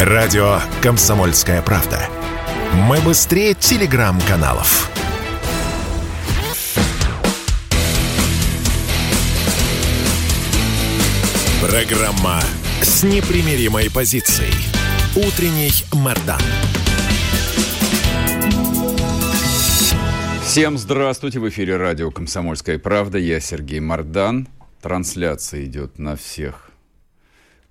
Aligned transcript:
Радио 0.00 0.60
«Комсомольская 0.82 1.62
правда». 1.62 1.98
Мы 2.74 3.00
быстрее 3.00 3.54
телеграм-каналов. 3.54 4.90
Программа 11.62 12.42
с 12.82 13.04
непримиримой 13.04 13.90
позицией. 13.90 14.52
Утренний 15.16 15.72
Мордан. 15.94 16.42
Всем 20.44 20.76
здравствуйте! 20.76 21.40
В 21.40 21.48
эфире 21.48 21.78
радио 21.78 22.10
«Комсомольская 22.10 22.78
правда». 22.78 23.16
Я 23.16 23.40
Сергей 23.40 23.80
Мордан. 23.80 24.46
Трансляция 24.82 25.64
идет 25.64 25.98
на 25.98 26.16
всех 26.16 26.65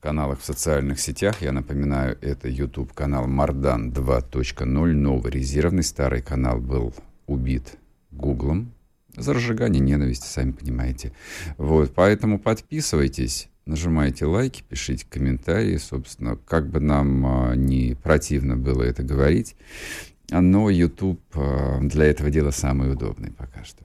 каналах 0.05 0.39
в 0.39 0.45
социальных 0.45 0.99
сетях. 0.99 1.41
Я 1.41 1.51
напоминаю, 1.51 2.15
это 2.21 2.47
YouTube 2.47 2.93
канал 2.93 3.25
Мардан 3.25 3.89
2.0, 3.89 4.93
новый 4.93 5.31
резервный. 5.31 5.81
Старый 5.81 6.21
канал 6.21 6.59
был 6.59 6.93
убит 7.25 7.77
Гуглом 8.11 8.71
за 9.17 9.33
разжигание 9.33 9.81
ненависти, 9.81 10.27
сами 10.27 10.51
понимаете. 10.51 11.11
Вот, 11.57 11.91
поэтому 11.95 12.37
подписывайтесь, 12.37 13.49
нажимайте 13.65 14.25
лайки, 14.25 14.61
пишите 14.69 15.07
комментарии, 15.09 15.77
собственно, 15.77 16.35
как 16.35 16.69
бы 16.69 16.79
нам 16.79 17.25
а, 17.25 17.55
не 17.55 17.95
противно 17.95 18.57
было 18.57 18.83
это 18.83 19.01
говорить, 19.01 19.55
но 20.29 20.69
YouTube 20.69 21.19
а, 21.33 21.79
для 21.81 22.05
этого 22.05 22.29
дела 22.29 22.51
самый 22.51 22.91
удобный 22.91 23.31
пока 23.31 23.63
что. 23.63 23.83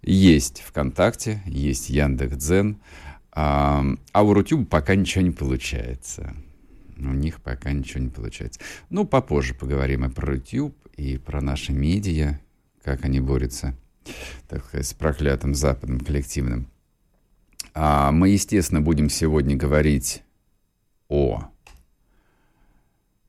Есть 0.00 0.62
ВКонтакте, 0.62 1.42
есть 1.44 1.90
Яндекс.Дзен, 1.90 2.78
а, 3.34 3.84
у 4.14 4.32
Рутюба 4.32 4.64
пока 4.64 4.94
ничего 4.94 5.24
не 5.24 5.32
получается. 5.32 6.34
У 6.96 7.12
них 7.12 7.42
пока 7.42 7.72
ничего 7.72 8.00
не 8.04 8.08
получается. 8.08 8.60
Ну, 8.90 9.04
попозже 9.04 9.54
поговорим 9.54 10.04
и 10.04 10.10
про 10.10 10.26
Рутюб, 10.26 10.76
и 10.96 11.18
про 11.18 11.40
наши 11.40 11.72
медиа, 11.72 12.38
как 12.84 13.04
они 13.04 13.18
борются, 13.18 13.74
так 14.48 14.64
сказать, 14.64 14.86
с 14.86 14.94
проклятым 14.94 15.54
западным 15.54 15.98
коллективным. 16.00 16.68
А 17.74 18.12
мы, 18.12 18.28
естественно, 18.28 18.80
будем 18.80 19.10
сегодня 19.10 19.56
говорить 19.56 20.22
о 21.08 21.48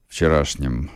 вчерашнем 0.07 0.91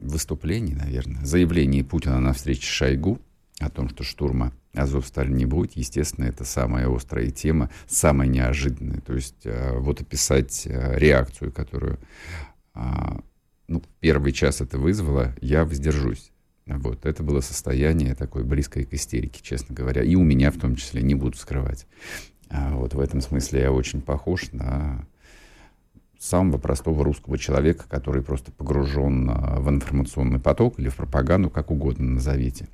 выступлении, 0.00 0.74
наверное, 0.74 1.24
заявлении 1.24 1.82
Путина 1.82 2.18
на 2.18 2.32
встрече 2.32 2.66
Шойгу 2.66 3.20
о 3.60 3.70
том, 3.70 3.88
что 3.88 4.02
штурма 4.02 4.52
Азовсталь 4.72 5.30
не 5.30 5.46
будет. 5.46 5.72
Естественно, 5.72 6.24
это 6.24 6.44
самая 6.44 6.88
острая 6.88 7.30
тема, 7.30 7.70
самая 7.86 8.28
неожиданная. 8.28 9.00
То 9.00 9.14
есть 9.14 9.44
э, 9.44 9.78
вот 9.78 10.00
описать 10.00 10.66
э, 10.66 10.98
реакцию, 10.98 11.52
которую 11.52 11.98
а, 12.74 13.20
ну, 13.68 13.82
первый 14.00 14.32
час 14.32 14.60
это 14.60 14.78
вызвало, 14.78 15.34
я 15.40 15.64
воздержусь. 15.64 16.32
Вот, 16.66 17.04
это 17.04 17.22
было 17.22 17.40
состояние 17.40 18.14
такое 18.14 18.42
близкое 18.42 18.84
к 18.84 18.94
истерике, 18.94 19.40
честно 19.42 19.74
говоря. 19.74 20.02
И 20.02 20.14
у 20.14 20.22
меня 20.22 20.50
в 20.50 20.58
том 20.58 20.76
числе, 20.76 21.02
не 21.02 21.14
буду 21.14 21.36
скрывать. 21.36 21.86
А 22.48 22.74
вот 22.74 22.94
в 22.94 23.00
этом 23.00 23.20
смысле 23.20 23.60
я 23.60 23.72
очень 23.72 24.00
похож 24.00 24.50
на 24.52 25.06
самого 26.18 26.58
простого 26.58 27.04
русского 27.04 27.36
человека, 27.38 27.84
который 27.88 28.22
просто 28.22 28.50
погружен 28.50 29.28
а, 29.30 29.60
в 29.60 29.68
информационный 29.68 30.40
поток 30.40 30.78
или 30.78 30.88
в 30.88 30.96
пропаганду, 30.96 31.50
как 31.50 31.70
угодно 31.70 32.12
назовите. 32.12 32.68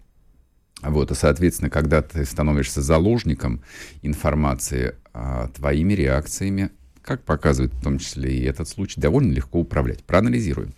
Вот, 0.83 1.11
и, 1.11 1.15
соответственно, 1.15 1.71
когда 1.71 2.03
ты 2.03 2.25
становишься 2.25 2.81
заложником 2.81 3.63
информации, 4.03 4.95
а, 5.13 5.49
твоими 5.49 5.93
реакциями, 5.93 6.71
как 7.03 7.25
показывает 7.25 7.73
в 7.75 7.83
том 7.83 7.99
числе 7.99 8.33
и 8.35 8.45
этот 8.45 8.69
случай, 8.69 9.01
довольно 9.01 9.33
легко 9.33 9.61
управлять. 9.61 10.05
Проанализируем. 10.05 10.75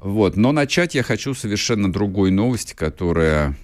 Вот, 0.00 0.36
но 0.36 0.52
начать 0.52 0.94
я 0.94 1.02
хочу 1.02 1.34
совершенно 1.34 1.92
другой 1.92 2.30
новости, 2.30 2.74
которая 2.74 3.56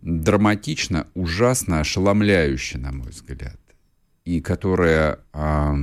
драматично, 0.00 1.06
ужасно, 1.14 1.80
ошеломляющая, 1.80 2.80
на 2.80 2.92
мой 2.92 3.08
взгляд, 3.08 3.58
и 4.24 4.40
которая, 4.40 5.20
а, 5.32 5.76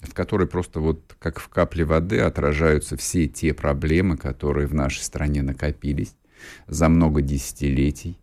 в 0.00 0.14
которой 0.14 0.46
просто 0.46 0.80
вот 0.80 1.16
как 1.18 1.40
в 1.40 1.48
капле 1.48 1.84
воды 1.84 2.20
отражаются 2.20 2.96
все 2.96 3.26
те 3.26 3.52
проблемы, 3.52 4.16
которые 4.16 4.66
в 4.68 4.74
нашей 4.74 5.02
стране 5.02 5.42
накопились 5.42 6.14
за 6.66 6.88
много 6.88 7.22
десятилетий, 7.22 8.18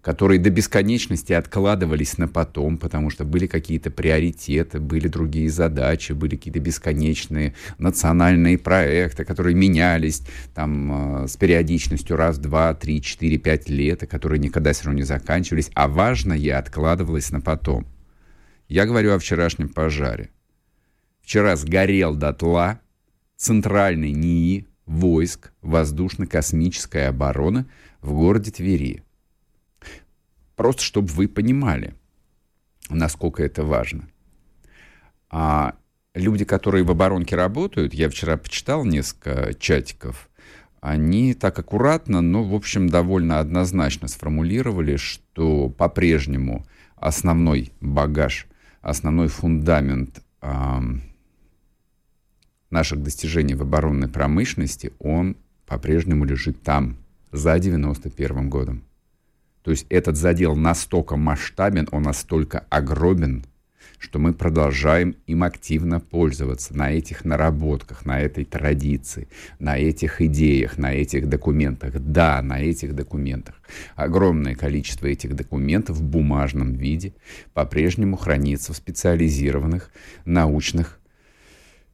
которые 0.00 0.38
до 0.38 0.50
бесконечности 0.50 1.32
откладывались 1.32 2.18
на 2.18 2.28
потом, 2.28 2.78
потому 2.78 3.10
что 3.10 3.24
были 3.24 3.46
какие-то 3.46 3.90
приоритеты, 3.90 4.80
были 4.80 5.08
другие 5.08 5.50
задачи, 5.50 6.12
были 6.12 6.36
какие-то 6.36 6.60
бесконечные 6.60 7.54
национальные 7.78 8.58
проекты, 8.58 9.24
которые 9.24 9.54
менялись 9.54 10.22
там 10.54 11.24
э, 11.24 11.28
с 11.28 11.36
периодичностью 11.36 12.16
раз, 12.16 12.38
два, 12.38 12.74
три, 12.74 13.02
четыре, 13.02 13.38
пять 13.38 13.68
лет, 13.68 14.02
и 14.02 14.06
которые 14.06 14.38
никогда 14.38 14.72
все 14.72 14.84
равно 14.84 14.98
не 14.98 15.04
заканчивались, 15.04 15.70
а 15.74 15.88
важное 15.88 16.58
откладывалось 16.58 17.30
на 17.30 17.40
потом. 17.40 17.86
Я 18.68 18.86
говорю 18.86 19.14
о 19.14 19.18
вчерашнем 19.18 19.68
пожаре. 19.68 20.30
Вчера 21.22 21.56
сгорел 21.56 22.14
дотла 22.14 22.80
центральный 23.36 24.12
НИИ 24.12 24.67
войск 24.88 25.52
воздушно-космической 25.62 27.06
обороны 27.06 27.66
в 28.00 28.12
городе 28.14 28.50
Твери. 28.50 29.04
Просто 30.56 30.82
чтобы 30.82 31.08
вы 31.08 31.28
понимали, 31.28 31.94
насколько 32.88 33.44
это 33.44 33.62
важно. 33.62 34.08
А 35.30 35.76
люди, 36.14 36.44
которые 36.44 36.84
в 36.84 36.90
оборонке 36.90 37.36
работают, 37.36 37.94
я 37.94 38.08
вчера 38.08 38.36
почитал 38.36 38.84
несколько 38.84 39.54
чатиков, 39.54 40.28
они 40.80 41.34
так 41.34 41.58
аккуратно, 41.58 42.20
но, 42.20 42.44
в 42.44 42.54
общем, 42.54 42.88
довольно 42.88 43.40
однозначно 43.40 44.08
сформулировали, 44.08 44.96
что 44.96 45.68
по-прежнему 45.68 46.66
основной 46.96 47.72
багаж, 47.80 48.46
основной 48.80 49.28
фундамент 49.28 50.22
наших 52.70 53.02
достижений 53.02 53.54
в 53.54 53.62
оборонной 53.62 54.08
промышленности, 54.08 54.92
он 54.98 55.36
по-прежнему 55.66 56.24
лежит 56.24 56.62
там, 56.62 56.96
за 57.32 57.58
91 57.58 58.48
годом. 58.48 58.82
То 59.62 59.70
есть 59.70 59.86
этот 59.90 60.16
задел 60.16 60.56
настолько 60.56 61.16
масштабен, 61.16 61.88
он 61.92 62.02
настолько 62.02 62.64
огромен, 62.70 63.44
что 63.98 64.18
мы 64.18 64.32
продолжаем 64.32 65.16
им 65.26 65.42
активно 65.42 66.00
пользоваться 66.00 66.74
на 66.76 66.92
этих 66.92 67.24
наработках, 67.24 68.06
на 68.06 68.20
этой 68.20 68.44
традиции, 68.44 69.28
на 69.58 69.76
этих 69.76 70.22
идеях, 70.22 70.78
на 70.78 70.94
этих 70.94 71.28
документах. 71.28 71.94
Да, 71.98 72.40
на 72.40 72.60
этих 72.60 72.94
документах. 72.94 73.56
Огромное 73.96 74.54
количество 74.54 75.06
этих 75.06 75.34
документов 75.34 75.96
в 75.96 76.02
бумажном 76.02 76.74
виде 76.74 77.12
по-прежнему 77.54 78.16
хранится 78.16 78.72
в 78.72 78.76
специализированных 78.76 79.90
научных 80.24 80.97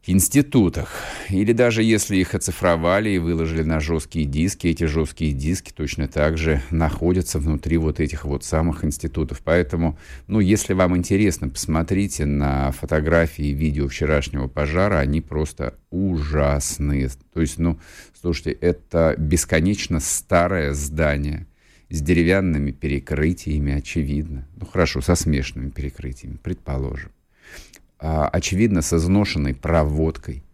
институтах. 0.07 1.03
Или 1.31 1.53
даже 1.53 1.83
если 1.83 2.17
их 2.17 2.35
оцифровали 2.35 3.11
и 3.11 3.19
выложили 3.19 3.63
на 3.63 3.81
жесткие 3.81 4.27
диски, 4.27 4.67
эти 4.67 4.85
жесткие 4.85 5.33
диски 5.33 5.73
точно 5.75 6.09
так 6.09 6.37
же 6.37 6.63
находятся 6.71 7.39
внутри 7.39 7.79
вот 7.79 8.01
этих 8.01 8.25
вот 8.25 8.45
самых 8.45 8.85
институтов. 8.85 9.41
Поэтому, 9.43 9.99
ну, 10.27 10.41
если 10.41 10.75
вам 10.75 10.97
интересно, 10.97 11.49
посмотрите 11.49 12.27
на 12.27 12.71
фотографии 12.73 13.47
и 13.47 13.55
видео 13.55 13.89
вчерашнего 13.89 14.47
пожара, 14.47 14.99
они 14.99 15.21
просто 15.21 15.75
ужасные. 15.91 17.09
То 17.33 17.41
есть, 17.41 17.59
ну, 17.59 17.79
слушайте, 18.21 18.53
это 18.53 19.15
бесконечно 19.17 20.01
старое 20.01 20.75
здание 20.75 21.47
с 21.89 22.01
деревянными 22.03 22.73
перекрытиями, 22.73 23.73
очевидно. 23.73 24.47
Ну, 24.57 24.67
хорошо, 24.67 25.01
со 25.01 25.15
смешанными 25.15 25.71
перекрытиями, 25.71 26.37
предположим. 26.43 27.14
А, 27.99 28.29
очевидно, 28.29 28.83
с 28.83 28.93
изношенной 28.93 29.55
проводкой. 29.55 30.45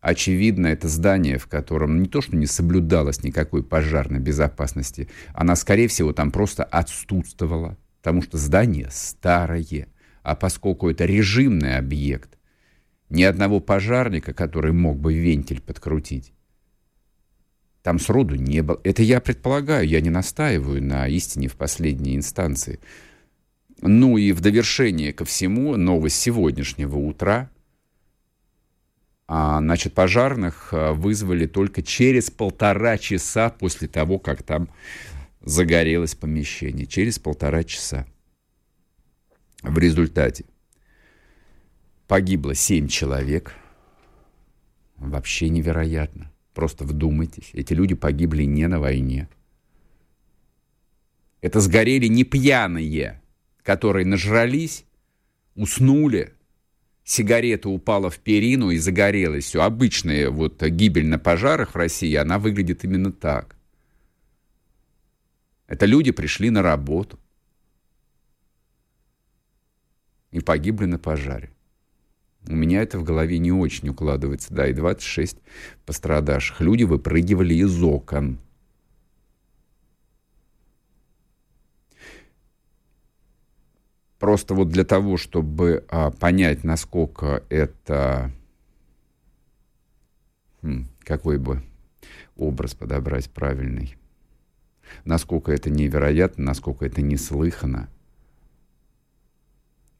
Очевидно, 0.00 0.68
это 0.68 0.88
здание, 0.88 1.38
в 1.38 1.48
котором 1.48 2.00
не 2.00 2.08
то, 2.08 2.20
что 2.20 2.36
не 2.36 2.46
соблюдалось 2.46 3.24
никакой 3.24 3.64
пожарной 3.64 4.20
безопасности, 4.20 5.08
она, 5.34 5.56
скорее 5.56 5.88
всего, 5.88 6.12
там 6.12 6.30
просто 6.30 6.62
отсутствовала, 6.64 7.76
потому 8.00 8.22
что 8.22 8.38
здание 8.38 8.88
старое. 8.90 9.88
А 10.22 10.36
поскольку 10.36 10.88
это 10.88 11.04
режимный 11.04 11.76
объект, 11.76 12.38
ни 13.10 13.22
одного 13.22 13.60
пожарника, 13.60 14.32
который 14.32 14.72
мог 14.72 14.98
бы 14.98 15.14
вентиль 15.14 15.60
подкрутить, 15.60 16.32
там 17.82 17.98
сроду 17.98 18.34
не 18.34 18.62
было. 18.62 18.80
Это 18.84 19.02
я 19.02 19.20
предполагаю, 19.20 19.86
я 19.86 20.00
не 20.00 20.10
настаиваю 20.10 20.82
на 20.82 21.08
истине 21.08 21.48
в 21.48 21.56
последней 21.56 22.16
инстанции. 22.16 22.80
Ну 23.80 24.16
и 24.16 24.32
в 24.32 24.40
довершение 24.40 25.12
ко 25.12 25.24
всему, 25.24 25.76
новость 25.76 26.16
сегодняшнего 26.16 26.96
утра. 26.96 27.50
А, 29.28 29.58
значит, 29.60 29.94
пожарных 29.94 30.70
а, 30.72 30.92
вызвали 30.94 31.46
только 31.46 31.82
через 31.82 32.30
полтора 32.30 32.98
часа 32.98 33.50
после 33.50 33.86
того, 33.86 34.18
как 34.18 34.42
там 34.42 34.68
загорелось 35.40 36.14
помещение. 36.14 36.86
Через 36.86 37.18
полтора 37.18 37.62
часа. 37.62 38.06
В 39.62 39.78
результате 39.78 40.44
погибло 42.08 42.54
семь 42.54 42.88
человек. 42.88 43.54
Вообще 44.96 45.48
невероятно. 45.48 46.32
Просто 46.52 46.82
вдумайтесь, 46.82 47.50
эти 47.52 47.72
люди 47.72 47.94
погибли 47.94 48.42
не 48.42 48.66
на 48.66 48.80
войне. 48.80 49.28
Это 51.40 51.60
сгорели 51.60 52.08
не 52.08 52.24
пьяные, 52.24 53.22
которые 53.68 54.06
нажрались, 54.06 54.86
уснули, 55.54 56.32
сигарета 57.04 57.68
упала 57.68 58.08
в 58.08 58.18
перину 58.18 58.70
и 58.70 58.78
загорелась. 58.78 59.44
Все, 59.44 59.60
обычная 59.60 60.30
вот 60.30 60.62
гибель 60.62 61.06
на 61.06 61.18
пожарах 61.18 61.74
в 61.74 61.76
России, 61.76 62.14
она 62.14 62.38
выглядит 62.38 62.84
именно 62.84 63.12
так. 63.12 63.56
Это 65.66 65.84
люди 65.84 66.12
пришли 66.12 66.48
на 66.48 66.62
работу 66.62 67.18
и 70.30 70.40
погибли 70.40 70.86
на 70.86 70.98
пожаре. 70.98 71.50
У 72.46 72.56
меня 72.56 72.80
это 72.80 72.98
в 72.98 73.04
голове 73.04 73.36
не 73.36 73.52
очень 73.52 73.90
укладывается. 73.90 74.54
Да, 74.54 74.66
и 74.66 74.72
26 74.72 75.36
пострадавших. 75.84 76.62
Люди 76.62 76.84
выпрыгивали 76.84 77.52
из 77.52 77.82
окон. 77.82 78.38
Просто 84.18 84.54
вот 84.54 84.68
для 84.68 84.84
того, 84.84 85.16
чтобы 85.16 85.84
а, 85.88 86.10
понять, 86.10 86.64
насколько 86.64 87.42
это... 87.48 88.32
Хм, 90.62 90.88
какой 91.04 91.38
бы 91.38 91.62
образ 92.36 92.74
подобрать 92.74 93.30
правильный. 93.30 93.96
Насколько 95.04 95.52
это 95.52 95.70
невероятно, 95.70 96.44
насколько 96.44 96.84
это 96.84 97.02
неслыханно. 97.02 97.88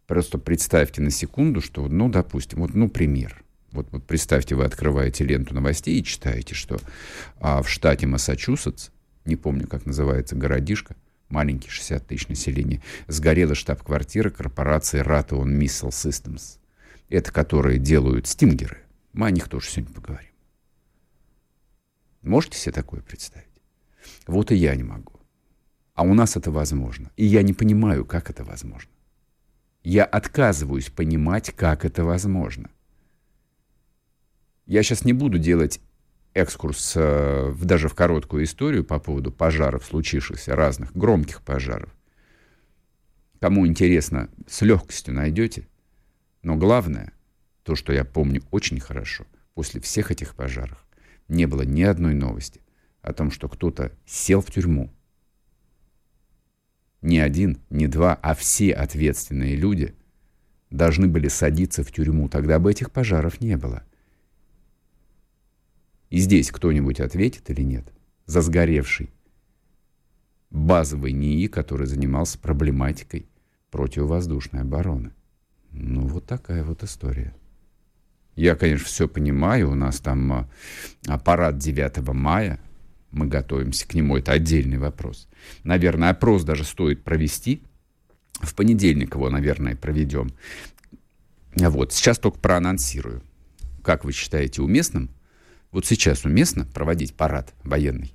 Просто 0.06 0.38
представьте 0.38 1.02
на 1.02 1.10
секунду, 1.10 1.60
что, 1.60 1.86
ну, 1.86 2.08
допустим, 2.08 2.60
вот, 2.60 2.74
ну, 2.74 2.88
пример. 2.88 3.44
Вот, 3.72 3.88
вот 3.92 4.04
представьте, 4.04 4.54
вы 4.54 4.64
открываете 4.64 5.24
ленту 5.24 5.54
новостей 5.54 6.00
и 6.00 6.04
читаете, 6.04 6.54
что 6.54 6.78
а, 7.38 7.62
в 7.62 7.68
штате 7.68 8.06
Массачусетс, 8.06 8.88
не 9.26 9.36
помню, 9.36 9.68
как 9.68 9.84
называется 9.84 10.34
городишко, 10.34 10.96
маленький, 11.28 11.70
60 11.70 12.06
тысяч 12.06 12.28
населения, 12.28 12.82
сгорела 13.06 13.54
штаб-квартира 13.54 14.30
корпорации 14.30 15.02
Ratoon 15.02 15.58
Missile 15.58 15.90
Systems. 15.90 16.58
Это 17.08 17.32
которые 17.32 17.78
делают 17.78 18.26
стингеры. 18.26 18.78
Мы 19.12 19.26
о 19.26 19.30
них 19.30 19.48
тоже 19.48 19.68
сегодня 19.68 19.94
поговорим. 19.94 20.30
Можете 22.22 22.58
себе 22.58 22.72
такое 22.72 23.00
представить? 23.00 23.46
Вот 24.26 24.50
и 24.50 24.56
я 24.56 24.74
не 24.76 24.82
могу. 24.82 25.20
А 25.94 26.02
у 26.02 26.14
нас 26.14 26.36
это 26.36 26.50
возможно. 26.50 27.10
И 27.16 27.24
я 27.24 27.42
не 27.42 27.54
понимаю, 27.54 28.04
как 28.04 28.30
это 28.30 28.44
возможно. 28.44 28.90
Я 29.82 30.04
отказываюсь 30.04 30.90
понимать, 30.90 31.50
как 31.50 31.84
это 31.84 32.04
возможно. 32.04 32.70
Я 34.66 34.82
сейчас 34.82 35.04
не 35.04 35.12
буду 35.12 35.38
делать 35.38 35.80
экскурс 36.38 36.94
э, 36.96 37.54
даже 37.60 37.88
в 37.88 37.94
короткую 37.94 38.44
историю 38.44 38.84
по 38.84 38.98
поводу 38.98 39.32
пожаров, 39.32 39.84
случившихся 39.84 40.54
разных, 40.54 40.96
громких 40.96 41.42
пожаров. 41.42 41.94
Кому 43.40 43.66
интересно, 43.66 44.28
с 44.46 44.62
легкостью 44.62 45.14
найдете. 45.14 45.68
Но 46.42 46.56
главное, 46.56 47.12
то, 47.62 47.74
что 47.74 47.92
я 47.92 48.04
помню 48.04 48.42
очень 48.50 48.80
хорошо, 48.80 49.26
после 49.54 49.80
всех 49.80 50.10
этих 50.10 50.34
пожаров 50.34 50.86
не 51.28 51.46
было 51.46 51.62
ни 51.62 51.82
одной 51.82 52.14
новости 52.14 52.60
о 53.02 53.12
том, 53.12 53.30
что 53.30 53.48
кто-то 53.48 53.92
сел 54.06 54.40
в 54.40 54.50
тюрьму, 54.50 54.90
не 57.00 57.20
один, 57.20 57.58
не 57.70 57.86
два, 57.86 58.18
а 58.22 58.34
все 58.34 58.72
ответственные 58.72 59.54
люди 59.54 59.94
должны 60.70 61.06
были 61.06 61.28
садиться 61.28 61.84
в 61.84 61.92
тюрьму. 61.92 62.28
Тогда 62.28 62.58
бы 62.58 62.70
этих 62.70 62.90
пожаров 62.90 63.40
не 63.40 63.56
было. 63.56 63.84
И 66.10 66.18
здесь 66.18 66.50
кто-нибудь 66.50 67.00
ответит 67.00 67.50
или 67.50 67.62
нет? 67.62 67.84
За 68.26 68.40
сгоревший 68.42 69.10
базовый 70.50 71.12
НИИ, 71.12 71.46
который 71.46 71.86
занимался 71.86 72.38
проблематикой 72.38 73.26
противовоздушной 73.70 74.62
обороны. 74.62 75.12
Ну, 75.72 76.06
вот 76.06 76.26
такая 76.26 76.64
вот 76.64 76.82
история. 76.82 77.34
Я, 78.34 78.54
конечно, 78.56 78.86
все 78.86 79.08
понимаю. 79.08 79.70
У 79.70 79.74
нас 79.74 80.00
там 80.00 80.32
а, 80.32 80.48
аппарат 81.06 81.58
9 81.58 81.98
мая 82.14 82.60
мы 83.10 83.26
готовимся 83.26 83.88
к 83.88 83.94
нему, 83.94 84.16
это 84.16 84.32
отдельный 84.32 84.78
вопрос. 84.78 85.28
Наверное, 85.64 86.10
опрос 86.10 86.44
даже 86.44 86.64
стоит 86.64 87.02
провести. 87.04 87.62
В 88.34 88.54
понедельник 88.54 89.14
его, 89.14 89.30
наверное, 89.30 89.76
проведем. 89.76 90.30
Вот, 91.54 91.92
сейчас 91.92 92.18
только 92.18 92.38
проанонсирую. 92.38 93.22
Как 93.82 94.04
вы 94.04 94.12
считаете, 94.12 94.62
уместным? 94.62 95.08
Вот 95.70 95.86
сейчас 95.86 96.24
уместно 96.24 96.64
проводить 96.64 97.14
парад 97.14 97.54
военный 97.62 98.14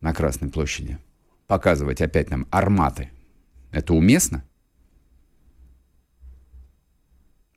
на 0.00 0.12
Красной 0.12 0.48
площади? 0.48 0.98
Показывать 1.46 2.00
опять 2.00 2.30
нам 2.30 2.46
арматы? 2.50 3.10
Это 3.70 3.94
уместно? 3.94 4.44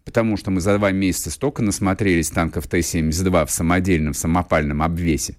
Потому 0.05 0.37
что 0.37 0.51
мы 0.51 0.61
за 0.61 0.77
два 0.77 0.91
месяца 0.91 1.31
столько 1.31 1.61
насмотрелись 1.61 2.29
танков 2.29 2.67
Т-72 2.67 3.45
в 3.45 3.51
самодельном 3.51 4.13
самопальном 4.13 4.81
обвесе, 4.81 5.37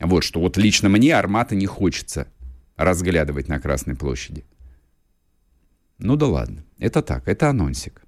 вот 0.00 0.24
что 0.24 0.40
вот 0.40 0.56
лично 0.56 0.88
мне 0.88 1.14
армата 1.14 1.54
не 1.54 1.66
хочется 1.66 2.28
разглядывать 2.76 3.48
на 3.48 3.58
Красной 3.58 3.96
площади. 3.96 4.44
Ну 5.98 6.16
да 6.16 6.26
ладно, 6.26 6.64
это 6.78 7.02
так, 7.02 7.26
это 7.26 7.50
анонсик. 7.50 8.02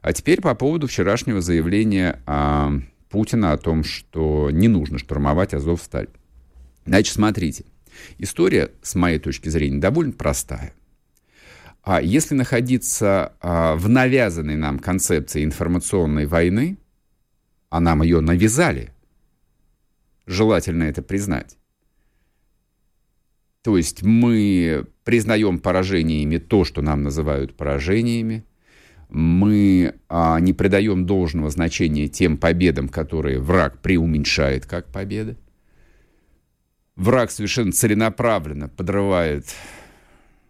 А 0.00 0.12
теперь 0.12 0.40
по 0.40 0.54
поводу 0.54 0.86
вчерашнего 0.86 1.40
заявления 1.40 2.20
а, 2.26 2.72
Путина 3.12 3.52
о 3.52 3.58
том, 3.58 3.84
что 3.84 4.50
не 4.50 4.68
нужно 4.68 4.98
штурмовать 4.98 5.52
Азовсталь. 5.52 6.08
Значит, 6.86 7.14
смотрите, 7.14 7.66
история, 8.16 8.70
с 8.80 8.94
моей 8.94 9.18
точки 9.18 9.50
зрения, 9.50 9.78
довольно 9.78 10.12
простая. 10.12 10.72
А 11.82 12.00
если 12.00 12.34
находиться 12.34 13.34
а, 13.40 13.76
в 13.76 13.88
навязанной 13.88 14.56
нам 14.56 14.78
концепции 14.78 15.44
информационной 15.44 16.24
войны, 16.24 16.78
а 17.68 17.80
нам 17.80 18.02
ее 18.02 18.20
навязали, 18.20 18.94
желательно 20.24 20.84
это 20.84 21.02
признать. 21.02 21.58
То 23.60 23.76
есть 23.76 24.02
мы 24.02 24.86
признаем 25.04 25.58
поражениями 25.58 26.38
то, 26.38 26.64
что 26.64 26.80
нам 26.80 27.02
называют 27.02 27.56
поражениями. 27.56 28.44
Мы 29.12 29.94
а, 30.08 30.40
не 30.40 30.52
придаем 30.52 31.06
должного 31.06 31.50
значения 31.50 32.08
тем 32.08 32.38
победам, 32.38 32.88
которые 32.88 33.38
враг 33.38 33.80
преуменьшает 33.82 34.66
как 34.66 34.86
победы. 34.86 35.36
Враг 36.96 37.30
совершенно 37.30 37.72
целенаправленно 37.72 38.68
подрывает, 38.68 39.46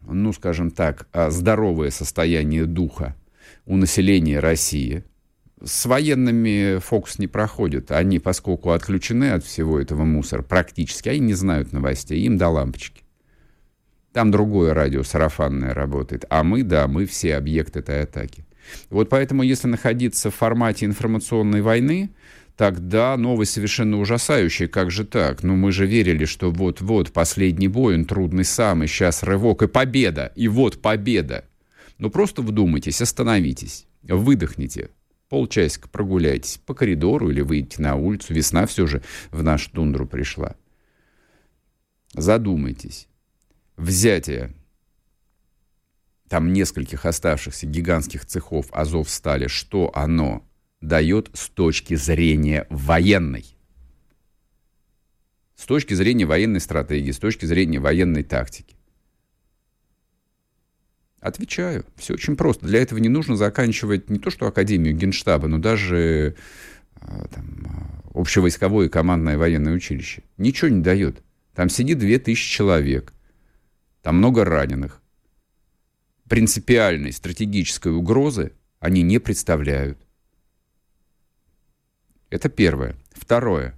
ну, 0.02 0.32
скажем 0.32 0.70
так, 0.70 1.08
а, 1.12 1.30
здоровое 1.30 1.90
состояние 1.90 2.64
духа 2.64 3.16
у 3.66 3.76
населения 3.76 4.38
России– 4.38 5.04
с 5.64 5.86
военными 5.86 6.78
фокус 6.78 7.18
не 7.18 7.28
проходит. 7.28 7.90
Они, 7.90 8.18
поскольку 8.18 8.70
отключены 8.70 9.30
от 9.30 9.44
всего 9.44 9.80
этого 9.80 10.04
мусора 10.04 10.42
практически, 10.42 11.08
они 11.08 11.20
не 11.20 11.34
знают 11.34 11.72
новостей, 11.72 12.20
им 12.22 12.36
до 12.36 12.48
лампочки. 12.48 13.02
Там 14.12 14.30
другое 14.30 14.74
радио 14.74 15.02
сарафанное 15.04 15.72
работает. 15.72 16.24
А 16.28 16.42
мы, 16.42 16.62
да, 16.62 16.86
мы 16.86 17.06
все 17.06 17.36
объекты 17.36 17.78
этой 17.78 18.02
атаки. 18.02 18.44
Вот 18.90 19.08
поэтому, 19.08 19.42
если 19.42 19.68
находиться 19.68 20.30
в 20.30 20.34
формате 20.34 20.86
информационной 20.86 21.62
войны, 21.62 22.10
тогда 22.56 23.16
новость 23.16 23.52
совершенно 23.52 23.98
ужасающая. 23.98 24.68
Как 24.68 24.90
же 24.90 25.04
так? 25.04 25.42
Ну, 25.42 25.56
мы 25.56 25.72
же 25.72 25.86
верили, 25.86 26.24
что 26.24 26.50
вот-вот 26.50 27.12
последний 27.12 27.68
бой, 27.68 27.94
он 27.94 28.04
трудный 28.04 28.44
самый, 28.44 28.88
сейчас 28.88 29.22
рывок 29.22 29.62
и 29.62 29.68
победа. 29.68 30.32
И 30.36 30.48
вот 30.48 30.80
победа. 30.80 31.44
Ну, 31.98 32.10
просто 32.10 32.42
вдумайтесь, 32.42 33.00
остановитесь, 33.00 33.86
выдохните, 34.02 34.90
полчасика 35.28 35.88
прогуляйтесь 35.88 36.58
по 36.58 36.74
коридору 36.74 37.30
или 37.30 37.40
выйдите 37.40 37.80
на 37.80 37.96
улицу. 37.96 38.34
Весна 38.34 38.66
все 38.66 38.86
же 38.86 39.02
в 39.30 39.42
нашу 39.42 39.70
тундру 39.70 40.06
пришла. 40.06 40.56
Задумайтесь. 42.14 43.08
Взятие 43.76 44.52
там 46.32 46.54
нескольких 46.54 47.04
оставшихся 47.04 47.66
гигантских 47.66 48.24
цехов 48.24 48.64
Азов 48.72 49.10
стали, 49.10 49.48
что 49.48 49.90
оно 49.94 50.42
дает 50.80 51.28
с 51.34 51.50
точки 51.50 51.92
зрения 51.92 52.66
военной. 52.70 53.54
С 55.54 55.66
точки 55.66 55.92
зрения 55.92 56.24
военной 56.24 56.60
стратегии, 56.60 57.10
с 57.10 57.18
точки 57.18 57.44
зрения 57.44 57.80
военной 57.80 58.22
тактики. 58.22 58.76
Отвечаю. 61.20 61.84
Все 61.96 62.14
очень 62.14 62.36
просто. 62.36 62.64
Для 62.64 62.80
этого 62.80 62.98
не 62.98 63.10
нужно 63.10 63.36
заканчивать 63.36 64.08
не 64.08 64.18
то 64.18 64.30
что 64.30 64.46
Академию 64.46 64.96
Генштаба, 64.96 65.48
но 65.48 65.58
даже 65.58 66.36
а, 66.94 67.28
там, 67.28 67.66
а, 67.66 68.18
общевойсковое 68.18 68.88
командное 68.88 69.36
военное 69.36 69.74
училище. 69.74 70.22
Ничего 70.38 70.70
не 70.70 70.80
дает. 70.80 71.22
Там 71.54 71.68
сидит 71.68 71.98
две 71.98 72.18
тысячи 72.18 72.50
человек. 72.50 73.12
Там 74.00 74.16
много 74.16 74.46
раненых. 74.46 75.01
Принципиальной 76.28 77.12
стратегической 77.12 77.92
угрозы 77.92 78.52
они 78.80 79.02
не 79.02 79.18
представляют. 79.18 79.98
Это 82.30 82.48
первое. 82.48 82.96
Второе. 83.12 83.74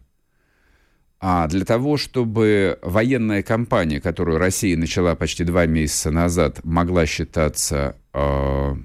А 1.20 1.48
для 1.48 1.64
того, 1.64 1.96
чтобы 1.96 2.78
военная 2.82 3.42
кампания, 3.42 4.00
которую 4.00 4.38
Россия 4.38 4.76
начала 4.76 5.14
почти 5.14 5.44
два 5.44 5.66
месяца 5.66 6.10
назад, 6.10 6.62
могла 6.64 7.06
считаться 7.06 7.96
э, 8.12 8.76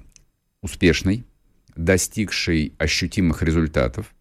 успешной, 0.62 1.24
достигшей 1.76 2.74
ощутимых 2.78 3.42
результатов, 3.42 4.14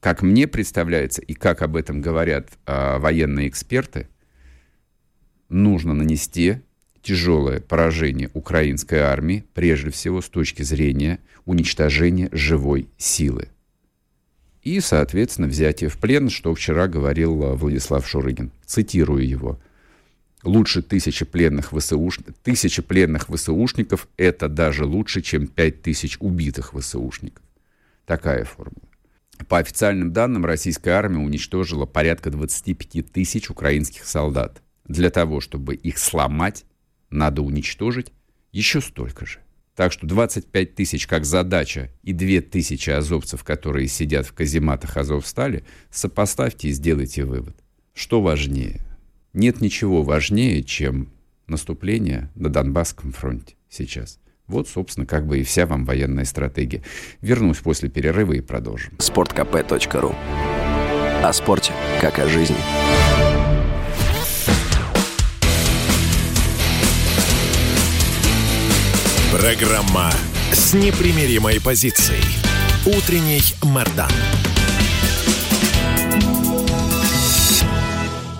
как 0.00 0.22
мне 0.22 0.46
представляется 0.46 1.20
и 1.22 1.34
как 1.34 1.62
об 1.62 1.76
этом 1.76 2.00
говорят 2.00 2.50
э, 2.66 2.98
военные 2.98 3.48
эксперты, 3.48 4.08
нужно 5.48 5.94
нанести 5.94 6.62
тяжелое 7.06 7.60
поражение 7.60 8.30
украинской 8.34 8.98
армии, 8.98 9.44
прежде 9.54 9.90
всего 9.90 10.20
с 10.20 10.28
точки 10.28 10.62
зрения 10.62 11.20
уничтожения 11.44 12.28
живой 12.32 12.88
силы. 12.98 13.48
И, 14.62 14.80
соответственно, 14.80 15.46
взятие 15.46 15.88
в 15.88 15.98
плен, 15.98 16.28
что 16.28 16.52
вчера 16.52 16.88
говорил 16.88 17.40
э, 17.44 17.54
Владислав 17.54 18.04
Шурыгин. 18.08 18.50
Цитирую 18.64 19.24
его. 19.24 19.60
Лучше 20.42 20.82
тысячи 20.82 21.24
пленных, 21.24 21.70
ВСУш... 21.72 22.18
тысячи 22.42 22.82
пленных 22.82 23.28
ВСУшников– 23.28 24.08
это 24.16 24.48
даже 24.48 24.84
лучше, 24.84 25.22
чем 25.22 25.46
пять 25.46 25.82
тысяч 25.82 26.16
убитых 26.18 26.74
ВСУшников. 26.74 27.44
Такая 28.04 28.44
формула. 28.44 28.88
По 29.48 29.58
официальным 29.58 30.12
данным, 30.12 30.44
российская 30.44 30.92
армия 30.92 31.24
уничтожила 31.24 31.86
порядка 31.86 32.30
25 32.30 33.12
тысяч 33.12 33.48
украинских 33.48 34.04
солдат. 34.04 34.60
Для 34.88 35.10
того, 35.10 35.40
чтобы 35.40 35.76
их 35.76 35.98
сломать, 35.98 36.64
надо 37.10 37.42
уничтожить 37.42 38.12
еще 38.52 38.80
столько 38.80 39.26
же. 39.26 39.40
Так 39.74 39.92
что 39.92 40.06
25 40.06 40.74
тысяч 40.74 41.06
как 41.06 41.26
задача 41.26 41.90
и 42.02 42.12
2 42.12 42.40
тысячи 42.50 42.88
азовцев, 42.88 43.44
которые 43.44 43.88
сидят 43.88 44.26
в 44.26 44.32
казематах 44.32 44.96
Азовстали, 44.96 45.64
сопоставьте 45.90 46.68
и 46.68 46.72
сделайте 46.72 47.24
вывод. 47.24 47.56
Что 47.92 48.22
важнее? 48.22 48.80
Нет 49.34 49.60
ничего 49.60 50.02
важнее, 50.02 50.62
чем 50.62 51.12
наступление 51.46 52.30
на 52.34 52.48
Донбасском 52.48 53.12
фронте 53.12 53.56
сейчас. 53.68 54.18
Вот, 54.46 54.68
собственно, 54.68 55.06
как 55.06 55.26
бы 55.26 55.40
и 55.40 55.42
вся 55.42 55.66
вам 55.66 55.84
военная 55.84 56.24
стратегия. 56.24 56.82
Вернусь 57.20 57.58
после 57.58 57.90
перерыва 57.90 58.32
и 58.32 58.40
продолжим. 58.40 58.94
sportkp.ru 58.94 60.14
О 61.22 61.32
спорте, 61.32 61.72
как 62.00 62.18
о 62.18 62.28
жизни. 62.28 62.56
Программа 69.46 70.10
с 70.50 70.74
непримиримой 70.74 71.60
позицией. 71.60 72.24
Утренний 72.84 73.42
Мордан. 73.62 74.10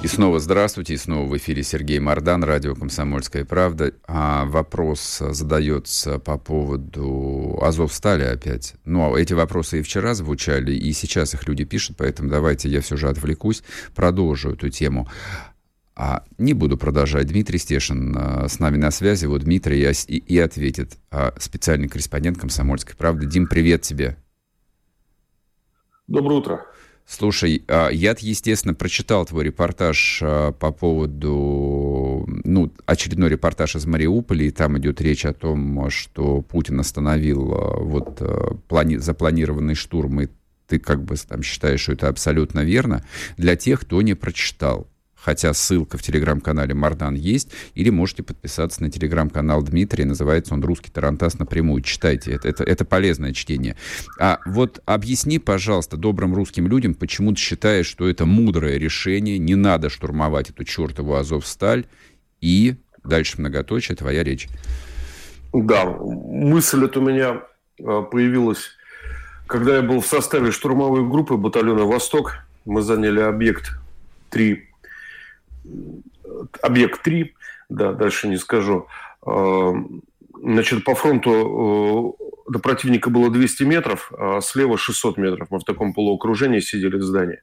И 0.03 0.09
снова 0.09 0.41
здравствуйте, 0.41 0.95
и 0.95 0.97
снова 0.97 1.29
в 1.29 1.37
эфире 1.37 1.63
Сергей 1.63 2.01
Мордан, 2.01 2.43
радио 2.43 2.75
«Комсомольская 2.75 3.45
правда». 3.45 3.93
А 4.09 4.47
вопрос 4.47 5.23
задается 5.31 6.19
по 6.19 6.39
поводу 6.39 7.57
Азовстали 7.63 8.25
опять. 8.25 8.75
Ну, 8.85 9.15
а 9.15 9.17
эти 9.17 9.33
вопросы 9.33 9.79
и 9.79 9.83
вчера 9.83 10.13
звучали, 10.15 10.75
и 10.75 10.93
сейчас 10.93 11.35
их 11.35 11.47
люди 11.47 11.65
пишут, 11.65 11.99
поэтому 11.99 12.31
давайте 12.31 12.69
я 12.69 12.81
все 12.81 12.97
же 12.97 13.09
отвлекусь, 13.09 13.63
продолжу 13.95 14.55
эту 14.55 14.71
тему. 14.71 15.09
А 15.97 16.25
не 16.37 16.53
буду 16.53 16.77
продолжать. 16.77 17.27
Дмитрий 17.27 17.59
Стешин 17.59 18.15
а, 18.17 18.49
с 18.49 18.61
нами 18.61 18.77
на 18.77 18.91
связи. 18.91 19.25
Вот 19.25 19.43
Дмитрий 19.43 19.91
и, 20.09 20.17
и 20.19 20.39
ответит. 20.39 20.99
А, 21.11 21.33
специальный 21.39 21.89
корреспондент 21.89 22.39
«Комсомольской 22.39 22.95
правды». 22.95 23.25
Дим, 23.25 23.47
привет 23.47 23.81
тебе. 23.81 24.19
Доброе 26.07 26.35
утро. 26.35 26.67
Слушай, 27.07 27.65
а, 27.69 27.89
я, 27.89 28.15
естественно, 28.19 28.75
прочитал 28.75 29.25
твой 29.25 29.45
репортаж 29.45 30.21
а, 30.23 30.53
по 30.53 30.71
поводу, 30.71 32.27
ну, 32.45 32.71
очередной 32.85 33.31
репортаж 33.31 33.77
из 33.77 33.87
Мариуполя, 33.87 34.45
и 34.45 34.51
там 34.51 34.77
идет 34.77 35.01
речь 35.01 35.25
о 35.25 35.33
том, 35.33 35.89
что 35.89 36.43
Путин 36.43 36.79
остановил 36.79 37.55
а, 37.55 37.79
вот 37.79 38.21
плани- 38.69 38.99
запланированный 38.99 39.75
штурм, 39.75 40.21
и 40.21 40.29
ты 40.67 40.79
как 40.79 41.05
бы 41.05 41.17
там 41.17 41.43
считаешь, 41.43 41.81
что 41.81 41.93
это 41.93 42.09
абсолютно 42.09 42.61
верно. 42.61 43.03
Для 43.39 43.57
тех, 43.57 43.81
кто 43.81 44.03
не 44.03 44.15
прочитал, 44.15 44.89
хотя 45.27 45.53
ссылка 45.55 45.99
в 45.99 46.03
телеграм-канале 46.03 46.73
Мардан 46.73 47.17
есть, 47.17 47.51
или 47.75 47.91
можете 47.91 48.23
подписаться 48.23 48.81
на 48.81 48.93
телеграм-канал 48.93 49.61
Дмитрия, 49.61 50.05
называется 50.05 50.55
он 50.55 50.63
«Русский 50.63 50.93
Тарантас 50.93 51.41
напрямую». 51.41 51.83
Читайте, 51.83 52.31
это, 52.31 52.47
это, 52.47 52.63
это 52.63 52.85
полезное 52.85 53.33
чтение. 53.33 53.75
А 54.21 54.39
вот 54.47 54.81
объясни, 54.87 55.41
пожалуйста, 55.41 55.97
добрым 55.97 56.33
русским 56.33 56.69
людям, 56.69 56.95
почему 56.95 57.33
ты 57.33 57.41
считаешь, 57.41 57.87
что 57.87 58.09
это 58.09 58.25
мудрое 58.25 58.79
решение, 58.79 59.37
не 59.37 59.57
надо 59.57 59.91
штурмовать 59.91 60.51
эту 60.51 60.63
чертову 60.63 61.17
Азовсталь, 61.17 61.87
и 62.41 62.77
дальше 63.03 63.41
многоточие, 63.41 63.97
твоя 63.97 64.23
речь. 64.23 64.47
Да, 65.53 65.87
мысль 65.87 66.85
эта 66.85 67.01
у 67.01 67.03
меня 67.03 67.43
а, 67.85 68.03
появилась, 68.03 68.71
когда 69.49 69.75
я 69.75 69.83
был 69.83 70.03
в 70.03 70.07
составе 70.07 70.53
штурмовой 70.53 71.05
группы 71.05 71.37
батальона 71.37 71.83
«Восток». 71.83 72.37
Мы 72.65 72.83
заняли 72.83 73.19
объект 73.19 73.73
3 74.31 74.67
объект 76.63 77.03
3, 77.03 77.35
да, 77.69 77.93
дальше 77.93 78.29
не 78.29 78.37
скажу. 78.37 78.87
А, 79.25 79.73
значит, 80.43 80.85
по 80.85 80.95
фронту 80.95 82.17
э, 82.49 82.53
до 82.53 82.59
противника 82.59 83.11
было 83.11 83.31
200 83.31 83.63
метров, 83.65 84.13
а 84.17 84.41
слева 84.41 84.79
600 84.79 85.17
метров. 85.19 85.49
Мы 85.51 85.59
в 85.59 85.65
таком 85.65 85.93
полуокружении 85.93 86.61
сидели 86.61 86.97
в 86.97 87.03
здании. 87.03 87.41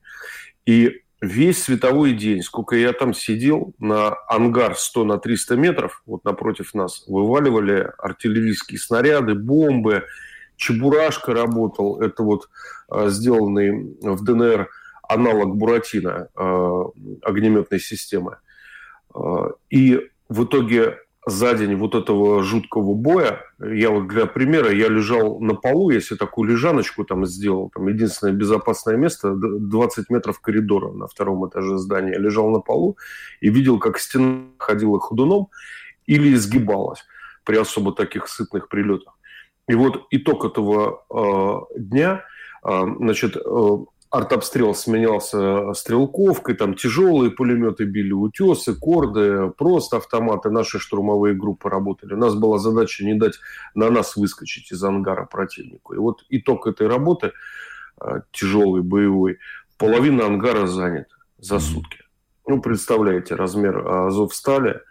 И 0.66 1.02
весь 1.22 1.64
световой 1.64 2.14
день, 2.14 2.42
сколько 2.42 2.76
я 2.76 2.94
там 2.94 3.14
сидел, 3.14 3.74
на 3.80 4.16
ангар 4.28 4.76
100 4.76 5.06
на 5.06 5.18
300 5.18 5.56
метров, 5.56 6.04
вот 6.06 6.24
напротив 6.26 6.74
нас, 6.74 7.04
вываливали 7.08 7.90
артиллерийские 7.98 8.80
снаряды, 8.80 9.36
бомбы, 9.36 10.04
Чебурашка 10.56 11.34
работал, 11.34 12.00
это 12.00 12.24
вот 12.24 12.50
а, 12.88 13.10
сделанный 13.10 13.96
в 14.02 14.24
ДНР 14.24 14.70
аналог 15.08 15.56
Буратино 15.56 16.30
э, 16.36 16.84
огнеметной 17.22 17.80
системы. 17.80 18.38
Э, 19.16 19.50
и 19.70 20.10
в 20.30 20.46
итоге 20.46 20.98
за 21.26 21.54
день 21.54 21.76
вот 21.76 21.96
этого 21.96 22.44
жуткого 22.44 22.94
боя, 22.96 23.42
я 23.60 23.90
вот 23.92 24.08
для 24.08 24.26
примера, 24.26 24.72
я 24.72 24.90
лежал 24.90 25.40
на 25.40 25.56
полу, 25.56 25.90
я 25.90 26.02
себе 26.02 26.18
такую 26.18 26.50
лежаночку 26.50 27.06
там 27.06 27.26
сделал, 27.26 27.70
там 27.74 27.88
единственное 27.88 28.34
безопасное 28.34 28.98
место, 28.98 29.34
20 29.34 30.10
метров 30.10 30.40
коридора 30.42 30.92
на 30.92 31.08
втором 31.08 31.48
этаже 31.48 31.78
здания. 31.78 32.14
Я 32.14 32.20
лежал 32.20 32.50
на 32.50 32.60
полу 32.60 32.98
и 33.40 33.50
видел, 33.50 33.80
как 33.80 34.00
стена 34.00 34.48
ходила 34.58 35.00
ходуном 35.00 35.48
или 36.06 36.34
изгибалась 36.34 37.06
при 37.46 37.56
особо 37.58 37.94
таких 37.94 38.28
сытных 38.28 38.68
прилетах. 38.68 39.18
И 39.68 39.76
вот 39.76 40.08
итог 40.12 40.44
этого 40.44 41.06
э, 41.10 41.80
дня, 41.80 42.26
э, 42.66 42.82
значит, 43.00 43.38
э, 43.38 43.78
артобстрел 44.14 44.76
сменялся 44.76 45.74
стрелковкой, 45.74 46.54
там 46.54 46.76
тяжелые 46.76 47.32
пулеметы 47.32 47.86
били, 47.86 48.12
утесы, 48.12 48.76
корды, 48.76 49.50
просто 49.58 49.98
автоматы, 49.98 50.52
наши 50.52 50.78
штурмовые 50.78 51.34
группы 51.34 51.68
работали. 51.68 52.14
У 52.14 52.18
нас 52.18 52.36
была 52.36 52.60
задача 52.60 53.04
не 53.04 53.16
дать 53.16 53.40
на 53.74 53.90
нас 53.90 54.16
выскочить 54.16 54.72
из 54.72 54.84
ангара 54.84 55.26
противнику. 55.26 55.96
И 55.96 55.98
вот 55.98 56.26
итог 56.30 56.68
этой 56.68 56.88
работы, 56.88 57.32
а, 58.00 58.22
тяжелый, 58.32 58.84
боевой, 58.84 59.40
половина 59.80 60.28
ангара 60.28 60.68
занята 60.68 61.16
за 61.40 61.58
сутки. 61.58 61.98
Ну, 62.46 62.62
представляете, 62.62 63.34
размер 63.34 63.80
Азовстали. 63.80 64.82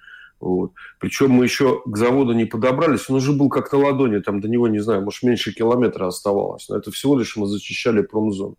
Вот. 0.40 0.72
Причем 0.98 1.30
мы 1.30 1.44
еще 1.44 1.80
к 1.86 1.96
заводу 1.96 2.32
не 2.32 2.44
подобрались, 2.44 3.08
он 3.08 3.16
уже 3.16 3.32
был 3.32 3.48
как 3.50 3.70
на 3.70 3.78
ладони, 3.78 4.18
там 4.18 4.40
до 4.40 4.48
него, 4.48 4.66
не 4.66 4.80
знаю, 4.80 5.02
может, 5.02 5.22
меньше 5.22 5.52
километра 5.52 6.08
оставалось. 6.08 6.68
Но 6.68 6.76
это 6.76 6.90
всего 6.90 7.16
лишь 7.16 7.36
мы 7.36 7.46
зачищали 7.46 8.02
промзону. 8.02 8.56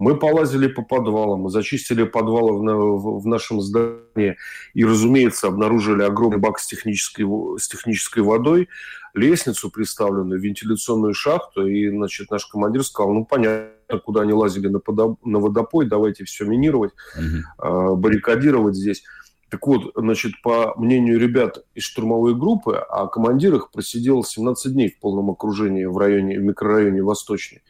Мы 0.00 0.18
полазили 0.18 0.66
по 0.66 0.80
подвалам, 0.80 1.40
мы 1.40 1.50
зачистили 1.50 2.04
подвалы 2.04 2.54
в, 2.54 2.62
в, 2.62 3.20
в 3.20 3.26
нашем 3.26 3.60
здании 3.60 4.38
и, 4.72 4.82
разумеется, 4.82 5.46
обнаружили 5.46 6.02
огромный 6.02 6.38
бак 6.38 6.58
с 6.58 6.66
технической, 6.66 7.26
с 7.58 7.68
технической 7.68 8.22
водой, 8.22 8.70
лестницу 9.12 9.70
приставленную, 9.70 10.40
вентиляционную 10.40 11.12
шахту. 11.12 11.66
И, 11.66 11.90
значит, 11.90 12.30
наш 12.30 12.46
командир 12.46 12.82
сказал, 12.82 13.12
ну, 13.12 13.26
понятно, 13.26 13.98
куда 13.98 14.22
они 14.22 14.32
лазили 14.32 14.68
на, 14.68 14.78
подо... 14.78 15.16
на 15.22 15.38
водопой, 15.38 15.84
давайте 15.84 16.24
все 16.24 16.46
минировать, 16.46 16.92
угу. 17.14 17.96
баррикадировать 17.96 18.76
здесь. 18.76 19.04
Так 19.50 19.66
вот, 19.66 19.92
значит, 19.96 20.40
по 20.42 20.72
мнению 20.78 21.20
ребят 21.20 21.62
из 21.74 21.82
штурмовой 21.82 22.34
группы, 22.34 22.76
а 22.76 23.06
командир 23.06 23.54
их 23.56 23.70
просидел 23.70 24.24
17 24.24 24.72
дней 24.72 24.88
в 24.88 24.98
полном 24.98 25.28
окружении 25.28 25.84
в 25.84 25.98
районе, 25.98 26.38
в 26.38 26.42
микрорайоне 26.42 27.02
Восточный 27.02 27.62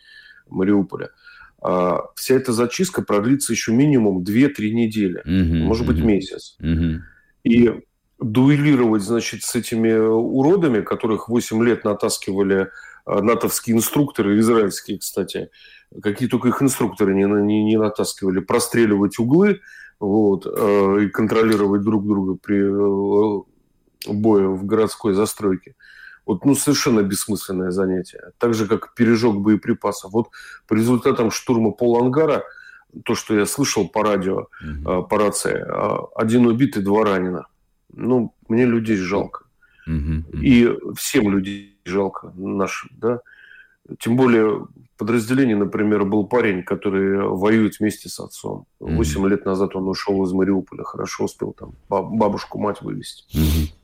Мариуполя. 0.48 1.10
А, 1.62 2.02
вся 2.14 2.36
эта 2.36 2.52
зачистка 2.52 3.02
продлится 3.02 3.52
еще 3.52 3.72
минимум 3.72 4.22
2-3 4.22 4.70
недели, 4.70 5.20
угу, 5.20 5.66
может 5.66 5.86
быть, 5.86 5.98
месяц. 5.98 6.56
Угу. 6.60 7.02
И 7.44 7.72
дуэлировать, 8.18 9.02
значит, 9.02 9.42
с 9.42 9.54
этими 9.54 9.92
уродами, 9.92 10.82
которых 10.82 11.28
8 11.28 11.64
лет 11.64 11.84
натаскивали 11.84 12.68
а, 13.04 13.22
натовские 13.22 13.76
инструкторы, 13.76 14.38
израильские, 14.38 14.98
кстати, 14.98 15.50
какие 16.02 16.28
только 16.28 16.48
их 16.48 16.62
инструкторы 16.62 17.14
не, 17.14 17.24
не, 17.24 17.64
не 17.64 17.76
натаскивали, 17.76 18.40
простреливать 18.40 19.18
углы 19.18 19.60
вот, 19.98 20.46
э, 20.46 21.04
и 21.04 21.08
контролировать 21.08 21.82
друг 21.82 22.06
друга 22.06 22.36
при 22.40 22.58
э, 22.58 23.42
бое 24.12 24.48
в 24.48 24.64
городской 24.64 25.12
застройке. 25.14 25.74
Вот, 26.26 26.44
ну, 26.44 26.54
совершенно 26.54 27.02
бессмысленное 27.02 27.70
занятие. 27.70 28.32
Так 28.38 28.54
же, 28.54 28.66
как 28.66 28.94
пережог 28.94 29.40
боеприпасов. 29.40 30.12
Вот 30.12 30.28
по 30.66 30.74
результатам 30.74 31.30
штурма 31.30 31.72
полангара, 31.72 32.44
то, 33.04 33.14
что 33.14 33.34
я 33.34 33.46
слышал 33.46 33.88
по 33.88 34.02
радио, 34.02 34.48
mm-hmm. 34.64 35.08
по 35.08 35.18
рации, 35.18 35.64
один 36.14 36.46
убитый, 36.46 36.82
два 36.82 37.04
ранено. 37.04 37.46
Ну, 37.92 38.34
мне 38.48 38.66
людей 38.66 38.96
жалко. 38.96 39.44
Mm-hmm. 39.88 40.40
И 40.40 40.68
всем 40.96 41.30
людей 41.30 41.78
жалко 41.84 42.32
нашим, 42.36 42.90
да. 42.96 43.20
Тем 43.98 44.16
более 44.16 44.50
в 44.50 44.68
подразделении, 44.96 45.54
например, 45.54 46.04
был 46.04 46.26
парень, 46.26 46.62
который 46.62 47.26
воюет 47.26 47.80
вместе 47.80 48.08
с 48.08 48.20
отцом. 48.20 48.66
Восемь 48.78 49.24
mm-hmm. 49.24 49.28
лет 49.30 49.46
назад 49.46 49.74
он 49.74 49.88
ушел 49.88 50.22
из 50.24 50.32
Мариуполя, 50.32 50.84
хорошо 50.84 51.24
успел 51.24 51.52
там 51.52 51.74
бабушку, 51.88 52.58
мать 52.58 52.82
вывести. 52.82 53.24
Mm-hmm 53.36 53.74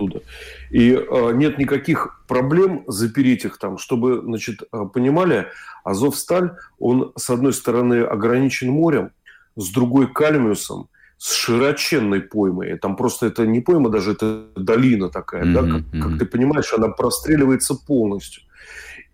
оттуда. 0.00 0.22
И 0.70 0.92
э, 0.92 1.32
нет 1.34 1.58
никаких 1.58 2.22
проблем 2.26 2.84
запереть 2.86 3.44
их 3.44 3.58
там, 3.58 3.78
чтобы, 3.78 4.20
значит, 4.22 4.62
э, 4.72 4.84
понимали, 4.92 5.48
Азовсталь, 5.84 6.52
он, 6.78 7.12
с 7.16 7.30
одной 7.30 7.52
стороны, 7.52 8.02
ограничен 8.02 8.70
морем, 8.70 9.10
с 9.56 9.70
другой 9.70 10.12
кальмиусом, 10.12 10.88
с 11.18 11.34
широченной 11.34 12.20
поймой. 12.20 12.78
Там 12.78 12.96
просто 12.96 13.26
это 13.26 13.46
не 13.46 13.60
пойма 13.60 13.90
даже, 13.90 14.12
это 14.12 14.46
долина 14.56 15.08
такая, 15.08 15.44
mm-hmm, 15.44 15.52
да, 15.52 15.60
как, 15.60 15.82
mm-hmm. 15.82 16.02
как 16.02 16.18
ты 16.18 16.26
понимаешь, 16.26 16.72
она 16.72 16.88
простреливается 16.88 17.74
полностью. 17.74 18.42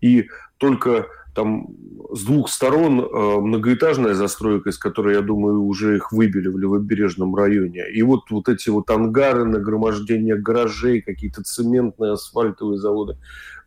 И 0.01 0.29
только 0.57 1.07
там 1.37 1.67
с 2.11 2.23
двух 2.23 2.49
сторон 2.49 2.99
э, 2.99 3.39
многоэтажная 3.39 4.15
застройка, 4.15 4.71
из 4.71 4.79
которой, 4.79 5.13
я 5.13 5.21
думаю, 5.21 5.63
уже 5.63 5.97
их 5.97 6.11
выбили 6.11 6.47
в 6.47 6.57
левобережном 6.57 7.35
районе. 7.35 7.87
И 7.93 8.01
вот, 8.01 8.31
вот 8.31 8.49
эти 8.49 8.69
вот 8.69 8.89
ангары, 8.89 9.45
нагромождение 9.45 10.35
гаражей, 10.35 11.01
какие-то 11.01 11.43
цементные, 11.43 12.13
асфальтовые 12.13 12.79
заводы, 12.79 13.17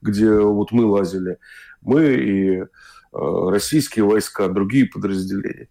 где 0.03 0.33
вот 0.41 0.73
мы 0.73 0.85
лазили. 0.85 1.39
Мы 1.81 2.03
и 2.15 2.61
э, 2.61 2.67
российские 3.13 4.05
войска, 4.05 4.49
другие 4.49 4.87
подразделения. 4.87 5.69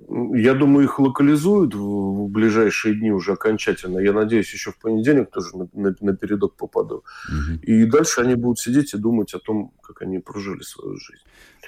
Я 0.00 0.54
думаю, 0.54 0.84
их 0.84 0.98
локализуют 1.00 1.74
в 1.74 2.28
ближайшие 2.28 2.94
дни 2.94 3.10
уже 3.10 3.32
окончательно. 3.32 3.98
Я 3.98 4.12
надеюсь, 4.12 4.52
еще 4.52 4.70
в 4.70 4.78
понедельник 4.78 5.30
тоже 5.30 5.56
на, 5.56 5.68
на, 5.72 5.94
на 6.00 6.16
передок 6.16 6.54
попаду. 6.54 7.04
Угу. 7.28 7.60
И 7.62 7.84
дальше 7.84 8.20
они 8.20 8.36
будут 8.36 8.60
сидеть 8.60 8.94
и 8.94 8.98
думать 8.98 9.34
о 9.34 9.40
том, 9.40 9.72
как 9.82 10.02
они 10.02 10.18
прожили 10.20 10.62
свою 10.62 10.96
жизнь. 10.96 11.24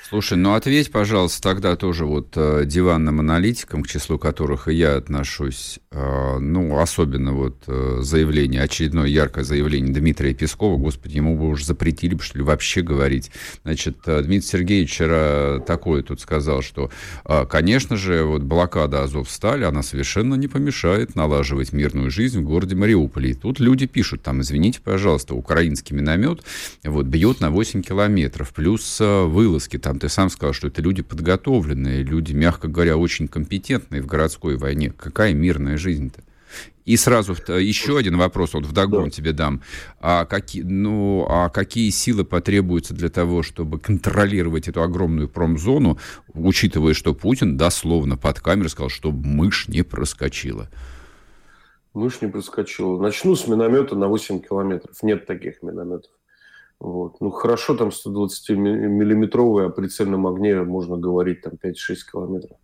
Слушай, 0.09 0.39
ну 0.39 0.55
ответь, 0.55 0.91
пожалуйста, 0.91 1.43
тогда 1.43 1.77
тоже 1.77 2.07
вот 2.07 2.33
э, 2.35 2.65
диванным 2.65 3.21
аналитикам, 3.21 3.83
к 3.83 3.89
числу 3.89 4.19
которых 4.19 4.67
и 4.67 4.75
я 4.75 4.97
отношусь, 4.97 5.79
э, 5.91 6.39
ну, 6.39 6.79
особенно 6.79 7.33
вот 7.33 7.65
э, 7.67 7.99
заявление, 8.01 8.63
очередное 8.63 9.07
яркое 9.07 9.45
заявление 9.45 9.93
Дмитрия 9.93 10.33
Пескова, 10.33 10.79
господи, 10.79 11.17
ему 11.17 11.37
бы 11.37 11.49
уже 11.49 11.65
запретили, 11.65 12.17
что 12.19 12.39
ли, 12.39 12.45
вообще 12.45 12.81
говорить. 12.81 13.31
Значит, 13.63 13.99
Дмитрий 14.05 14.41
Сергеевич 14.41 14.91
вчера 14.91 15.61
такое 15.61 16.03
тут 16.03 16.21
сказал, 16.21 16.63
что, 16.63 16.91
конечно 17.49 17.97
же, 17.97 18.20
вот 18.25 18.43
блокада 18.43 19.03
Азовстали, 19.03 19.65
она 19.65 19.83
совершенно 19.83 20.35
не 20.35 20.49
помешает 20.49 21.15
налаживать 21.15 21.73
мирную 21.73 22.11
жизнь 22.11 22.41
в 22.41 22.45
городе 22.45 22.77
Мариуполе. 22.77 23.31
И 23.31 23.35
тут 23.35 23.61
люди 23.61 23.87
пишут, 23.87 24.23
там, 24.23 24.41
извините, 24.41 24.81
пожалуйста, 24.83 25.35
украинский 25.35 25.97
миномет 25.97 26.43
вот 26.85 27.07
бьет 27.07 27.41
на 27.41 27.50
8 27.50 27.83
километров, 27.83 28.53
плюс 28.53 29.00
э, 29.00 29.25
вылазки 29.25 29.79
там 29.79 29.99
ты 29.99 30.09
сам 30.09 30.31
сказал, 30.31 30.53
что 30.53 30.69
это 30.69 30.83
люди 30.83 31.03
подготовленные, 31.03 32.03
люди, 32.03 32.33
мягко 32.33 32.69
говоря, 32.69 32.97
очень 32.97 33.29
компетентные 33.29 34.03
в 34.03 34.07
городской 34.07 34.57
войне. 34.57 34.93
Какая 34.97 35.35
мирная 35.35 35.76
жизнь-то? 35.76 36.23
И 36.84 36.97
сразу 36.97 37.34
еще 37.34 37.99
один 37.99 38.17
вопрос, 38.17 38.54
вот 38.54 38.67
вдогон 38.67 39.04
да. 39.04 39.10
тебе 39.10 39.32
дам. 39.32 39.63
А 40.00 40.25
какие, 40.25 40.63
ну, 40.63 41.25
а 41.28 41.49
какие 41.49 41.91
силы 41.91 42.25
потребуются 42.25 42.95
для 42.95 43.08
того, 43.10 43.43
чтобы 43.43 43.78
контролировать 43.78 44.67
эту 44.67 44.82
огромную 44.82 45.28
промзону, 45.28 45.99
учитывая, 46.34 46.95
что 46.95 47.15
Путин 47.15 47.56
дословно 47.56 48.17
под 48.17 48.41
камерой 48.41 48.71
сказал, 48.71 48.89
что 48.89 49.13
мышь 49.13 49.69
не 49.69 49.82
проскочила? 49.82 50.69
Мышь 51.95 52.21
не 52.23 52.28
проскочила. 52.28 53.00
Начну 53.00 53.36
с 53.36 53.47
миномета 53.47 53.95
на 53.95 54.08
8 54.08 54.41
километров. 54.41 55.00
Нет 55.02 55.26
таких 55.26 55.63
минометов. 55.63 56.10
Вот. 56.80 57.21
Ну, 57.21 57.30
хорошо, 57.30 57.76
там 57.76 57.91
120-миллиметровые, 57.91 59.67
о 59.67 59.71
прицельном 59.71 60.26
огне 60.26 60.63
можно 60.63 60.97
говорить 60.97 61.43
там 61.43 61.52
5-6 61.63 61.75
километров. 62.10 62.56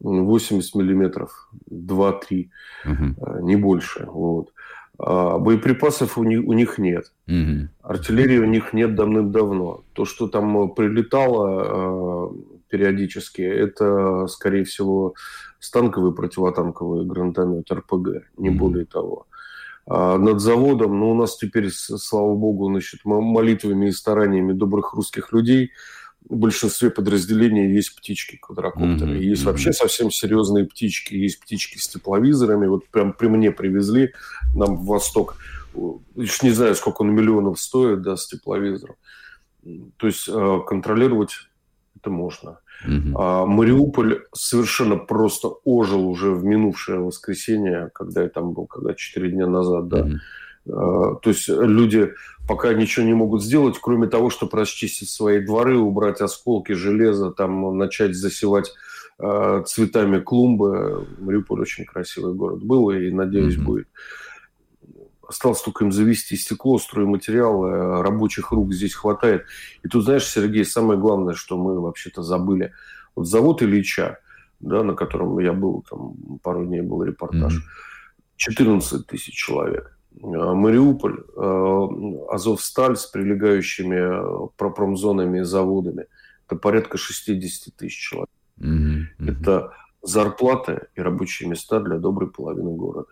80 0.00 0.74
миллиметров, 0.74 1.50
2-3, 1.70 2.48
угу. 2.84 3.40
не 3.42 3.56
больше. 3.56 4.06
Вот. 4.06 4.52
А 4.98 5.38
боеприпасов 5.38 6.16
у 6.16 6.24
них, 6.24 6.44
у 6.46 6.52
них 6.52 6.78
нет. 6.78 7.12
Угу. 7.28 7.68
Артиллерии 7.82 8.38
у 8.38 8.46
них 8.46 8.72
нет 8.72 8.94
давным-давно. 8.94 9.84
То, 9.92 10.04
что 10.04 10.28
там 10.28 10.74
прилетало 10.74 12.30
э, 12.30 12.36
периодически, 12.70 13.42
это, 13.42 14.26
скорее 14.28 14.64
всего, 14.64 15.14
станковый 15.58 16.14
противотанковый 16.14 17.04
гранатомет 17.04 17.70
РПГ, 17.70 18.08
не 18.38 18.50
угу. 18.50 18.58
более 18.58 18.86
того. 18.86 19.26
А, 19.86 20.18
над 20.18 20.40
заводом. 20.40 20.98
Но 20.98 21.10
у 21.10 21.14
нас 21.14 21.36
теперь, 21.36 21.70
слава 21.70 22.34
богу, 22.34 22.68
значит, 22.68 23.00
молитвами 23.04 23.88
и 23.88 23.92
стараниями 23.92 24.52
добрых 24.52 24.94
русских 24.94 25.32
людей 25.32 25.72
в 26.28 26.36
большинстве 26.36 26.90
подразделений 26.90 27.72
есть 27.72 27.94
птички, 27.96 28.36
квадрокоптеры. 28.36 29.18
Mm-hmm. 29.18 29.22
Есть 29.22 29.42
mm-hmm. 29.42 29.46
вообще 29.46 29.72
совсем 29.72 30.10
серьезные 30.10 30.64
птички. 30.64 31.14
Есть 31.14 31.40
птички 31.40 31.78
с 31.78 31.88
тепловизорами. 31.88 32.66
Вот 32.66 32.88
прям 32.88 33.12
при 33.12 33.28
мне 33.28 33.52
привезли 33.52 34.12
нам 34.54 34.76
в 34.76 34.86
Восток. 34.86 35.36
Еще 36.16 36.46
не 36.46 36.52
знаю, 36.52 36.74
сколько 36.74 37.02
он 37.02 37.14
миллионов 37.14 37.60
стоит, 37.60 38.02
да, 38.02 38.16
с 38.16 38.26
тепловизором. 38.26 38.96
То 39.96 40.06
есть 40.06 40.28
а, 40.28 40.60
контролировать 40.60 41.32
это 41.96 42.10
можно. 42.10 42.58
Угу. 42.84 43.18
А 43.18 43.46
Мариуполь 43.46 44.22
совершенно 44.32 44.96
просто 44.96 45.48
ожил 45.64 46.06
уже 46.08 46.30
в 46.30 46.44
минувшее 46.44 47.00
воскресенье, 47.00 47.90
когда 47.94 48.22
я 48.22 48.28
там 48.28 48.52
был, 48.52 48.66
когда 48.66 48.94
4 48.94 49.30
дня 49.30 49.46
назад, 49.46 49.88
да. 49.88 50.00
Угу. 50.02 50.10
А, 50.68 51.14
то 51.16 51.30
есть 51.30 51.48
люди 51.48 52.12
пока 52.46 52.72
ничего 52.74 53.04
не 53.04 53.14
могут 53.14 53.42
сделать, 53.42 53.78
кроме 53.80 54.06
того, 54.06 54.30
чтобы 54.30 54.58
расчистить 54.58 55.10
свои 55.10 55.40
дворы, 55.40 55.78
убрать 55.78 56.20
осколки 56.20 56.72
железа, 56.72 57.30
там 57.30 57.76
начать 57.76 58.14
засевать 58.14 58.72
э, 59.18 59.62
цветами 59.66 60.20
клумбы. 60.20 61.06
Мариуполь 61.18 61.62
очень 61.62 61.84
красивый 61.84 62.34
город 62.34 62.62
был 62.62 62.90
и, 62.90 63.10
надеюсь, 63.10 63.56
mm 63.56 63.62
будет. 63.62 63.88
Осталось 65.28 65.60
только 65.60 65.84
им 65.84 65.90
завести 65.90 66.36
стекло, 66.36 66.78
стройматериалы, 66.78 68.00
рабочих 68.00 68.52
рук 68.52 68.72
здесь 68.72 68.94
хватает. 68.94 69.44
И 69.82 69.88
тут, 69.88 70.04
знаешь, 70.04 70.24
Сергей, 70.24 70.64
самое 70.64 71.00
главное, 71.00 71.34
что 71.34 71.58
мы 71.58 71.80
вообще-то 71.80 72.22
забыли. 72.22 72.72
Вот 73.16 73.26
завод 73.26 73.60
Ильича, 73.60 74.20
да, 74.60 74.84
на 74.84 74.94
котором 74.94 75.36
я 75.40 75.52
был, 75.52 75.84
там 75.90 76.38
пару 76.44 76.64
дней 76.64 76.80
был 76.80 77.02
репортаж, 77.02 77.54
14 78.36 79.04
тысяч 79.04 79.34
человек. 79.34 79.95
А 80.22 80.54
Мариуполь, 80.54 81.24
э, 81.36 82.28
Азовсталь 82.30 82.96
с 82.96 83.06
прилегающими 83.06 84.46
э, 84.46 84.48
промзонами 84.56 85.40
и 85.40 85.42
заводами, 85.42 86.06
это 86.46 86.56
порядка 86.56 86.96
60 86.96 87.74
тысяч 87.74 88.10
человек. 88.10 88.30
Mm-hmm. 88.58 89.30
Это 89.30 89.72
зарплаты 90.02 90.86
и 90.94 91.00
рабочие 91.00 91.48
места 91.48 91.80
для 91.80 91.98
доброй 91.98 92.30
половины 92.30 92.70
города. 92.70 93.10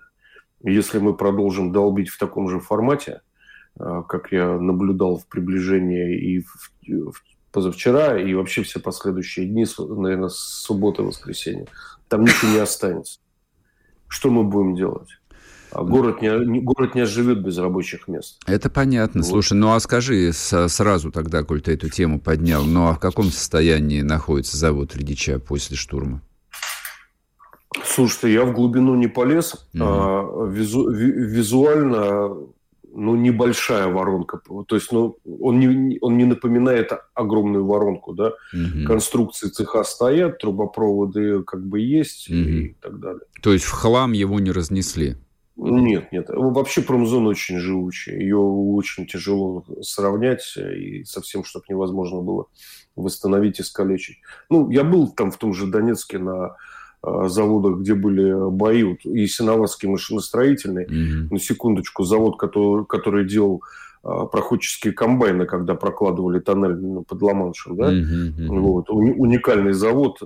Если 0.62 0.98
мы 0.98 1.14
продолжим 1.14 1.72
долбить 1.72 2.08
в 2.08 2.18
таком 2.18 2.48
же 2.48 2.60
формате, 2.60 3.20
а, 3.78 4.02
как 4.02 4.32
я 4.32 4.58
наблюдал 4.58 5.18
в 5.18 5.26
приближении 5.26 6.16
и 6.16 6.40
в, 6.40 7.12
в 7.12 7.22
позавчера, 7.52 8.18
и 8.18 8.32
вообще 8.34 8.62
все 8.62 8.80
последующие 8.80 9.46
дни, 9.46 9.66
наверное, 9.78 10.28
с 10.28 10.36
субботы 10.36 11.02
и 11.02 11.04
воскресенья, 11.04 11.66
там 12.08 12.22
ничего 12.22 12.52
не 12.52 12.58
останется. 12.58 13.20
Что 14.08 14.30
мы 14.30 14.44
будем 14.44 14.74
делать? 14.74 15.08
А 15.74 15.82
город 15.82 16.22
не, 16.22 16.60
город 16.60 16.94
не 16.94 17.02
оживет 17.02 17.42
без 17.42 17.58
рабочих 17.58 18.08
мест. 18.08 18.40
Это 18.46 18.70
понятно. 18.70 19.22
Вот. 19.22 19.28
Слушай, 19.28 19.54
ну 19.54 19.72
а 19.72 19.80
скажи 19.80 20.32
сразу 20.32 21.10
тогда, 21.10 21.42
коль 21.42 21.60
ты 21.60 21.72
эту 21.72 21.88
тему 21.88 22.20
поднял, 22.20 22.64
ну 22.64 22.88
а 22.88 22.94
в 22.94 23.00
каком 23.00 23.26
состоянии 23.26 24.02
находится 24.02 24.56
завод 24.56 24.94
Редича 24.96 25.38
после 25.38 25.76
штурма? 25.76 26.22
Слушайте, 27.84 28.32
я 28.32 28.44
в 28.44 28.52
глубину 28.52 28.94
не 28.94 29.08
полез. 29.08 29.66
Угу. 29.74 29.82
А, 29.82 30.46
визу, 30.46 30.88
визуально, 30.90 32.36
ну, 32.94 33.16
небольшая 33.16 33.88
воронка. 33.88 34.40
То 34.66 34.76
есть, 34.76 34.92
ну, 34.92 35.18
он 35.40 35.58
не, 35.58 35.98
он 36.00 36.16
не 36.16 36.24
напоминает 36.24 36.92
огромную 37.14 37.66
воронку, 37.66 38.12
да. 38.14 38.32
Угу. 38.52 38.86
Конструкции 38.86 39.48
цеха 39.48 39.82
стоят, 39.84 40.38
трубопроводы 40.38 41.42
как 41.42 41.66
бы 41.66 41.80
есть 41.80 42.30
угу. 42.30 42.38
и 42.38 42.76
так 42.80 43.00
далее. 43.00 43.22
То 43.42 43.52
есть 43.52 43.64
в 43.64 43.72
хлам 43.72 44.12
его 44.12 44.38
не 44.38 44.52
разнесли? 44.52 45.16
Нет, 45.56 46.10
нет. 46.10 46.26
Вообще 46.28 46.82
промзона 46.82 47.28
очень 47.28 47.58
живучая. 47.58 48.18
Ее 48.18 48.38
очень 48.38 49.06
тяжело 49.06 49.64
сравнять 49.82 50.56
и 50.56 51.04
со 51.04 51.20
всем, 51.20 51.44
чтобы 51.44 51.64
невозможно 51.68 52.20
было 52.20 52.46
восстановить 52.96 53.60
и 53.60 53.62
скалечить. 53.62 54.18
Ну, 54.50 54.70
я 54.70 54.82
был 54.82 55.12
там 55.12 55.30
в 55.30 55.36
том 55.36 55.54
же 55.54 55.66
Донецке 55.66 56.18
на 56.18 56.56
а, 57.02 57.28
заводах, 57.28 57.80
где 57.80 57.94
были 57.94 58.50
бои, 58.50 58.82
вот, 58.82 59.04
и 59.04 59.26
Синоватский 59.26 59.88
машиностроительный, 59.88 60.86
mm-hmm. 60.86 61.28
на 61.30 61.38
секундочку, 61.38 62.04
завод, 62.04 62.38
который, 62.38 62.86
который 62.86 63.26
делал 63.26 63.62
а, 64.02 64.26
проходческие 64.26 64.92
комбайны, 64.92 65.44
когда 65.44 65.74
прокладывали 65.74 66.40
тоннель 66.40 66.76
ну, 66.76 67.02
под 67.02 67.20
Ла-Маншем, 67.20 67.76
да? 67.76 67.92
Mm-hmm. 67.92 68.58
Вот. 68.58 68.90
Уникальный 68.90 69.72
завод, 69.72 70.20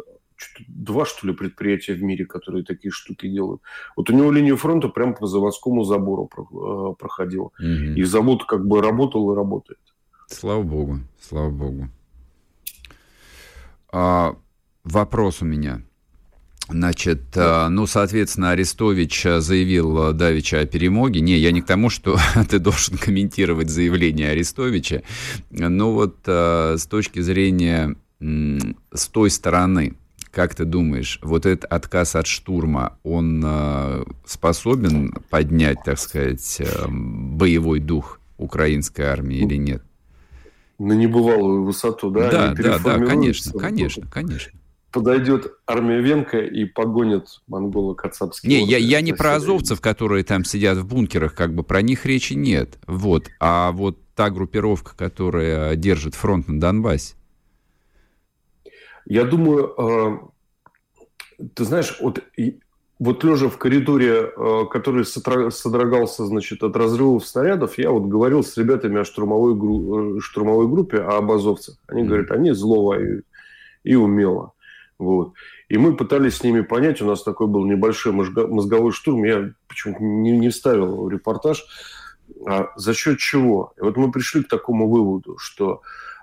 два, 0.68 1.05
что 1.05 1.27
ли, 1.27 1.33
предприятия 1.33 1.94
в 1.94 2.03
мире, 2.03 2.24
которые 2.24 2.64
такие 2.64 2.90
штуки 2.90 3.29
делают. 3.29 3.62
Вот 3.96 4.11
у 4.11 4.12
него 4.12 4.31
линию 4.31 4.57
фронта 4.57 4.88
прямо 4.88 5.14
по 5.14 5.27
заводскому 5.27 5.85
забору 5.85 6.31
э, 6.37 6.94
проходила. 6.98 7.51
Угу. 7.59 7.96
И 7.96 8.03
завод 8.05 8.44
как 8.44 8.66
бы 8.66 8.81
работал 8.81 9.33
и 9.33 9.37
работает. 9.37 9.81
Слава 10.29 10.62
богу, 10.62 11.01
слава 11.20 11.51
богу. 11.51 11.88
А, 13.90 14.37
вопрос 14.85 15.42
у 15.42 15.46
меня. 15.46 15.83
Значит, 16.70 17.22
да. 17.35 17.70
ну, 17.70 17.87
соответственно, 17.87 18.51
Арестович 18.51 19.22
заявил 19.38 20.12
Давича 20.12 20.61
о 20.61 20.66
перемоге. 20.66 21.22
Не, 21.22 21.38
я 21.38 21.51
не 21.51 21.62
к 21.62 21.66
тому, 21.66 21.88
что 21.88 22.18
ты 22.51 22.59
должен 22.59 22.98
комментировать 22.98 23.70
заявление 23.70 24.33
Арестовича, 24.33 25.03
но 25.51 25.92
вот 25.94 26.18
с 26.27 26.87
точки 26.87 27.20
зрения 27.20 27.96
с 28.20 29.09
той 29.09 29.31
стороны, 29.31 29.94
как 30.30 30.54
ты 30.54 30.64
думаешь, 30.64 31.18
вот 31.22 31.46
этот 31.46 31.64
отказ 31.70 32.16
от 32.16 32.26
штурма, 32.26 32.98
он 33.02 33.42
э, 33.44 34.04
способен 34.24 35.12
поднять, 35.30 35.78
так 35.84 35.98
сказать, 35.98 36.60
э, 36.60 36.86
боевой 36.88 37.80
дух 37.80 38.20
украинской 38.36 39.02
армии 39.02 39.38
или 39.38 39.56
нет? 39.56 39.82
На 40.78 40.92
небывалую 40.92 41.64
высоту, 41.64 42.10
да? 42.10 42.30
Да, 42.30 42.54
да, 42.54 42.78
да, 42.78 42.98
конечно, 42.98 43.58
конечно, 43.58 44.06
конечно. 44.10 44.52
Подойдет 44.90 45.52
армия 45.66 46.00
Венка 46.00 46.38
и 46.38 46.64
погонит 46.64 47.26
монгола 47.46 47.94
кацапские. 47.94 48.62
Не, 48.62 48.66
я, 48.66 48.78
я 48.78 49.00
не 49.02 49.12
про 49.12 49.34
азовцев, 49.34 49.80
которые 49.82 50.24
там 50.24 50.44
сидят 50.44 50.78
в 50.78 50.86
бункерах, 50.86 51.34
как 51.34 51.54
бы 51.54 51.62
про 51.62 51.82
них 51.82 52.06
речи 52.06 52.32
нет. 52.32 52.78
Вот. 52.86 53.28
А 53.38 53.72
вот 53.72 53.98
та 54.14 54.30
группировка, 54.30 54.96
которая 54.96 55.76
держит 55.76 56.14
фронт 56.14 56.48
на 56.48 56.58
Донбассе. 56.58 57.14
Я 59.08 59.24
думаю, 59.24 59.74
э, 59.78 61.44
ты 61.54 61.64
знаешь, 61.64 61.96
вот, 61.98 62.22
вот 62.98 63.24
лежа 63.24 63.48
в 63.48 63.56
коридоре, 63.56 64.30
э, 64.36 64.64
который 64.70 65.06
содрогался, 65.06 66.26
значит, 66.26 66.62
от 66.62 66.76
разрывов 66.76 67.26
снарядов, 67.26 67.78
я 67.78 67.90
вот 67.90 68.02
говорил 68.02 68.44
с 68.44 68.54
ребятами 68.58 69.00
о 69.00 69.04
штурмовой, 69.04 69.54
э, 69.54 70.20
штурмовой 70.20 70.68
группе, 70.68 70.98
о 70.98 71.16
обозовцах. 71.16 71.76
Они 71.86 72.02
говорят, 72.02 72.30
они 72.32 72.52
зло 72.52 72.84
воюют 72.84 73.24
и 73.82 73.94
умело. 73.94 74.52
Вот. 74.98 75.32
И 75.70 75.78
мы 75.78 75.96
пытались 75.96 76.36
с 76.36 76.42
ними 76.42 76.60
понять, 76.60 77.00
у 77.00 77.06
нас 77.06 77.22
такой 77.22 77.46
был 77.46 77.64
небольшой 77.64 78.12
мозговой 78.12 78.92
штурм, 78.92 79.24
я 79.24 79.52
почему-то 79.68 80.02
не, 80.02 80.32
не 80.32 80.50
вставил 80.50 81.08
репортаж, 81.08 81.64
а 82.46 82.72
за 82.76 82.92
счет 82.92 83.20
чего? 83.20 83.72
И 83.78 83.80
вот 83.80 83.96
мы 83.96 84.12
пришли 84.12 84.42
к 84.42 84.48
такому 84.48 84.86
выводу, 84.86 85.38
что 85.38 85.80
а 85.80 85.80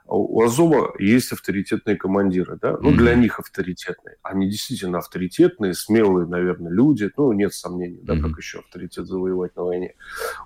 у 0.08 0.42
Азова 0.42 0.94
есть 1.00 1.32
авторитетные 1.32 1.96
командиры, 1.96 2.58
да, 2.62 2.78
ну, 2.80 2.92
для 2.92 3.16
них 3.16 3.40
авторитетные. 3.40 4.18
Они 4.22 4.50
действительно 4.50 5.00
авторитетные, 5.00 5.74
смелые, 5.74 6.28
наверное, 6.28 6.72
люди, 6.72 7.10
ну, 7.18 7.32
нет 7.32 7.54
сомнений, 7.54 8.00
да, 8.04 8.16
как 8.20 8.38
еще 8.38 8.60
авторитет 8.60 9.08
завоевать 9.08 9.56
на 9.56 9.64
войне. 9.64 9.96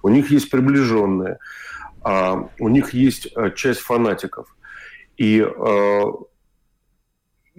У 0.01 0.09
них 0.09 0.31
есть 0.31 0.49
приближенные, 0.49 1.39
а, 2.01 2.49
у 2.59 2.69
них 2.69 2.93
есть 2.93 3.31
а, 3.35 3.49
часть 3.51 3.81
фанатиков. 3.81 4.55
И 5.17 5.41
а, 5.41 6.11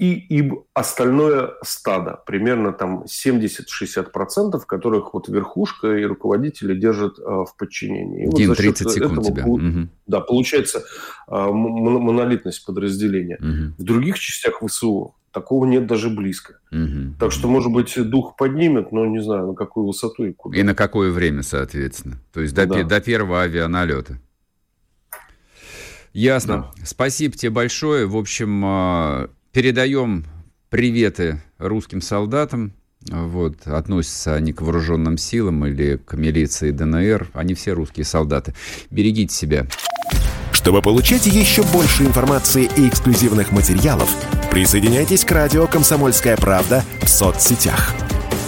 и, 0.00 0.40
и 0.40 0.52
остальное 0.72 1.50
стадо, 1.62 2.20
примерно 2.26 2.72
там 2.72 3.04
70-60%, 3.04 4.58
которых 4.66 5.12
вот 5.12 5.28
верхушка 5.28 5.94
и 5.94 6.04
руководители 6.04 6.74
держат 6.74 7.18
э, 7.18 7.22
в 7.22 7.54
подчинении. 7.58 8.26
И 8.26 8.30
Дим, 8.30 8.48
вот 8.48 8.56
30 8.56 8.90
секунд 8.90 9.26
тебя. 9.26 9.44
Угу. 9.44 9.88
Да, 10.06 10.20
получается 10.20 10.84
э, 11.28 11.34
монолитность 11.34 12.64
подразделения. 12.64 13.36
Угу. 13.40 13.74
В 13.76 13.84
других 13.84 14.18
частях 14.18 14.62
ВСУ 14.66 15.16
такого 15.32 15.66
нет 15.66 15.86
даже 15.86 16.08
близко. 16.08 16.60
Угу. 16.72 17.16
Так 17.20 17.30
что, 17.30 17.46
может 17.48 17.70
быть, 17.70 17.92
дух 18.08 18.36
поднимет, 18.36 18.92
но 18.92 19.04
не 19.04 19.22
знаю, 19.22 19.48
на 19.48 19.54
какую 19.54 19.86
высоту 19.86 20.24
и 20.24 20.32
куда. 20.32 20.58
И 20.58 20.62
на 20.62 20.74
какое 20.74 21.10
время, 21.10 21.42
соответственно. 21.42 22.16
То 22.32 22.40
есть 22.40 22.54
до, 22.54 22.64
да. 22.64 22.84
до 22.84 23.00
первого 23.02 23.42
авианалета. 23.42 24.18
Ясно. 26.14 26.72
Да. 26.74 26.86
Спасибо 26.86 27.36
тебе 27.36 27.50
большое. 27.50 28.06
В 28.06 28.16
общем, 28.16 28.62
а, 28.64 29.30
Передаем 29.52 30.26
приветы 30.68 31.42
русским 31.58 32.00
солдатам. 32.00 32.72
Вот, 33.08 33.66
относятся 33.66 34.34
они 34.34 34.52
к 34.52 34.62
вооруженным 34.62 35.18
силам 35.18 35.66
или 35.66 35.96
к 35.96 36.14
милиции 36.14 36.70
ДНР. 36.70 37.30
Они 37.32 37.54
все 37.54 37.72
русские 37.72 38.04
солдаты. 38.04 38.54
Берегите 38.90 39.34
себя. 39.34 39.66
Чтобы 40.52 40.82
получать 40.82 41.26
еще 41.26 41.62
больше 41.64 42.04
информации 42.04 42.68
и 42.76 42.88
эксклюзивных 42.88 43.50
материалов, 43.50 44.14
присоединяйтесь 44.52 45.24
к 45.24 45.32
радио 45.32 45.66
«Комсомольская 45.66 46.36
правда» 46.36 46.84
в 47.02 47.08
соцсетях. 47.08 47.94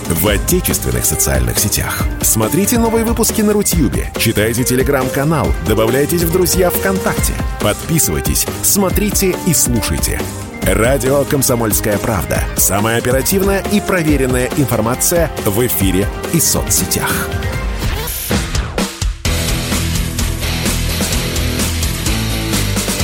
В 0.08 0.28
отечественных 0.28 1.04
социальных 1.04 1.58
сетях. 1.58 2.04
Смотрите 2.20 2.78
новые 2.78 3.04
выпуски 3.04 3.40
на 3.40 3.54
Рутьюбе, 3.54 4.12
читайте 4.18 4.62
телеграм-канал, 4.62 5.48
добавляйтесь 5.66 6.22
в 6.22 6.32
друзья 6.32 6.70
ВКонтакте, 6.70 7.32
подписывайтесь, 7.62 8.46
смотрите 8.62 9.34
и 9.46 9.54
слушайте– 9.54 10.20
Радио 10.64 11.24
«Комсомольская 11.24 11.98
правда». 11.98 12.44
Самая 12.56 12.98
оперативная 12.98 13.64
и 13.72 13.80
проверенная 13.80 14.48
информация 14.56 15.28
в 15.44 15.66
эфире 15.66 16.06
и 16.32 16.38
соцсетях. 16.38 17.10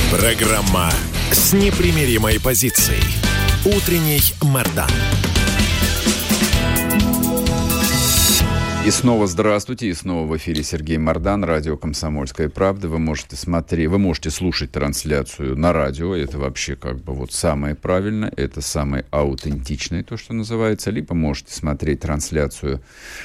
Программа 0.09 0.89
с 1.31 1.51
непримиримой 1.51 2.39
позицией. 2.39 3.03
Утренний 3.65 4.21
Мордан. 4.41 4.89
И 8.85 8.91
снова 8.91 9.27
здравствуйте, 9.27 9.87
и 9.87 9.93
снова 9.93 10.25
в 10.25 10.37
эфире 10.37 10.63
Сергей 10.63 10.97
Мордан, 10.97 11.43
радио 11.43 11.75
«Комсомольская 11.75 12.47
правда». 12.47 12.87
Вы 12.87 12.97
можете 12.97 13.35
смотреть, 13.35 13.89
вы 13.89 13.99
можете 13.99 14.29
слушать 14.29 14.71
трансляцию 14.71 15.57
на 15.57 15.73
радио, 15.73 16.15
это 16.15 16.39
вообще 16.39 16.77
как 16.77 16.97
бы 17.03 17.13
вот 17.13 17.33
самое 17.33 17.75
правильное, 17.75 18.31
это 18.37 18.61
самое 18.61 19.05
аутентичное, 19.11 20.01
то, 20.01 20.15
что 20.15 20.33
называется, 20.33 20.91
либо 20.91 21.13
можете 21.13 21.53
смотреть 21.53 21.99
трансляцию 21.99 22.81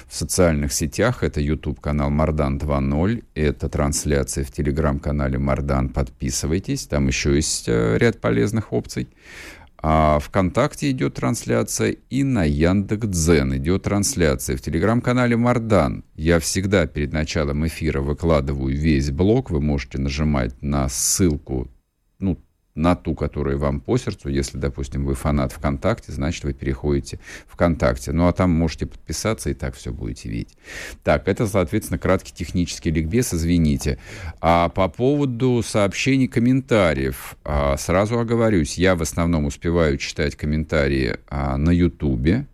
в 0.08 0.14
социальных 0.16 0.72
сетях, 0.72 1.22
это 1.22 1.40
YouTube-канал 1.40 2.10
Мордан 2.10 2.58
2.0, 2.58 3.22
это 3.36 3.68
трансляция 3.68 4.44
в 4.44 4.50
телеграм-канале 4.50 5.38
Мордан, 5.38 5.88
подписывайтесь, 5.88 6.88
там 6.88 7.06
еще 7.06 7.32
есть 7.36 7.68
э, 7.68 7.96
ряд 7.96 8.20
полезных 8.20 8.72
опций. 8.72 9.06
А 9.87 10.18
ВКонтакте 10.18 10.90
идет 10.92 11.12
трансляция 11.12 11.97
и 12.09 12.25
на 12.25 12.44
Яндекс.Дзен 12.44 13.55
идет 13.59 13.83
трансляция. 13.83 14.57
В 14.57 14.62
телеграм-канале 14.62 15.37
Мардан 15.37 16.07
я 16.14 16.38
всегда 16.38 16.87
перед 16.87 17.12
началом 17.12 17.66
эфира 17.66 18.01
выкладываю 18.01 18.75
весь 18.75 19.11
блог. 19.11 19.51
Вы 19.51 19.61
можете 19.61 19.99
нажимать 19.99 20.55
на 20.62 20.88
ссылку, 20.88 21.68
ну, 22.18 22.38
на 22.74 22.96
ту, 22.96 23.14
которая 23.14 23.56
вам 23.56 23.80
по 23.80 23.96
сердцу. 23.96 24.28
Если, 24.28 24.58
допустим, 24.58 25.04
вы 25.04 25.14
фанат 25.14 25.52
ВКонтакте, 25.52 26.12
значит, 26.12 26.44
вы 26.44 26.52
переходите 26.52 27.20
ВКонтакте. 27.46 28.12
Ну, 28.12 28.26
а 28.26 28.32
там 28.32 28.50
можете 28.50 28.87
подписаться, 28.87 29.50
и 29.50 29.54
так 29.54 29.74
все 29.76 29.92
будете 29.92 30.28
видеть. 30.28 30.56
Так, 31.04 31.28
это, 31.28 31.46
соответственно, 31.46 31.98
краткий 31.98 32.32
технический 32.32 32.90
ликбез, 32.90 33.32
извините. 33.32 33.98
А 34.40 34.68
по 34.68 34.88
поводу 34.88 35.62
сообщений, 35.64 36.26
комментариев, 36.26 37.37
а, 37.44 37.76
сразу 37.76 38.18
оговорюсь, 38.18 38.76
я 38.76 38.96
в 38.96 39.02
основном 39.02 39.44
успеваю 39.44 39.96
читать 39.98 40.34
комментарии 40.34 41.18
а, 41.28 41.56
на 41.56 41.70
Ютубе. 41.70 42.46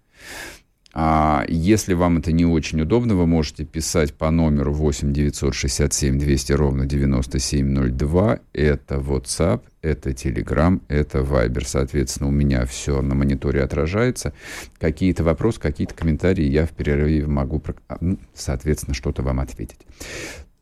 А 0.92 1.44
если 1.48 1.94
вам 1.94 2.18
это 2.18 2.32
не 2.32 2.44
очень 2.44 2.80
удобно, 2.80 3.14
вы 3.14 3.26
можете 3.26 3.64
писать 3.64 4.12
по 4.14 4.30
номеру 4.30 4.72
8 4.72 5.12
967 5.12 6.18
200 6.18 6.52
ровно 6.52 6.84
9702. 6.84 8.40
Это 8.52 8.96
WhatsApp, 8.96 9.62
это 9.82 10.10
Telegram, 10.10 10.80
это 10.88 11.18
Viber. 11.20 11.64
Соответственно, 11.64 12.28
у 12.28 12.32
меня 12.32 12.66
все 12.66 13.00
на 13.02 13.14
мониторе 13.14 13.62
отражается. 13.62 14.32
Какие-то 14.78 15.24
вопросы, 15.24 15.60
какие-то 15.60 15.94
комментарии 15.94 16.44
я 16.44 16.66
в 16.66 16.70
перерыве 16.70 17.26
могу, 17.26 17.62
а, 17.88 17.96
ну, 18.00 18.18
соответственно, 18.34 18.94
что-то 18.94 19.22
вам 19.22 19.40
ответить. 19.40 19.80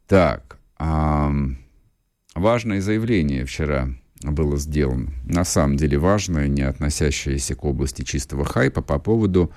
Так, 0.07 0.59
важное 2.35 2.81
заявление 2.81 3.45
вчера 3.45 3.89
было 4.23 4.57
сделано. 4.57 5.13
На 5.25 5.45
самом 5.45 5.77
деле 5.77 5.99
важное, 5.99 6.49
не 6.49 6.63
относящееся 6.63 7.55
к 7.55 7.65
области 7.65 8.03
чистого 8.03 8.45
хайпа 8.45 8.83
по 8.83 8.99
поводу 8.99 9.53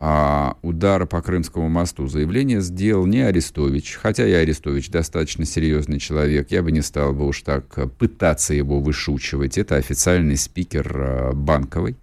а, 0.00 0.56
удара 0.62 1.06
по 1.06 1.20
Крымскому 1.20 1.68
мосту. 1.68 2.06
Заявление 2.06 2.60
сделал 2.60 3.06
не 3.06 3.20
Арестович, 3.20 3.98
хотя 4.00 4.26
и 4.26 4.32
Арестович 4.32 4.90
достаточно 4.90 5.44
серьезный 5.44 5.98
человек. 5.98 6.50
Я 6.50 6.62
бы 6.62 6.70
не 6.70 6.82
стал 6.82 7.12
бы 7.12 7.26
уж 7.26 7.42
так 7.42 7.92
пытаться 7.96 8.54
его 8.54 8.80
вышучивать. 8.80 9.58
Это 9.58 9.76
официальный 9.76 10.36
спикер 10.36 10.92
а, 10.94 11.32
Банковой. 11.32 11.96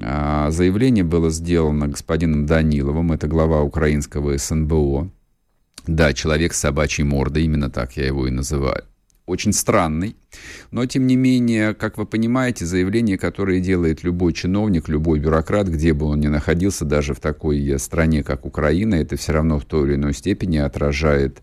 А, 0.00 0.50
заявление 0.50 1.04
было 1.04 1.30
сделано 1.30 1.88
господином 1.88 2.46
Даниловым, 2.46 3.12
это 3.12 3.26
глава 3.26 3.60
украинского 3.62 4.36
СНБО. 4.38 5.10
Да, 5.86 6.12
человек 6.14 6.54
с 6.54 6.60
собачьей 6.60 7.06
мордой, 7.06 7.44
именно 7.44 7.68
так 7.68 7.96
я 7.96 8.06
его 8.06 8.26
и 8.26 8.30
называю 8.30 8.84
очень 9.26 9.52
странный. 9.52 10.16
Но, 10.70 10.84
тем 10.86 11.06
не 11.06 11.16
менее, 11.16 11.74
как 11.74 11.98
вы 11.98 12.06
понимаете, 12.06 12.66
заявление, 12.66 13.18
которое 13.18 13.60
делает 13.60 14.02
любой 14.02 14.32
чиновник, 14.32 14.88
любой 14.88 15.20
бюрократ, 15.20 15.68
где 15.68 15.92
бы 15.92 16.06
он 16.06 16.20
ни 16.20 16.28
находился, 16.28 16.84
даже 16.84 17.14
в 17.14 17.20
такой 17.20 17.78
стране, 17.78 18.22
как 18.22 18.44
Украина, 18.44 18.96
это 18.96 19.16
все 19.16 19.32
равно 19.32 19.58
в 19.58 19.64
той 19.64 19.88
или 19.88 19.94
иной 19.94 20.14
степени 20.14 20.56
отражает 20.56 21.40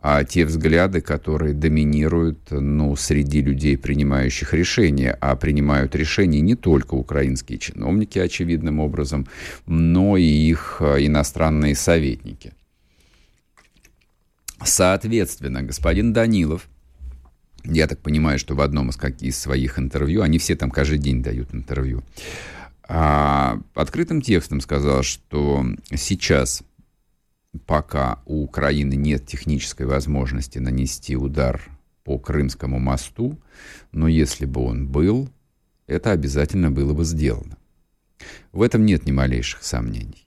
а, 0.00 0.24
те 0.24 0.44
взгляды, 0.44 1.00
которые 1.00 1.54
доминируют 1.54 2.50
ну, 2.50 2.96
среди 2.96 3.40
людей, 3.40 3.78
принимающих 3.78 4.52
решения. 4.52 5.16
А 5.20 5.36
принимают 5.36 5.94
решения 5.94 6.40
не 6.40 6.56
только 6.56 6.94
украинские 6.94 7.58
чиновники, 7.58 8.18
очевидным 8.18 8.80
образом, 8.80 9.28
но 9.66 10.16
и 10.16 10.24
их 10.24 10.78
а, 10.80 10.96
иностранные 10.98 11.76
советники. 11.76 12.52
Соответственно, 14.64 15.62
господин 15.62 16.12
Данилов 16.12 16.68
я 17.64 17.86
так 17.86 18.00
понимаю, 18.00 18.38
что 18.38 18.54
в 18.54 18.60
одном 18.60 18.90
из, 18.90 18.96
как, 18.96 19.22
из 19.22 19.38
своих 19.38 19.78
интервью, 19.78 20.22
они 20.22 20.38
все 20.38 20.56
там 20.56 20.70
каждый 20.70 20.98
день 20.98 21.22
дают 21.22 21.54
интервью, 21.54 22.02
а, 22.84 23.60
открытым 23.74 24.20
текстом 24.20 24.60
сказал, 24.60 25.02
что 25.02 25.64
сейчас, 25.94 26.62
пока 27.66 28.20
у 28.26 28.42
Украины 28.42 28.94
нет 28.94 29.26
технической 29.26 29.86
возможности 29.86 30.58
нанести 30.58 31.16
удар 31.16 31.62
по 32.04 32.18
Крымскому 32.18 32.78
мосту, 32.78 33.38
но 33.92 34.08
если 34.08 34.44
бы 34.44 34.62
он 34.62 34.88
был, 34.88 35.28
это 35.86 36.10
обязательно 36.10 36.70
было 36.70 36.92
бы 36.94 37.04
сделано. 37.04 37.56
В 38.52 38.62
этом 38.62 38.84
нет 38.84 39.06
ни 39.06 39.12
малейших 39.12 39.62
сомнений. 39.62 40.26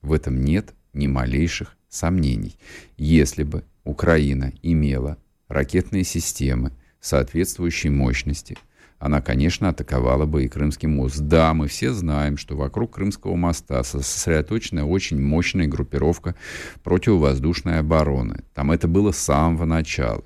В 0.00 0.12
этом 0.12 0.42
нет 0.42 0.74
ни 0.92 1.06
малейших 1.06 1.76
сомнений. 1.88 2.56
Если 2.96 3.42
бы 3.42 3.64
Украина 3.84 4.52
имела 4.62 5.18
ракетные 5.52 6.04
системы 6.04 6.72
соответствующей 7.00 7.90
мощности, 7.90 8.56
она, 8.98 9.20
конечно, 9.20 9.70
атаковала 9.70 10.26
бы 10.26 10.44
и 10.44 10.48
Крымский 10.48 10.86
мост. 10.86 11.18
Да, 11.18 11.52
мы 11.54 11.66
все 11.66 11.92
знаем, 11.92 12.36
что 12.36 12.56
вокруг 12.56 12.94
Крымского 12.94 13.34
моста 13.34 13.82
сосредоточена 13.82 14.86
очень 14.86 15.20
мощная 15.20 15.66
группировка 15.66 16.36
противовоздушной 16.84 17.80
обороны. 17.80 18.44
Там 18.54 18.70
это 18.70 18.86
было 18.86 19.10
с 19.10 19.18
самого 19.18 19.64
начала. 19.64 20.22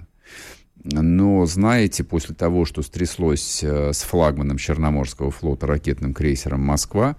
Но, 0.84 1.46
знаете, 1.46 2.04
после 2.04 2.34
того, 2.34 2.64
что 2.64 2.82
стряслось 2.82 3.64
э, 3.64 3.92
с 3.92 4.02
флагманом 4.02 4.56
Черноморского 4.56 5.32
флота 5.32 5.66
ракетным 5.66 6.14
крейсером 6.14 6.60
«Москва», 6.60 7.16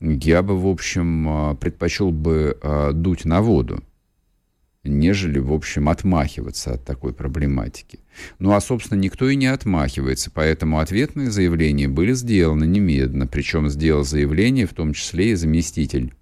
я 0.00 0.42
бы, 0.42 0.60
в 0.60 0.66
общем, 0.66 1.52
э, 1.52 1.54
предпочел 1.54 2.10
бы 2.10 2.58
э, 2.60 2.90
дуть 2.92 3.24
на 3.24 3.40
воду 3.40 3.82
нежели, 4.88 5.38
в 5.38 5.52
общем, 5.52 5.88
отмахиваться 5.88 6.74
от 6.74 6.84
такой 6.84 7.12
проблематики. 7.12 8.00
Ну 8.38 8.52
а, 8.52 8.60
собственно, 8.60 8.98
никто 8.98 9.28
и 9.28 9.36
не 9.36 9.46
отмахивается, 9.46 10.30
поэтому 10.32 10.78
ответные 10.78 11.30
заявления 11.30 11.88
были 11.88 12.12
сделаны 12.12 12.64
немедленно, 12.64 13.26
причем 13.26 13.68
сделал 13.68 14.04
заявление 14.04 14.66
в 14.66 14.74
том 14.74 14.92
числе 14.92 15.32
и 15.32 15.34
заместитель 15.34 16.14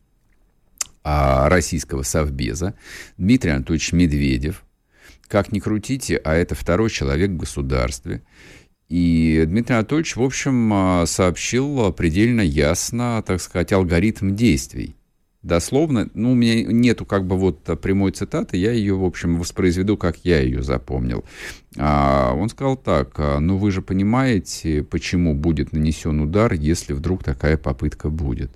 а, 1.03 1.49
российского 1.49 2.03
совбеза 2.03 2.75
Дмитрий 3.17 3.51
Анатольевич 3.51 3.93
Медведев. 3.93 4.65
Как 5.29 5.53
ни 5.53 5.61
крутите, 5.61 6.17
а 6.17 6.35
это 6.35 6.55
второй 6.55 6.91
человек 6.91 7.31
в 7.31 7.37
государстве. 7.37 8.23
И 8.89 9.45
Дмитрий 9.47 9.77
Анатольевич, 9.77 10.17
в 10.17 10.23
общем, 10.23 10.73
а, 10.73 11.07
сообщил 11.07 11.93
предельно 11.93 12.41
ясно, 12.41 13.23
так 13.27 13.41
сказать, 13.41 13.73
алгоритм 13.73 14.35
действий 14.35 14.97
дословно, 15.45 16.09
ну, 16.15 16.33
у 16.33 16.35
меня 16.35 16.65
нету 16.65 17.05
как 17.05 17.27
бы 17.27 17.37
вот 17.37 17.63
прямой 17.81 18.13
цитаты, 18.13 18.57
я 18.57 18.73
ее, 18.73 18.97
в 18.97 19.05
общем, 19.05 19.37
воспроизведу, 19.39 19.97
как 19.97 20.17
я 20.25 20.41
ее 20.41 20.63
запомнил. 20.63 21.25
А, 21.77 22.33
он 22.35 22.49
сказал 22.49 22.77
так, 22.77 23.15
«А, 23.19 23.41
ну, 23.41 23.59
вы 23.59 23.71
же 23.71 23.83
понимаете, 23.83 24.83
почему 24.83 25.35
будет 25.35 25.73
нанесен 25.73 26.21
удар, 26.21 26.53
если 26.55 26.93
вдруг 26.93 27.25
такая 27.25 27.57
попытка 27.57 28.11
будет. 28.11 28.53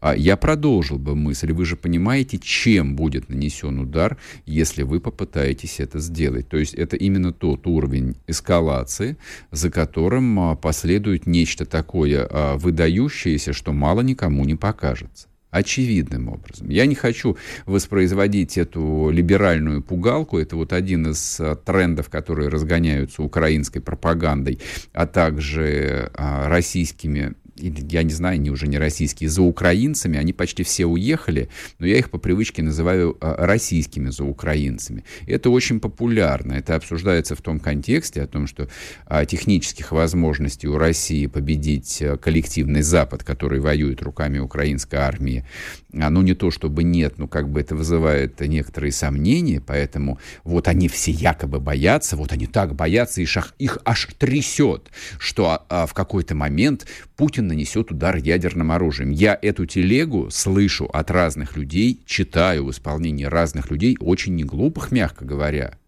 А, 0.00 0.16
я 0.16 0.36
продолжил 0.36 0.98
бы 0.98 1.14
мысль, 1.14 1.52
вы 1.52 1.64
же 1.64 1.76
понимаете, 1.76 2.38
чем 2.38 2.96
будет 2.96 3.28
нанесен 3.28 3.78
удар, 3.78 4.16
если 4.46 4.82
вы 4.82 5.00
попытаетесь 5.00 5.80
это 5.80 5.98
сделать. 5.98 6.48
То 6.48 6.56
есть 6.56 6.74
это 6.74 6.96
именно 6.96 7.32
тот 7.32 7.66
уровень 7.66 8.16
эскалации, 8.26 9.16
за 9.50 9.70
которым 9.70 10.38
а, 10.40 10.56
последует 10.56 11.26
нечто 11.26 11.66
такое 11.66 12.26
а, 12.30 12.56
выдающееся, 12.56 13.52
что 13.52 13.72
мало 13.72 14.00
никому 14.00 14.44
не 14.44 14.54
покажется 14.54 15.29
очевидным 15.50 16.28
образом. 16.28 16.68
Я 16.68 16.86
не 16.86 16.94
хочу 16.94 17.36
воспроизводить 17.66 18.56
эту 18.56 19.10
либеральную 19.10 19.82
пугалку, 19.82 20.38
это 20.38 20.56
вот 20.56 20.72
один 20.72 21.08
из 21.08 21.40
а, 21.40 21.56
трендов, 21.56 22.08
которые 22.08 22.48
разгоняются 22.48 23.22
украинской 23.22 23.80
пропагандой, 23.80 24.60
а 24.92 25.06
также 25.06 26.10
а, 26.14 26.48
российскими 26.48 27.34
я 27.60 28.02
не 28.02 28.12
знаю, 28.12 28.34
они 28.34 28.50
уже 28.50 28.66
не 28.66 28.78
российские, 28.78 29.28
за 29.28 29.42
украинцами, 29.42 30.18
они 30.18 30.32
почти 30.32 30.62
все 30.62 30.86
уехали, 30.86 31.48
но 31.78 31.86
я 31.86 31.98
их 31.98 32.10
по 32.10 32.18
привычке 32.18 32.62
называю 32.62 33.16
а, 33.20 33.46
российскими 33.46 34.10
за 34.10 34.24
украинцами. 34.24 35.04
Это 35.26 35.50
очень 35.50 35.80
популярно, 35.80 36.54
это 36.54 36.74
обсуждается 36.74 37.36
в 37.36 37.42
том 37.42 37.60
контексте, 37.60 38.22
о 38.22 38.26
том, 38.26 38.46
что 38.46 38.68
а, 39.06 39.24
технических 39.24 39.92
возможностей 39.92 40.68
у 40.68 40.78
России 40.78 41.26
победить 41.26 42.00
а, 42.02 42.16
коллективный 42.16 42.82
Запад, 42.82 43.24
который 43.24 43.60
воюет 43.60 44.02
руками 44.02 44.38
украинской 44.38 44.96
армии, 44.96 45.44
ну 45.92 46.22
не 46.22 46.34
то 46.34 46.50
чтобы 46.50 46.84
нет, 46.84 47.18
но 47.18 47.28
как 47.28 47.48
бы 47.48 47.60
это 47.60 47.74
вызывает 47.74 48.40
некоторые 48.40 48.92
сомнения, 48.92 49.60
поэтому 49.60 50.18
вот 50.44 50.68
они 50.68 50.88
все 50.88 51.10
якобы 51.10 51.60
боятся, 51.60 52.16
вот 52.16 52.32
они 52.32 52.46
так 52.46 52.74
боятся, 52.74 53.20
и 53.20 53.26
шах, 53.26 53.54
их 53.58 53.78
аж 53.84 54.08
трясет, 54.18 54.90
что 55.18 55.64
в 55.68 55.92
какой-то 55.92 56.34
момент 56.34 56.86
Путин 57.16 57.49
нанесет 57.50 57.90
удар 57.90 58.16
ядерным 58.16 58.72
оружием. 58.72 59.10
Я 59.10 59.38
эту 59.40 59.66
телегу 59.66 60.30
слышу 60.30 60.86
от 60.86 61.10
разных 61.10 61.56
людей, 61.56 62.00
читаю 62.06 62.64
в 62.64 62.70
исполнении 62.70 63.24
разных 63.24 63.70
людей, 63.70 63.96
очень 64.00 64.36
неглупых, 64.36 64.90
мягко 64.90 65.24
говоря. 65.24 65.78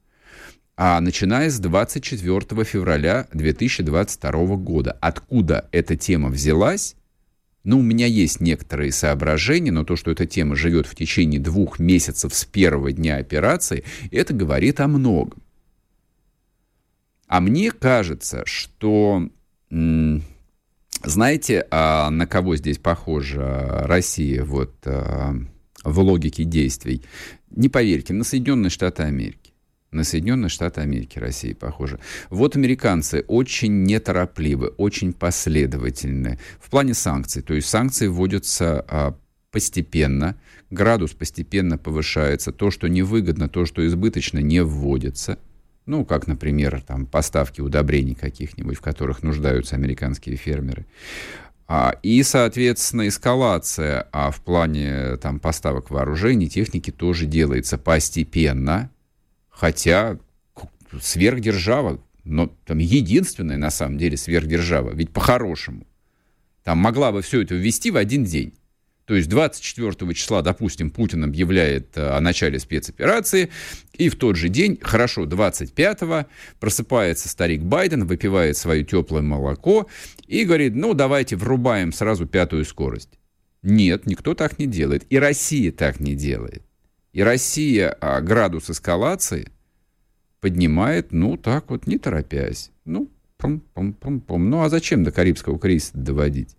А 0.76 1.00
начиная 1.00 1.48
с 1.48 1.58
24 1.58 2.64
февраля 2.64 3.28
2022 3.32 4.56
года, 4.56 4.96
откуда 5.00 5.68
эта 5.70 5.96
тема 5.96 6.28
взялась, 6.28 6.96
ну, 7.64 7.78
у 7.78 7.82
меня 7.82 8.06
есть 8.06 8.40
некоторые 8.40 8.90
соображения, 8.90 9.70
но 9.70 9.84
то, 9.84 9.94
что 9.94 10.10
эта 10.10 10.26
тема 10.26 10.56
живет 10.56 10.86
в 10.86 10.96
течение 10.96 11.38
двух 11.38 11.78
месяцев 11.78 12.34
с 12.34 12.44
первого 12.44 12.90
дня 12.90 13.18
операции, 13.18 13.84
это 14.10 14.34
говорит 14.34 14.80
о 14.80 14.88
многом. 14.88 15.40
А 17.28 17.40
мне 17.40 17.70
кажется, 17.70 18.42
что 18.46 19.28
знаете, 21.04 21.66
а 21.70 22.10
на 22.10 22.26
кого 22.26 22.56
здесь 22.56 22.78
похожа 22.78 23.84
Россия 23.86 24.44
вот, 24.44 24.74
а, 24.84 25.34
в 25.84 25.98
логике 26.00 26.44
действий? 26.44 27.02
Не 27.50 27.68
поверьте, 27.68 28.14
на 28.14 28.24
Соединенные 28.24 28.70
Штаты 28.70 29.02
Америки. 29.02 29.52
На 29.90 30.04
Соединенные 30.04 30.48
Штаты 30.48 30.80
Америки 30.80 31.18
Россия 31.18 31.54
похожа. 31.54 31.98
Вот 32.30 32.56
американцы 32.56 33.24
очень 33.28 33.82
неторопливы, 33.82 34.68
очень 34.68 35.12
последовательны 35.12 36.38
в 36.60 36.70
плане 36.70 36.94
санкций. 36.94 37.42
То 37.42 37.54
есть 37.54 37.68
санкции 37.68 38.06
вводятся 38.06 38.84
а, 38.88 39.14
постепенно, 39.50 40.36
градус 40.70 41.12
постепенно 41.12 41.76
повышается. 41.78 42.52
То, 42.52 42.70
что 42.70 42.88
невыгодно, 42.88 43.48
то, 43.48 43.66
что 43.66 43.86
избыточно, 43.86 44.38
не 44.38 44.62
вводится– 44.62 45.38
ну, 45.86 46.04
как, 46.04 46.26
например, 46.26 46.82
там, 46.82 47.06
поставки 47.06 47.60
удобрений 47.60 48.14
каких-нибудь, 48.14 48.78
в 48.78 48.80
которых 48.80 49.22
нуждаются 49.22 49.76
американские 49.76 50.36
фермеры. 50.36 50.86
А, 51.66 51.96
и, 52.02 52.22
соответственно, 52.22 53.08
эскалация 53.08 54.08
а 54.12 54.30
в 54.30 54.40
плане 54.40 55.16
там, 55.16 55.40
поставок 55.40 55.90
вооружений, 55.90 56.48
техники 56.48 56.90
тоже 56.90 57.26
делается 57.26 57.78
постепенно, 57.78 58.90
хотя 59.48 60.18
сверхдержава, 61.00 62.00
но 62.24 62.54
там 62.66 62.78
единственная 62.78 63.56
на 63.56 63.70
самом 63.70 63.98
деле 63.98 64.16
сверхдержава, 64.16 64.90
ведь 64.90 65.10
по-хорошему. 65.10 65.86
Там 66.62 66.78
могла 66.78 67.10
бы 67.10 67.22
все 67.22 67.42
это 67.42 67.54
ввести 67.54 67.90
в 67.90 67.96
один 67.96 68.24
день. 68.24 68.54
То 69.12 69.16
есть 69.16 69.28
24 69.28 70.14
числа, 70.14 70.40
допустим, 70.40 70.90
Путин 70.90 71.24
объявляет 71.24 71.98
э, 71.98 72.16
о 72.16 72.20
начале 72.22 72.58
спецоперации, 72.58 73.50
и 73.92 74.08
в 74.08 74.16
тот 74.16 74.36
же 74.36 74.48
день, 74.48 74.78
хорошо, 74.80 75.26
25-го, 75.26 76.24
просыпается 76.58 77.28
старик 77.28 77.60
Байден, 77.60 78.06
выпивает 78.06 78.56
свое 78.56 78.84
теплое 78.84 79.20
молоко 79.20 79.86
и 80.26 80.46
говорит, 80.46 80.74
ну, 80.74 80.94
давайте 80.94 81.36
врубаем 81.36 81.92
сразу 81.92 82.26
пятую 82.26 82.64
скорость. 82.64 83.10
Нет, 83.60 84.06
никто 84.06 84.32
так 84.32 84.58
не 84.58 84.66
делает. 84.66 85.04
И 85.10 85.18
Россия 85.18 85.72
так 85.72 86.00
не 86.00 86.14
делает. 86.14 86.62
И 87.12 87.22
Россия 87.22 87.94
а, 88.00 88.22
градус 88.22 88.70
эскалации 88.70 89.52
поднимает, 90.40 91.12
ну, 91.12 91.36
так 91.36 91.68
вот, 91.68 91.86
не 91.86 91.98
торопясь. 91.98 92.70
Ну, 92.86 93.10
пум-пум-пум-пум. 93.36 94.48
Ну, 94.48 94.62
а 94.62 94.70
зачем 94.70 95.04
до 95.04 95.12
Карибского 95.12 95.58
кризиса 95.58 95.98
доводить? 95.98 96.56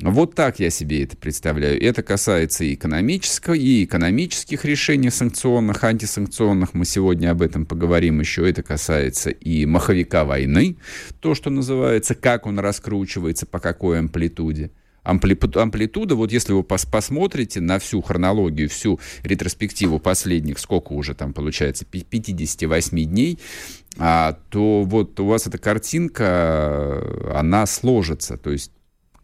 Вот 0.00 0.36
так 0.36 0.60
я 0.60 0.70
себе 0.70 1.02
это 1.02 1.16
представляю. 1.16 1.82
Это 1.82 2.04
касается 2.04 2.62
и 2.62 2.74
экономического, 2.74 3.54
и 3.54 3.84
экономических 3.84 4.64
решений 4.64 5.10
санкционных, 5.10 5.82
антисанкционных. 5.82 6.72
Мы 6.74 6.84
сегодня 6.84 7.32
об 7.32 7.42
этом 7.42 7.66
поговорим 7.66 8.20
еще. 8.20 8.48
Это 8.48 8.62
касается 8.62 9.30
и 9.30 9.66
маховика 9.66 10.24
войны, 10.24 10.76
то, 11.20 11.34
что 11.34 11.50
называется, 11.50 12.14
как 12.14 12.46
он 12.46 12.60
раскручивается, 12.60 13.44
по 13.46 13.58
какой 13.58 13.98
амплитуде 13.98 14.70
амплитуда, 15.02 16.14
вот 16.14 16.32
если 16.32 16.52
вы 16.52 16.62
пос 16.62 16.84
посмотрите 16.84 17.60
на 17.62 17.78
всю 17.78 18.02
хронологию, 18.02 18.68
всю 18.68 19.00
ретроспективу 19.22 19.98
последних, 19.98 20.58
сколько 20.58 20.92
уже 20.92 21.14
там 21.14 21.32
получается, 21.32 21.86
58 21.86 23.04
дней, 23.04 23.38
а, 23.96 24.38
то 24.50 24.82
вот 24.82 25.18
у 25.18 25.26
вас 25.26 25.46
эта 25.46 25.56
картинка, 25.56 27.02
она 27.34 27.64
сложится, 27.66 28.36
то 28.36 28.50
есть 28.50 28.70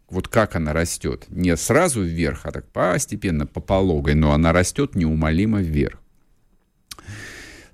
вот 0.09 0.27
как 0.27 0.55
она 0.55 0.73
растет. 0.73 1.25
Не 1.29 1.55
сразу 1.57 2.01
вверх, 2.01 2.41
а 2.43 2.51
так 2.51 2.67
постепенно, 2.71 3.45
по 3.45 3.59
пологой, 3.59 4.15
но 4.15 4.33
она 4.33 4.53
растет 4.53 4.95
неумолимо 4.95 5.61
вверх. 5.61 5.99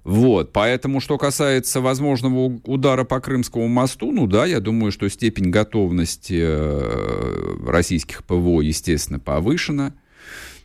Вот, 0.04 0.52
поэтому, 0.52 1.00
что 1.00 1.20
касается 1.20 1.80
возможного 1.80 2.60
удара 2.66 3.04
по 3.04 3.20
Крымскому 3.20 3.68
мосту, 3.68 4.12
ну 4.12 4.26
да, 4.26 4.48
я 4.48 4.60
думаю, 4.60 4.92
что 4.92 5.08
степень 5.10 5.52
готовности 5.52 6.40
э, 6.42 7.56
российских 7.68 8.24
ПВО, 8.24 8.62
естественно, 8.62 9.20
повышена. 9.20 9.94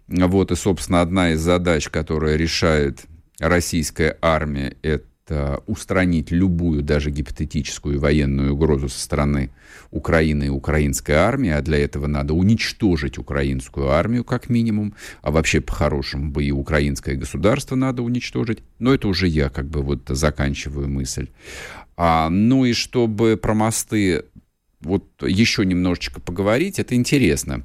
Вот, 0.09 0.53
и, 0.53 0.57
собственно, 0.57 1.03
одна 1.03 1.33
из 1.33 1.41
задач, 1.41 1.91
которая 1.91 2.37
решает 2.37 3.05
российская 3.39 4.17
армия, 4.23 4.77
это 4.83 5.05
устранить 5.67 6.31
любую, 6.31 6.83
даже 6.83 7.11
гипотетическую 7.11 8.01
военную 8.01 8.55
угрозу 8.55 8.89
со 8.89 9.01
стороны 9.01 9.51
Украины 9.91 10.47
и 10.47 10.49
украинской 10.49 11.13
армии, 11.13 11.51
а 11.51 11.63
для 11.63 11.79
этого 11.79 12.07
надо 12.07 12.35
уничтожить 12.35 13.19
украинскую 13.19 13.89
армию 13.89 14.25
как 14.25 14.49
минимум, 14.49 14.95
а 15.23 15.31
вообще 15.31 15.61
по-хорошему 15.61 16.31
бы 16.31 16.45
и 16.45 16.51
украинское 16.51 17.17
государство 17.17 17.77
надо 17.77 18.03
уничтожить, 18.03 18.59
но 18.79 18.95
это 18.95 19.09
уже 19.09 19.27
я 19.27 19.49
как 19.49 19.67
бы 19.67 19.83
вот 19.83 20.03
заканчиваю 20.09 20.89
мысль. 20.89 21.29
А, 21.97 22.29
ну 22.29 22.65
и 22.65 22.73
чтобы 22.73 23.37
про 23.37 23.55
мосты 23.55 24.25
вот 24.81 25.05
еще 25.23 25.65
немножечко 25.65 26.21
поговорить, 26.21 26.79
это 26.79 26.95
интересно. 26.95 27.63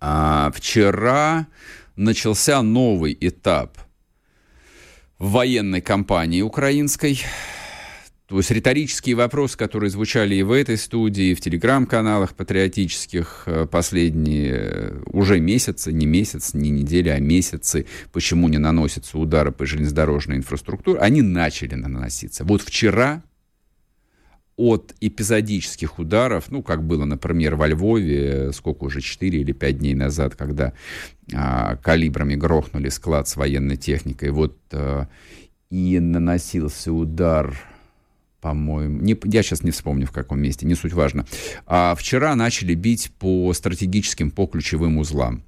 А, 0.00 0.50
вчера 0.54 1.46
начался 1.96 2.62
новый 2.62 3.16
этап– 3.20 3.78
военной 5.18 5.80
кампании 5.80 6.42
украинской. 6.42 7.20
То 8.26 8.38
есть 8.38 8.50
риторические 8.50 9.14
вопросы, 9.14 9.56
которые 9.56 9.88
звучали 9.88 10.34
и 10.34 10.42
в 10.42 10.50
этой 10.50 10.76
студии, 10.76 11.26
и 11.26 11.34
в 11.34 11.40
телеграм-каналах 11.40 12.34
патриотических 12.34 13.44
э, 13.46 13.66
последние 13.70 14.52
э, 14.52 15.02
уже 15.12 15.38
месяцы, 15.38 15.92
не 15.92 16.06
месяц, 16.06 16.52
не 16.52 16.70
недели, 16.70 17.08
а 17.08 17.20
месяцы, 17.20 17.86
почему 18.12 18.48
не 18.48 18.58
наносятся 18.58 19.16
удары 19.16 19.52
по 19.52 19.64
железнодорожной 19.64 20.38
инфраструктуре, 20.38 20.98
они 20.98 21.22
начали 21.22 21.76
наноситься. 21.76 22.44
Вот 22.44 22.62
вчера 22.62 23.22
от 24.56 24.94
эпизодических 25.00 25.98
ударов, 25.98 26.50
ну, 26.50 26.62
как 26.62 26.82
было, 26.82 27.04
например, 27.04 27.56
во 27.56 27.68
Львове, 27.68 28.52
сколько 28.52 28.84
уже, 28.84 29.02
4 29.02 29.38
или 29.38 29.52
5 29.52 29.78
дней 29.78 29.94
назад, 29.94 30.34
когда 30.34 30.72
калибрами 31.30 32.34
грохнули 32.36 32.88
склад 32.88 33.28
с 33.28 33.36
военной 33.36 33.76
техникой, 33.76 34.30
вот 34.30 34.56
а, 34.72 35.08
и 35.70 35.98
наносился 35.98 36.92
удар, 36.92 37.58
по-моему, 38.40 39.00
не, 39.00 39.18
я 39.24 39.42
сейчас 39.42 39.62
не 39.62 39.72
вспомню 39.72 40.06
в 40.06 40.12
каком 40.12 40.40
месте, 40.40 40.66
не 40.66 40.74
суть 40.74 40.92
важно. 40.92 41.26
А 41.66 41.94
вчера 41.96 42.34
начали 42.36 42.74
бить 42.74 43.12
по 43.18 43.52
стратегическим, 43.52 44.30
по 44.30 44.46
ключевым 44.46 44.98
узлам. 44.98 45.42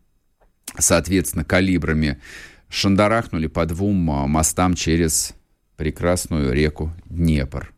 Соответственно, 0.78 1.44
калибрами 1.44 2.18
шандарахнули 2.68 3.46
по 3.46 3.64
двум 3.66 4.10
а, 4.10 4.26
мостам 4.26 4.74
через 4.74 5.34
прекрасную 5.76 6.52
реку 6.52 6.92
Днепр 7.06 7.72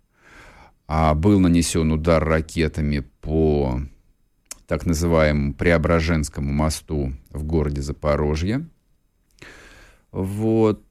а 0.93 1.15
был 1.15 1.39
нанесен 1.39 1.93
удар 1.93 2.25
ракетами 2.25 3.05
по 3.21 3.81
так 4.71 4.87
называемому 4.87 5.53
Преображенскому 5.55 6.53
мосту 6.53 7.13
в 7.31 7.43
городе 7.43 7.83
Запорожье. 7.83 8.69
Вот. 10.13 10.85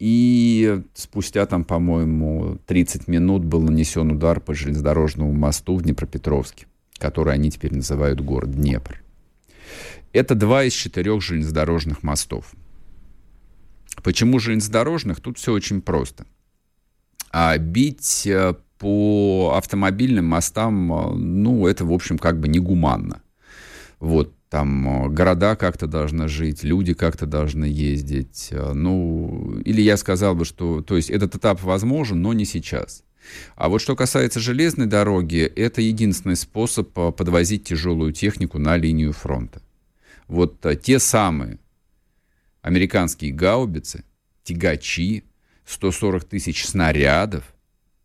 И 0.00 0.82
спустя 0.94 1.46
там, 1.46 1.62
по-моему, 1.62 2.58
30 2.66 3.06
минут 3.06 3.44
был 3.44 3.60
нанесен 3.62 4.10
удар 4.10 4.40
по 4.40 4.52
железнодорожному 4.52 5.32
мосту 5.32 5.76
в 5.76 5.82
Днепропетровске, 5.82 6.66
который 6.98 7.32
они 7.32 7.52
теперь 7.52 7.72
называют 7.72 8.20
город 8.20 8.50
Днепр. 8.50 9.00
Это 10.12 10.34
два 10.34 10.64
из 10.64 10.72
четырех 10.72 11.22
железнодорожных 11.22 12.02
мостов. 12.02 12.52
Почему 14.02 14.40
железнодорожных? 14.40 15.20
Тут 15.20 15.38
все 15.38 15.52
очень 15.52 15.82
просто. 15.82 16.26
А 17.30 17.56
бить 17.58 18.26
э, 18.26 18.54
по 18.80 19.52
автомобильным 19.56 20.24
мостам, 20.24 20.90
э, 20.92 21.14
ну, 21.14 21.66
это, 21.66 21.84
в 21.84 21.92
общем, 21.92 22.18
как 22.18 22.40
бы 22.40 22.48
негуманно. 22.48 23.20
Вот, 24.00 24.34
там 24.48 25.04
э, 25.04 25.08
города 25.10 25.54
как-то 25.54 25.86
должны 25.86 26.28
жить, 26.28 26.64
люди 26.64 26.94
как-то 26.94 27.26
должны 27.26 27.66
ездить. 27.66 28.48
Э, 28.50 28.72
ну, 28.72 29.60
или 29.66 29.82
я 29.82 29.98
сказал 29.98 30.34
бы, 30.34 30.46
что, 30.46 30.80
то 30.80 30.96
есть 30.96 31.10
этот 31.10 31.36
этап 31.36 31.62
возможен, 31.62 32.22
но 32.22 32.32
не 32.32 32.46
сейчас. 32.46 33.04
А 33.54 33.68
вот 33.68 33.82
что 33.82 33.94
касается 33.94 34.40
железной 34.40 34.86
дороги, 34.86 35.40
это 35.40 35.82
единственный 35.82 36.36
способ 36.36 36.90
подвозить 36.90 37.64
тяжелую 37.64 38.14
технику 38.14 38.58
на 38.58 38.78
линию 38.78 39.12
фронта. 39.12 39.60
Вот 40.26 40.64
те 40.82 40.98
самые 40.98 41.58
американские 42.62 43.32
гаубицы, 43.32 44.04
тягачи, 44.42 45.24
140 45.66 46.24
тысяч 46.24 46.64
снарядов– 46.66 47.44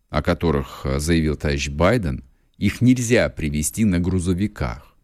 о 0.10 0.22
которых 0.22 0.82
э, 0.86 1.00
заявил 1.00 1.36
товарищ 1.36 1.70
Байден, 1.70 2.24
их 2.58 2.82
нельзя 2.82 3.30
привезти 3.30 3.86
на 3.86 4.00
грузовиках. 4.00 4.96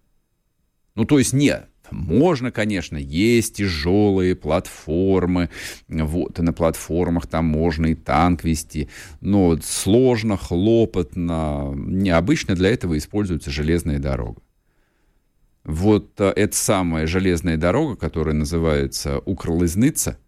Ну, 0.96 1.06
то 1.06 1.20
есть 1.20 1.34
нет, 1.34 1.70
можно, 1.92 2.52
конечно, 2.52 2.98
есть 2.98 3.58
тяжелые 3.58 4.36
платформы, 4.36 5.50
вот, 5.88 6.40
и 6.40 6.42
на 6.42 6.54
платформах 6.54 7.28
там 7.28 7.46
можно 7.46 7.88
и 7.88 7.96
танк 7.96 8.44
вести, 8.44 8.90
но 9.20 9.58
сложно, 9.62 10.38
хлопотно, 10.38 11.74
необычно 11.76 12.56
для 12.56 12.70
этого 12.70 12.98
используется 12.98 13.52
железная 13.52 14.00
дорога. 14.00 14.42
Вот 15.64 16.20
э, 16.20 16.34
эта 16.36 16.56
самая 16.56 17.06
железная 17.06 17.58
дорога, 17.58 17.96
которая 17.96 18.34
называется 18.34 19.20
Укрлызныца– 19.20 20.18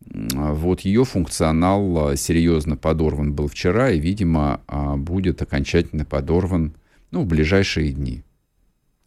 вот 0.00 0.80
ее 0.80 1.04
функционал 1.04 2.08
а, 2.08 2.16
серьезно 2.16 2.76
подорван 2.76 3.32
был 3.32 3.48
вчера 3.48 3.90
и, 3.90 3.98
видимо, 3.98 4.60
а, 4.66 4.96
будет 4.96 5.42
окончательно 5.42 6.04
подорван 6.04 6.74
ну, 7.10 7.22
в 7.22 7.26
ближайшие 7.26 7.92
дни. 7.92 8.22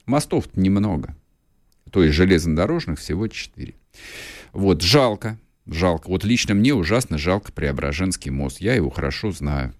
Мостов 0.05 0.45
немного. 0.55 1.15
То 1.91 2.03
есть 2.03 2.15
железнодорожных 2.15 2.99
всего 2.99 3.27
четыре. 3.27 3.75
Вот, 4.53 4.81
жалко, 4.81 5.37
жалко. 5.65 6.09
Вот 6.09 6.23
лично 6.23 6.53
мне 6.53 6.73
ужасно 6.73 7.17
жалко 7.17 7.51
Преображенский 7.51 8.31
мост. 8.31 8.59
Я 8.61 8.73
его 8.75 8.89
хорошо 8.89 9.31
знаю. 9.31 9.73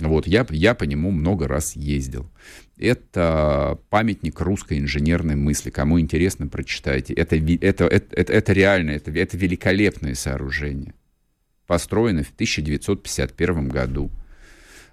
Вот, 0.00 0.26
я, 0.28 0.46
я 0.50 0.74
по 0.74 0.84
нему 0.84 1.10
много 1.10 1.48
раз 1.48 1.74
ездил. 1.74 2.30
Это 2.76 3.78
памятник 3.90 4.40
русской 4.40 4.78
инженерной 4.78 5.34
мысли. 5.34 5.70
Кому 5.70 5.98
интересно, 5.98 6.46
прочитайте. 6.46 7.14
Это, 7.14 7.36
это, 7.36 7.86
это, 7.86 8.32
это, 8.32 8.52
реально, 8.52 8.92
это, 8.92 9.10
это 9.10 9.36
великолепное 9.36 10.14
сооружение. 10.14 10.94
Построено 11.66 12.22
в 12.22 12.30
1951 12.30 13.68
году 13.68 14.10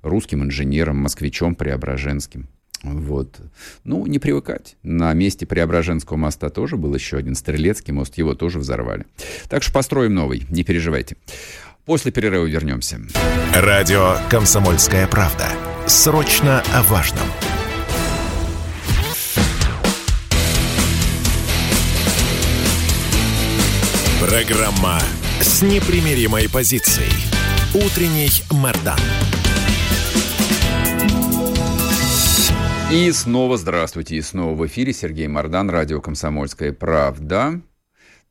русским 0.01 0.43
инженером, 0.43 0.97
москвичом 0.97 1.55
Преображенским. 1.55 2.47
Вот. 2.83 3.39
Ну, 3.83 4.05
не 4.05 4.19
привыкать. 4.19 4.75
На 4.83 5.13
месте 5.13 5.45
Преображенского 5.45 6.17
моста 6.17 6.49
тоже 6.49 6.77
был 6.77 6.93
еще 6.93 7.17
один 7.17 7.35
Стрелецкий 7.35 7.93
мост, 7.93 8.17
его 8.17 8.35
тоже 8.35 8.59
взорвали. 8.59 9.05
Так 9.49 9.63
что 9.63 9.73
построим 9.73 10.13
новый, 10.13 10.45
не 10.49 10.63
переживайте. 10.63 11.17
После 11.85 12.11
перерыва 12.11 12.45
вернемся. 12.45 12.99
Радио 13.53 14.17
«Комсомольская 14.31 15.05
правда». 15.05 15.47
Срочно 15.85 16.63
о 16.73 16.81
важном. 16.81 17.27
Программа 24.19 24.99
с 25.39 25.61
непримиримой 25.61 26.49
позицией. 26.49 27.11
Утренний 27.75 28.31
Мордан. 28.49 28.97
И 32.91 33.11
снова 33.11 33.57
здравствуйте. 33.57 34.15
И 34.15 34.21
снова 34.23 34.55
в 34.55 34.65
эфире 34.65 34.91
Сергей 34.91 35.27
Мордан, 35.27 35.69
радио 35.69 36.01
«Комсомольская 36.01 36.73
правда». 36.73 37.61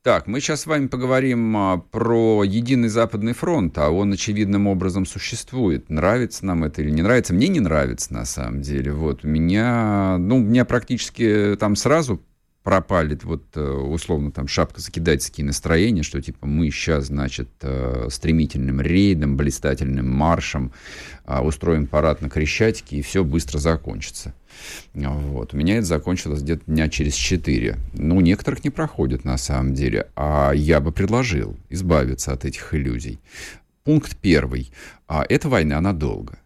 Так, 0.05 0.27
мы 0.27 0.41
сейчас 0.41 0.61
с 0.61 0.67
вами 0.67 0.89
поговорим 0.89 1.57
а, 1.57 1.79
про 1.79 2.45
единый 2.45 2.89
Западный 2.89 3.33
фронт, 3.33 3.79
а 3.79 3.89
он 3.89 4.13
очевидным 4.13 4.67
образом 4.67 5.07
существует. 5.07 5.89
Нравится 5.89 6.45
нам 6.45 6.63
это 6.65 6.83
или 6.83 6.91
не 6.91 7.01
нравится? 7.01 7.33
Мне 7.33 7.49
не 7.49 7.61
нравится, 7.61 8.13
на 8.13 8.27
самом 8.27 8.61
деле. 8.61 8.93
Вот, 8.93 9.25
меня, 9.25 10.19
ну, 10.19 10.41
меня 10.41 10.67
практически 10.67 11.57
там 11.59 11.75
сразу 11.75 12.21
пропали 12.65 13.17
вот 13.23 13.45
э, 13.55 13.61
условно 13.61 14.33
там 14.33 14.49
шапка 14.49 14.81
закидательские 14.81 15.47
настроения, 15.47 16.03
что 16.03 16.21
типа 16.21 16.47
мы 16.47 16.71
сейчас, 16.71 17.07
значит, 17.07 17.51
э, 17.61 18.09
стремительным 18.11 18.81
рейдом, 18.81 19.37
блистательным 19.37 20.11
маршем 20.11 20.73
а, 21.27 21.45
устроим 21.45 21.87
парад 21.87 22.23
на 22.23 22.31
Крещатике, 22.31 22.97
и 22.97 23.03
все 23.03 23.23
быстро 23.23 23.59
закончится. 23.59 24.35
Вот. 24.95 25.53
У 25.53 25.57
меня 25.57 25.77
это 25.77 25.87
закончилось 25.87 26.41
где-то 26.41 26.63
дня 26.67 26.89
через 26.89 27.15
четыре. 27.15 27.77
Ну, 27.93 28.21
некоторых 28.21 28.65
не 28.65 28.71
проходит 28.71 29.25
на 29.25 29.37
самом 29.37 29.75
деле. 29.75 30.09
А 30.17 30.53
я 30.53 30.81
бы 30.81 30.91
предложил 30.91 31.57
избавиться 31.69 32.33
от 32.33 32.47
этих 32.47 32.73
иллюзий. 32.73 33.21
Пункт 33.85 34.17
первый. 34.17 34.73
А, 35.07 35.25
эта 35.29 35.51
война 35.51 35.81
надолго. 35.83 36.39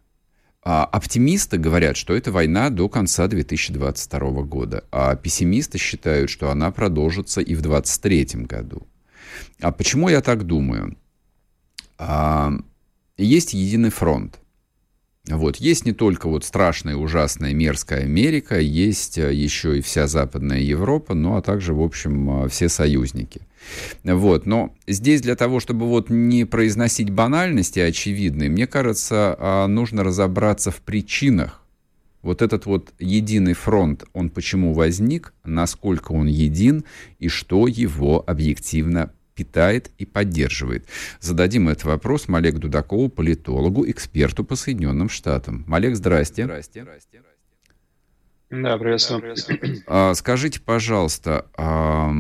А 0.71 0.85
оптимисты 0.85 1.57
говорят, 1.57 1.97
что 1.97 2.15
это 2.15 2.31
война 2.31 2.69
до 2.69 2.91
конца 2.91 3.27
2022 3.27 4.43
года, 4.43 4.85
а 4.93 5.17
пессимисты 5.17 5.79
считают, 5.79 6.29
что 6.29 6.51
она 6.51 6.71
продолжится 6.71 7.41
и 7.41 7.55
в 7.55 7.63
2023 7.63 8.45
году. 8.45 8.87
А 9.63 9.73
почему 9.73 10.11
я 10.11 10.21
так 10.21 10.45
думаю? 10.45 10.95
А, 11.97 12.53
есть 13.17 13.55
единый 13.55 13.89
фронт. 13.89 14.41
Вот. 15.27 15.57
Есть 15.57 15.87
не 15.87 15.93
только 15.93 16.29
вот 16.29 16.45
страшная, 16.45 16.97
ужасная, 16.97 17.55
мерзкая 17.55 18.03
Америка, 18.03 18.61
есть 18.61 19.17
э, 19.17 19.33
еще 19.33 19.79
и 19.79 19.81
вся 19.81 20.07
Западная 20.07 20.61
Европа, 20.61 21.15
ну 21.15 21.37
а 21.37 21.41
также, 21.41 21.73
в 21.73 21.81
общем, 21.81 22.45
э, 22.45 22.49
все 22.51 22.69
союзники. 22.69 23.41
Вот. 24.05 24.47
Но 24.47 24.75
здесь 24.87 25.21
для 25.21 25.37
того, 25.37 25.61
чтобы 25.61 25.87
вот 25.87 26.11
не 26.11 26.45
произносить 26.45 27.11
банальности 27.11 27.81
очевидные, 27.81 28.49
мне 28.49 28.67
кажется, 28.67 29.37
а, 29.39 29.67
нужно 29.67 30.05
разобраться 30.05 30.71
в 30.71 30.81
причинах. 30.81 31.63
Вот 32.23 32.43
этот 32.43 32.67
вот 32.67 32.93
единый 32.99 33.55
фронт, 33.55 34.05
он 34.13 34.31
почему 34.31 34.75
возник, 34.75 35.35
насколько 35.45 36.13
он 36.13 36.27
един 36.27 36.85
и 37.19 37.29
что 37.29 37.69
его 37.69 38.25
объективно 38.27 39.13
питает 39.35 39.93
и 39.99 40.05
поддерживает. 40.05 40.87
Зададим 41.21 41.69
этот 41.69 41.85
вопрос 41.85 42.27
Малек 42.27 42.59
Дудакову, 42.59 43.09
политологу, 43.09 43.89
эксперту 43.89 44.45
по 44.45 44.57
Соединенным 44.57 45.09
Штатам. 45.09 45.65
Малек, 45.69 45.95
здрасте. 45.95 46.43
Здрасте. 46.45 46.85
Да, 48.51 48.79
приветствую. 48.79 49.35
А, 49.87 50.15
скажите, 50.15 50.61
пожалуйста, 50.61 51.47
а, 51.57 52.11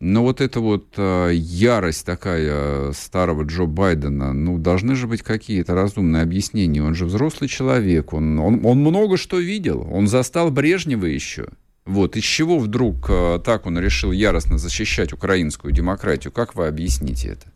ну 0.00 0.22
вот 0.22 0.40
эта 0.40 0.58
вот 0.58 0.94
а, 0.96 1.28
ярость 1.30 2.04
такая 2.04 2.90
старого 2.92 3.44
Джо 3.44 3.66
Байдена, 3.66 4.32
ну 4.32 4.58
должны 4.58 4.96
же 4.96 5.06
быть 5.06 5.22
какие-то 5.22 5.74
разумные 5.74 6.22
объяснения. 6.22 6.82
Он 6.82 6.94
же 6.94 7.04
взрослый 7.04 7.48
человек, 7.48 8.12
он, 8.12 8.38
он, 8.40 8.66
он 8.66 8.78
много 8.78 9.16
что 9.16 9.38
видел, 9.38 9.86
он 9.90 10.08
застал 10.08 10.50
Брежнева 10.50 11.06
еще. 11.06 11.46
Вот, 11.84 12.16
из 12.16 12.24
чего 12.24 12.58
вдруг 12.58 13.06
э, 13.08 13.38
так 13.44 13.64
он 13.64 13.78
решил 13.78 14.10
яростно 14.10 14.58
защищать 14.58 15.12
украинскую 15.12 15.72
демократию? 15.72 16.32
Как 16.32 16.56
вы 16.56 16.66
объясните 16.66 17.28
это? 17.28 17.46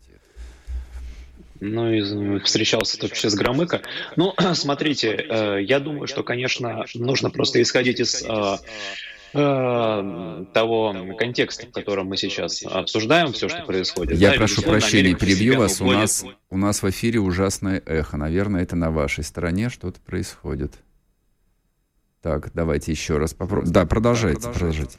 Ну, 1.61 1.93
и 1.93 2.39
встречался 2.39 2.97
тут 2.97 3.15
с 3.15 3.35
Громыко. 3.35 3.81
Ну, 4.15 4.33
смотрите, 4.53 5.09
э, 5.29 5.59
я 5.61 5.79
думаю, 5.79 6.07
что, 6.07 6.23
конечно, 6.23 6.85
нужно 6.95 7.29
просто 7.29 7.61
исходить 7.61 7.99
из 7.99 8.23
э, 8.23 8.57
того 10.53 10.95
контекста, 11.17 11.67
в 11.67 11.71
котором 11.71 12.07
мы 12.07 12.17
сейчас 12.17 12.63
обсуждаем 12.65 13.31
все, 13.31 13.47
что 13.47 13.61
происходит. 13.61 14.17
Я 14.17 14.31
да, 14.31 14.37
прошу 14.37 14.63
прощения, 14.63 15.13
перебью 15.13 15.59
вас. 15.59 15.79
У 15.79 15.85
нас, 15.85 16.25
у 16.49 16.57
нас 16.57 16.81
в 16.81 16.89
эфире 16.89 17.19
ужасное 17.19 17.81
эхо. 17.85 18.17
Наверное, 18.17 18.63
это 18.63 18.75
на 18.75 18.89
вашей 18.89 19.23
стороне 19.23 19.69
что-то 19.69 20.01
происходит. 20.01 20.73
Так, 22.21 22.51
давайте 22.53 22.91
еще 22.91 23.17
раз 23.17 23.35
попробуем. 23.35 23.71
Да, 23.71 23.85
продолжайте, 23.85 24.41
да, 24.41 24.49
продолжайте. 24.49 24.97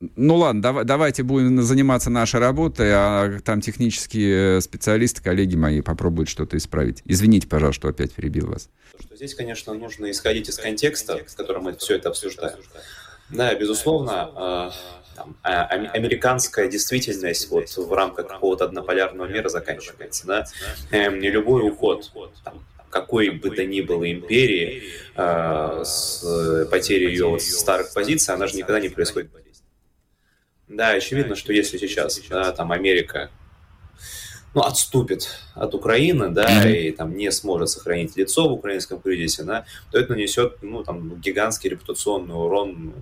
Ну 0.00 0.36
ладно, 0.36 0.60
давай, 0.60 0.84
давайте 0.84 1.22
будем 1.22 1.62
заниматься 1.62 2.10
нашей 2.10 2.38
работой, 2.38 2.90
а 2.92 3.40
там 3.42 3.62
технические 3.62 4.60
специалисты, 4.60 5.22
коллеги 5.22 5.56
мои, 5.56 5.80
попробуют 5.80 6.28
что-то 6.28 6.58
исправить. 6.58 7.02
Извините, 7.06 7.48
пожалуйста, 7.48 7.80
что 7.80 7.88
опять 7.88 8.12
перебил 8.12 8.48
вас. 8.48 8.68
Здесь, 9.14 9.34
конечно, 9.34 9.72
нужно 9.72 10.10
исходить 10.10 10.50
из 10.50 10.58
контекста, 10.58 11.24
в 11.26 11.34
котором 11.34 11.64
мы 11.64 11.76
все 11.76 11.96
это 11.96 12.10
обсуждаем. 12.10 12.58
Да, 13.30 13.54
безусловно, 13.54 14.30
э, 14.36 15.16
там, 15.16 15.36
а, 15.42 15.64
американская 15.64 16.68
действительность 16.68 17.50
вот 17.50 17.74
в 17.74 17.92
рамках 17.92 18.28
какого-то 18.28 18.66
однополярного 18.66 19.26
мира 19.26 19.48
заканчивается. 19.48 20.26
Да? 20.26 20.46
Эм, 20.90 21.18
не 21.20 21.30
любой 21.30 21.66
уход 21.66 22.12
там, 22.44 22.62
какой 22.90 23.30
бы 23.30 23.50
то 23.50 23.64
ни 23.64 23.80
было 23.80 24.10
империи, 24.10 24.82
э, 25.16 25.82
с 25.84 26.68
потерей 26.70 27.08
ее 27.08 27.40
старых 27.40 27.94
позиций, 27.94 28.34
она 28.34 28.46
же 28.46 28.56
никогда 28.56 28.78
не 28.78 28.90
происходит. 28.90 29.30
Да, 30.68 30.90
очевидно, 30.90 31.36
что 31.36 31.52
если 31.52 31.78
сейчас, 31.78 32.20
да, 32.28 32.50
там 32.52 32.72
Америка 32.72 33.30
ну, 34.52 34.62
отступит 34.62 35.28
от 35.54 35.74
Украины, 35.74 36.30
да, 36.30 36.68
и 36.68 36.90
там 36.90 37.16
не 37.16 37.30
сможет 37.30 37.68
сохранить 37.68 38.16
лицо 38.16 38.48
в 38.48 38.52
украинском 38.52 39.00
кризисе, 39.00 39.44
да, 39.44 39.66
то 39.92 39.98
это 39.98 40.12
нанесет, 40.12 40.62
ну, 40.62 40.82
там, 40.82 41.20
гигантский 41.20 41.70
репутационный 41.70 42.34
урон 42.34 42.94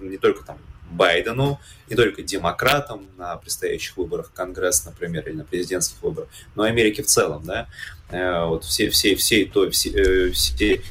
не 0.00 0.18
только 0.18 0.44
там 0.44 0.58
Байдену, 0.90 1.60
не 1.88 1.96
только 1.96 2.22
демократам 2.22 3.06
на 3.16 3.36
предстоящих 3.36 3.96
выборах 3.96 4.28
в 4.28 4.32
Конгресс, 4.32 4.84
например, 4.84 5.28
или 5.28 5.36
на 5.36 5.44
президентских 5.44 6.02
выборах, 6.02 6.28
но 6.54 6.66
и 6.66 6.70
Америке 6.70 7.02
в 7.02 7.06
целом, 7.06 7.44
да, 7.44 7.68
э, 8.10 8.44
вот 8.44 8.64
все, 8.64 8.90
все, 8.90 9.14
всей 9.14 9.46
той, 9.46 9.70
все, 9.70 9.90
э, 9.90 10.30
все, 10.32 10.82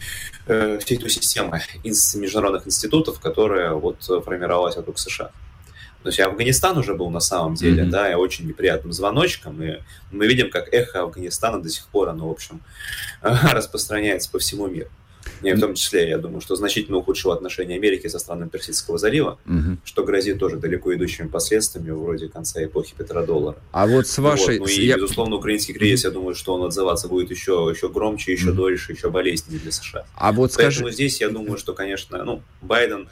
э, 0.47 0.79
всей 0.79 0.97
той 0.97 1.09
системы 1.09 1.61
из 1.83 2.15
международных 2.15 2.65
институтов, 2.65 3.19
которая 3.19 3.73
вот 3.73 4.01
формировалась 4.01 4.77
вокруг 4.77 4.97
США. 4.97 5.31
То 6.03 6.09
есть 6.09 6.19
Афганистан 6.19 6.77
уже 6.77 6.95
был 6.95 7.09
на 7.09 7.19
самом 7.19 7.55
деле, 7.55 7.83
mm-hmm. 7.83 7.89
да, 7.89 8.11
и 8.11 8.15
очень 8.15 8.47
неприятным 8.47 8.93
звоночком, 8.93 9.61
и 9.61 9.79
мы 10.11 10.27
видим, 10.27 10.49
как 10.49 10.73
эхо 10.73 11.01
Афганистана 11.01 11.61
до 11.61 11.69
сих 11.69 11.87
пор, 11.87 12.09
оно, 12.09 12.29
в 12.29 12.31
общем, 12.31 12.61
распространяется 13.21 14.31
по 14.31 14.39
всему 14.39 14.67
миру. 14.67 14.89
И 15.41 15.53
в 15.53 15.59
том 15.59 15.73
числе, 15.73 16.09
я 16.09 16.17
думаю, 16.17 16.41
что 16.41 16.55
значительно 16.55 16.97
ухудшило 16.97 17.33
отношения 17.33 17.75
Америки 17.75 18.07
со 18.07 18.19
странами 18.19 18.49
Персидского 18.49 18.97
залива, 18.97 19.39
угу. 19.45 19.77
что 19.83 20.03
грозит 20.03 20.39
тоже 20.39 20.57
далеко 20.57 20.93
идущими 20.93 21.27
последствиями 21.27 21.91
вроде 21.91 22.27
конца 22.27 22.63
эпохи 22.63 22.93
Петродоллара. 22.97 23.57
А 23.71 23.87
вот 23.87 24.07
с 24.07 24.17
вашей... 24.17 24.59
Вот. 24.59 24.67
Ну 24.67 24.73
и, 24.73 24.85
я... 24.85 24.95
безусловно, 24.95 25.35
украинский 25.35 25.73
кризис, 25.73 26.03
я 26.03 26.11
думаю, 26.11 26.35
что 26.35 26.53
он 26.55 26.63
отзываться 26.63 27.07
будет 27.07 27.31
еще, 27.31 27.71
еще 27.73 27.89
громче, 27.89 28.33
еще 28.33 28.49
угу. 28.49 28.57
дольше, 28.57 28.93
еще 28.93 29.09
болезненнее 29.09 29.61
для 29.61 29.71
США. 29.71 30.05
А 30.15 30.31
вот 30.31 30.53
Поэтому 30.55 30.87
скажи... 30.87 30.93
здесь, 30.93 31.21
я 31.21 31.29
думаю, 31.29 31.57
что, 31.57 31.73
конечно, 31.73 32.23
ну, 32.23 32.41
Байден, 32.61 33.09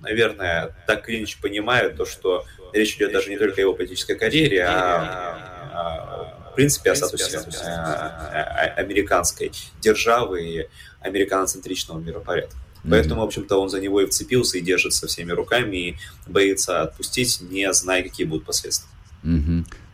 наверное, 0.00 0.74
так 0.86 1.08
или 1.08 1.18
иначе 1.18 1.38
понимает 1.40 1.96
то, 1.96 2.04
что 2.04 2.44
речь 2.72 2.96
идет 2.96 3.12
даже 3.12 3.30
не 3.30 3.38
только 3.38 3.58
о 3.58 3.60
его 3.62 3.74
политической 3.74 4.16
карьере, 4.16 4.64
а 4.66 6.50
в 6.52 6.54
принципе, 6.54 6.92
о 6.92 6.94
статусе 6.94 7.36
э, 7.36 7.40
э, 7.40 8.66
американской 8.76 9.50
державы 9.80 10.42
и 10.44 10.68
американоцентричного 11.00 11.98
миропорядка. 11.98 12.56
Поэтому, 12.88 13.22
в 13.22 13.24
общем-то, 13.24 13.56
он 13.56 13.70
за 13.70 13.80
него 13.80 14.00
и 14.02 14.06
вцепился, 14.06 14.58
и 14.58 14.60
держится 14.60 15.08
всеми 15.08 15.32
руками, 15.32 15.76
и 15.76 15.96
боится 16.28 16.82
отпустить, 16.82 17.40
не 17.40 17.72
зная, 17.72 18.04
какие 18.04 18.24
будут 18.24 18.44
последствия. 18.44 18.88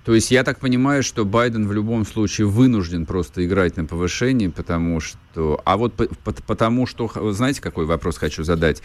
То 0.05 0.15
есть 0.15 0.31
я 0.31 0.45
так 0.45 0.61
понимаю, 0.61 1.03
что 1.03 1.27
Байден 1.27 1.69
в 1.69 1.73
любом 1.73 2.07
случае 2.07 2.47
вынужден 2.47 3.05
просто 3.05 3.45
играть 3.45 3.77
на 3.77 3.85
повышении, 3.85 4.49
потому 4.49 4.99
что... 5.01 5.61
А 5.65 5.77
вот 5.77 5.93
по, 5.95 6.07
по, 6.07 6.33
потому 6.33 6.87
что... 6.87 7.11
Знаете, 7.33 7.61
какой 7.61 7.85
вопрос 7.85 8.17
хочу 8.17 8.43
задать? 8.43 8.83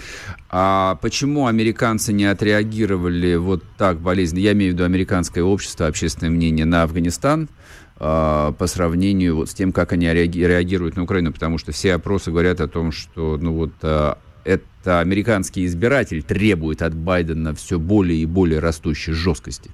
А 0.49 0.95
почему 1.01 1.47
американцы 1.47 2.11
не 2.11 2.25
отреагировали 2.25 3.35
вот 3.35 3.63
так 3.77 3.99
болезненно? 3.99 4.39
Я 4.39 4.51
имею 4.51 4.71
в 4.71 4.75
виду 4.75 4.83
американское 4.83 5.43
общество, 5.43 5.87
общественное 5.87 6.31
мнение 6.31 6.65
на 6.65 6.83
Афганистан 6.83 7.47
а, 7.97 8.51
по 8.51 8.67
сравнению 8.67 9.37
вот 9.37 9.49
с 9.49 9.53
тем, 9.53 9.71
как 9.71 9.93
они 9.93 10.07
реагируют 10.07 10.97
на 10.97 11.03
Украину, 11.03 11.31
потому 11.31 11.57
что 11.57 11.71
все 11.71 11.93
опросы 11.93 12.29
говорят 12.29 12.59
о 12.59 12.67
том, 12.67 12.91
что 12.91 13.37
ну 13.41 13.53
вот 13.53 13.71
а, 13.83 14.17
это 14.43 14.99
американский 14.99 15.65
избиратель 15.65 16.21
требует 16.23 16.81
от 16.81 16.93
Байдена 16.93 17.55
все 17.55 17.79
более 17.79 18.19
и 18.19 18.25
более 18.25 18.59
растущей 18.59 19.13
жесткости. 19.13 19.71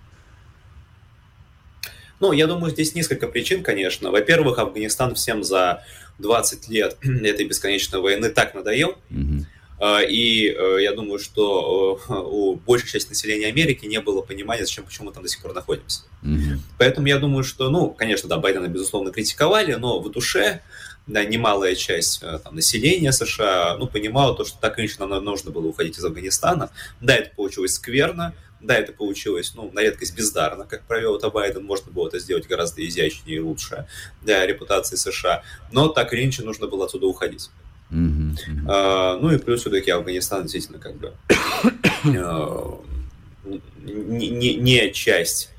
Ну, 2.22 2.32
я 2.32 2.48
думаю, 2.48 2.72
здесь 2.72 2.94
несколько 2.96 3.28
причин, 3.28 3.64
конечно. 3.64 4.12
Во-первых, 4.12 4.60
Афганистан 4.60 5.16
всем 5.16 5.44
за 5.44 5.84
20 6.20 6.70
лет 6.70 6.98
этой 7.04 7.46
бесконечной 7.46 8.00
войны 8.00 8.30
так 8.30 8.54
надоел. 8.54 8.96
Mm-hmm. 9.10 10.08
И 10.08 10.56
э, 10.56 10.78
я 10.84 10.94
думаю, 10.94 11.18
что 11.18 12.00
э, 12.08 12.14
у 12.14 12.56
большей 12.56 12.88
части 12.88 13.10
населения 13.10 13.48
Америки 13.48 13.88
не 13.88 14.00
было 14.00 14.22
понимания, 14.22 14.64
зачем, 14.64 14.86
почему 14.86 15.08
мы 15.08 15.14
там 15.14 15.24
до 15.24 15.30
сих 15.30 15.42
пор 15.42 15.56
находимся. 15.56 16.04
Mm-hmm. 16.24 16.60
Поэтому 16.78 17.08
я 17.08 17.18
думаю, 17.18 17.44
что, 17.44 17.72
ну, 17.72 17.90
конечно, 17.90 18.30
да, 18.30 18.38
Байдена, 18.38 18.68
безусловно, 18.68 19.12
критиковали, 19.12 19.74
но 19.74 20.00
в 20.00 20.12
душе 20.12 20.62
да, 21.08 21.26
немалая 21.26 21.74
часть 21.74 22.22
э, 22.22 22.38
там, 22.44 22.54
населения 22.54 23.12
США, 23.12 23.78
ну, 23.80 23.88
понимала 23.88 24.36
то, 24.36 24.46
что 24.46 24.60
так 24.60 24.78
или 24.78 24.86
иначе 24.86 25.04
нам 25.04 25.24
нужно 25.24 25.50
было 25.50 25.66
уходить 25.66 25.98
из 25.98 26.06
Афганистана. 26.06 26.70
Да, 27.02 27.16
это 27.16 27.36
получилось 27.36 27.74
скверно, 27.74 28.36
да, 28.62 28.76
это 28.76 28.94
получилось, 28.94 29.54
ну, 29.56 29.72
на 29.72 29.82
редкость 29.82 30.16
бездарно, 30.16 30.66
как 30.66 30.84
провел 30.84 31.18
это 31.18 31.30
Байден, 31.30 31.64
можно 31.64 31.92
было 31.92 32.08
это 32.08 32.20
сделать 32.20 32.48
гораздо 32.48 32.86
изящнее 32.88 33.38
и 33.38 33.40
лучше 33.40 33.88
для 34.22 34.46
репутации 34.46 34.96
США, 34.96 35.44
но 35.72 35.88
так 35.88 36.14
или 36.14 36.24
иначе 36.24 36.44
нужно 36.44 36.68
было 36.68 36.86
отсюда 36.86 37.08
уходить. 37.08 37.50
Mm-hmm. 37.92 38.66
А, 38.68 39.18
ну 39.18 39.32
и 39.32 39.38
плюс 39.38 39.62
все-таки 39.62 39.92
Афганистан 39.92 40.44
действительно 40.44 40.80
как 40.80 40.96
бы 40.96 41.14
э, 42.06 42.72
не, 43.84 44.30
не, 44.30 44.56
не 44.56 44.92
часть 44.92 45.52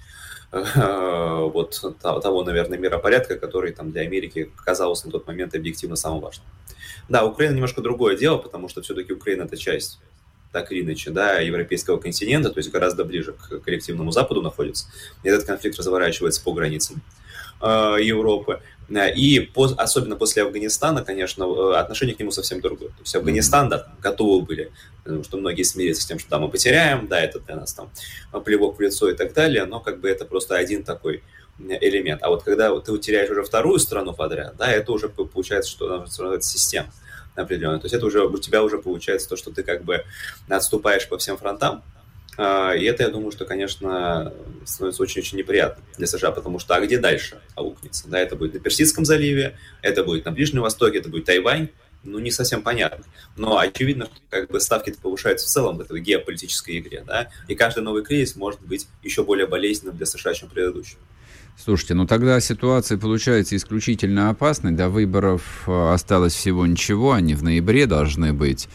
вот 0.52 1.82
того, 2.02 2.44
наверное, 2.44 2.78
миропорядка, 2.78 3.38
который 3.38 3.72
там 3.72 3.90
для 3.90 4.02
Америки 4.02 4.50
казался 4.64 5.06
на 5.06 5.12
тот 5.12 5.26
момент 5.26 5.54
объективно 5.54 5.96
самым 5.96 6.20
важным. 6.20 6.46
Да, 7.08 7.24
Украина 7.24 7.54
немножко 7.54 7.80
другое 7.80 8.16
дело, 8.16 8.36
потому 8.36 8.68
что 8.68 8.82
все-таки 8.82 9.12
Украина 9.14 9.44
это 9.44 9.56
часть 9.56 9.98
так 10.52 10.70
или 10.70 10.82
иначе, 10.82 11.10
да, 11.10 11.38
европейского 11.38 11.98
континента, 11.98 12.50
то 12.50 12.58
есть 12.58 12.70
гораздо 12.70 13.04
ближе 13.04 13.32
к 13.32 13.60
коллективному 13.60 14.12
Западу 14.12 14.42
находится. 14.42 14.86
Этот 15.22 15.44
конфликт 15.44 15.78
разворачивается 15.78 16.42
по 16.42 16.52
границам 16.52 17.02
э, 17.60 17.96
Европы. 18.00 18.60
И 19.16 19.40
по, 19.54 19.64
особенно 19.78 20.16
после 20.16 20.42
Афганистана, 20.42 21.02
конечно, 21.02 21.44
э, 21.44 21.76
отношение 21.76 22.14
к 22.14 22.18
нему 22.18 22.30
совсем 22.30 22.60
другое. 22.60 22.90
То 22.90 23.00
есть 23.00 23.16
Афганистан, 23.16 23.70
да, 23.70 23.90
готовы 24.02 24.44
были, 24.44 24.70
потому 25.02 25.24
что 25.24 25.38
многие 25.38 25.62
смирятся 25.62 26.02
с 26.02 26.06
тем, 26.06 26.18
что 26.18 26.28
да, 26.28 26.38
мы 26.38 26.50
потеряем, 26.50 27.08
да, 27.08 27.18
это 27.18 27.40
для 27.40 27.56
нас 27.56 27.72
там 27.72 27.90
плевок 28.44 28.76
в 28.76 28.80
лицо 28.80 29.08
и 29.08 29.16
так 29.16 29.32
далее, 29.32 29.64
но 29.64 29.80
как 29.80 30.00
бы 30.00 30.10
это 30.10 30.26
просто 30.26 30.56
один 30.56 30.84
такой 30.84 31.22
элемент. 31.58 32.22
А 32.22 32.28
вот 32.28 32.42
когда 32.42 32.78
ты 32.80 32.92
утеряешь 32.92 33.30
уже 33.30 33.42
вторую 33.42 33.78
страну 33.78 34.12
подряд, 34.12 34.56
да, 34.58 34.70
это 34.70 34.92
уже 34.92 35.08
получается, 35.08 35.70
что 35.70 36.34
это 36.34 36.42
система 36.42 36.92
определенная. 37.34 37.78
То 37.78 37.86
есть 37.86 37.94
это 37.94 38.06
уже 38.06 38.24
у 38.24 38.38
тебя 38.38 38.62
уже 38.62 38.78
получается 38.78 39.28
то, 39.28 39.36
что 39.36 39.50
ты 39.50 39.62
как 39.62 39.84
бы 39.84 40.04
отступаешь 40.48 41.08
по 41.08 41.18
всем 41.18 41.36
фронтам, 41.36 41.82
а, 42.38 42.72
и 42.74 42.84
это, 42.84 43.02
я 43.02 43.10
думаю, 43.10 43.30
что, 43.30 43.44
конечно, 43.44 44.32
становится 44.64 45.02
очень-очень 45.02 45.38
неприятно 45.38 45.84
для 45.98 46.06
США, 46.06 46.30
потому 46.30 46.58
что 46.58 46.74
а 46.74 46.80
где 46.80 46.98
дальше 46.98 47.40
аукнется? 47.54 48.08
Да, 48.08 48.18
это 48.18 48.36
будет 48.36 48.54
на 48.54 48.60
Персидском 48.60 49.04
заливе, 49.04 49.58
это 49.82 50.02
будет 50.02 50.24
на 50.24 50.32
Ближнем 50.32 50.62
Востоке, 50.62 50.98
это 50.98 51.10
будет 51.10 51.26
Тайвань, 51.26 51.68
ну, 52.04 52.18
не 52.18 52.30
совсем 52.30 52.62
понятно. 52.62 53.04
Но 53.36 53.58
очевидно, 53.58 54.06
что 54.06 54.14
как 54.30 54.50
бы 54.50 54.60
ставки 54.60 54.92
повышаются 54.92 55.46
в 55.46 55.50
целом 55.50 55.76
в 55.76 55.82
этой 55.82 56.00
геополитической 56.00 56.78
игре, 56.78 57.04
да, 57.06 57.28
и 57.48 57.54
каждый 57.54 57.82
новый 57.82 58.02
кризис 58.02 58.34
может 58.34 58.60
быть 58.60 58.88
еще 59.02 59.24
более 59.24 59.46
болезненным 59.46 59.96
для 59.96 60.06
США, 60.06 60.32
чем 60.34 60.48
предыдущий. 60.48 60.96
Слушайте, 61.56 61.94
ну 61.94 62.06
тогда 62.06 62.40
ситуация 62.40 62.98
получается 62.98 63.54
исключительно 63.56 64.30
опасной. 64.30 64.72
До 64.72 64.88
выборов 64.88 65.64
э, 65.66 65.92
осталось 65.92 66.34
всего 66.34 66.66
ничего, 66.66 67.12
они 67.12 67.34
в 67.34 67.42
ноябре 67.42 67.86
должны 67.86 68.32
быть. 68.32 68.68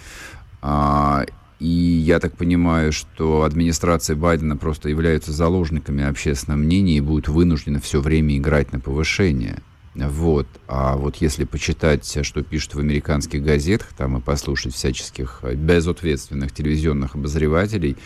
А, 0.62 1.26
и 1.60 1.68
я 1.68 2.20
так 2.20 2.38
понимаю, 2.38 2.94
что 2.94 3.44
администрация 3.44 4.16
Байдена 4.16 4.58
просто 4.58 4.90
является 4.90 5.34
заложниками 5.34 6.04
общественного 6.04 6.60
мнения 6.60 6.98
и 6.98 7.02
будет 7.02 7.28
вынуждена 7.28 7.80
все 7.80 8.00
время 8.00 8.38
играть 8.38 8.72
на 8.72 8.80
повышение. 8.80 9.62
Вот. 9.96 10.48
А 10.68 10.96
вот 10.96 11.16
если 11.18 11.44
почитать, 11.44 12.20
что 12.22 12.44
пишут 12.44 12.76
в 12.76 12.80
американских 12.80 13.44
газетах, 13.44 13.88
там 13.98 14.18
и 14.18 14.22
послушать 14.22 14.76
всяческих 14.76 15.42
безответственных 15.44 16.54
телевизионных 16.54 17.16
обозревателей, 17.16 17.98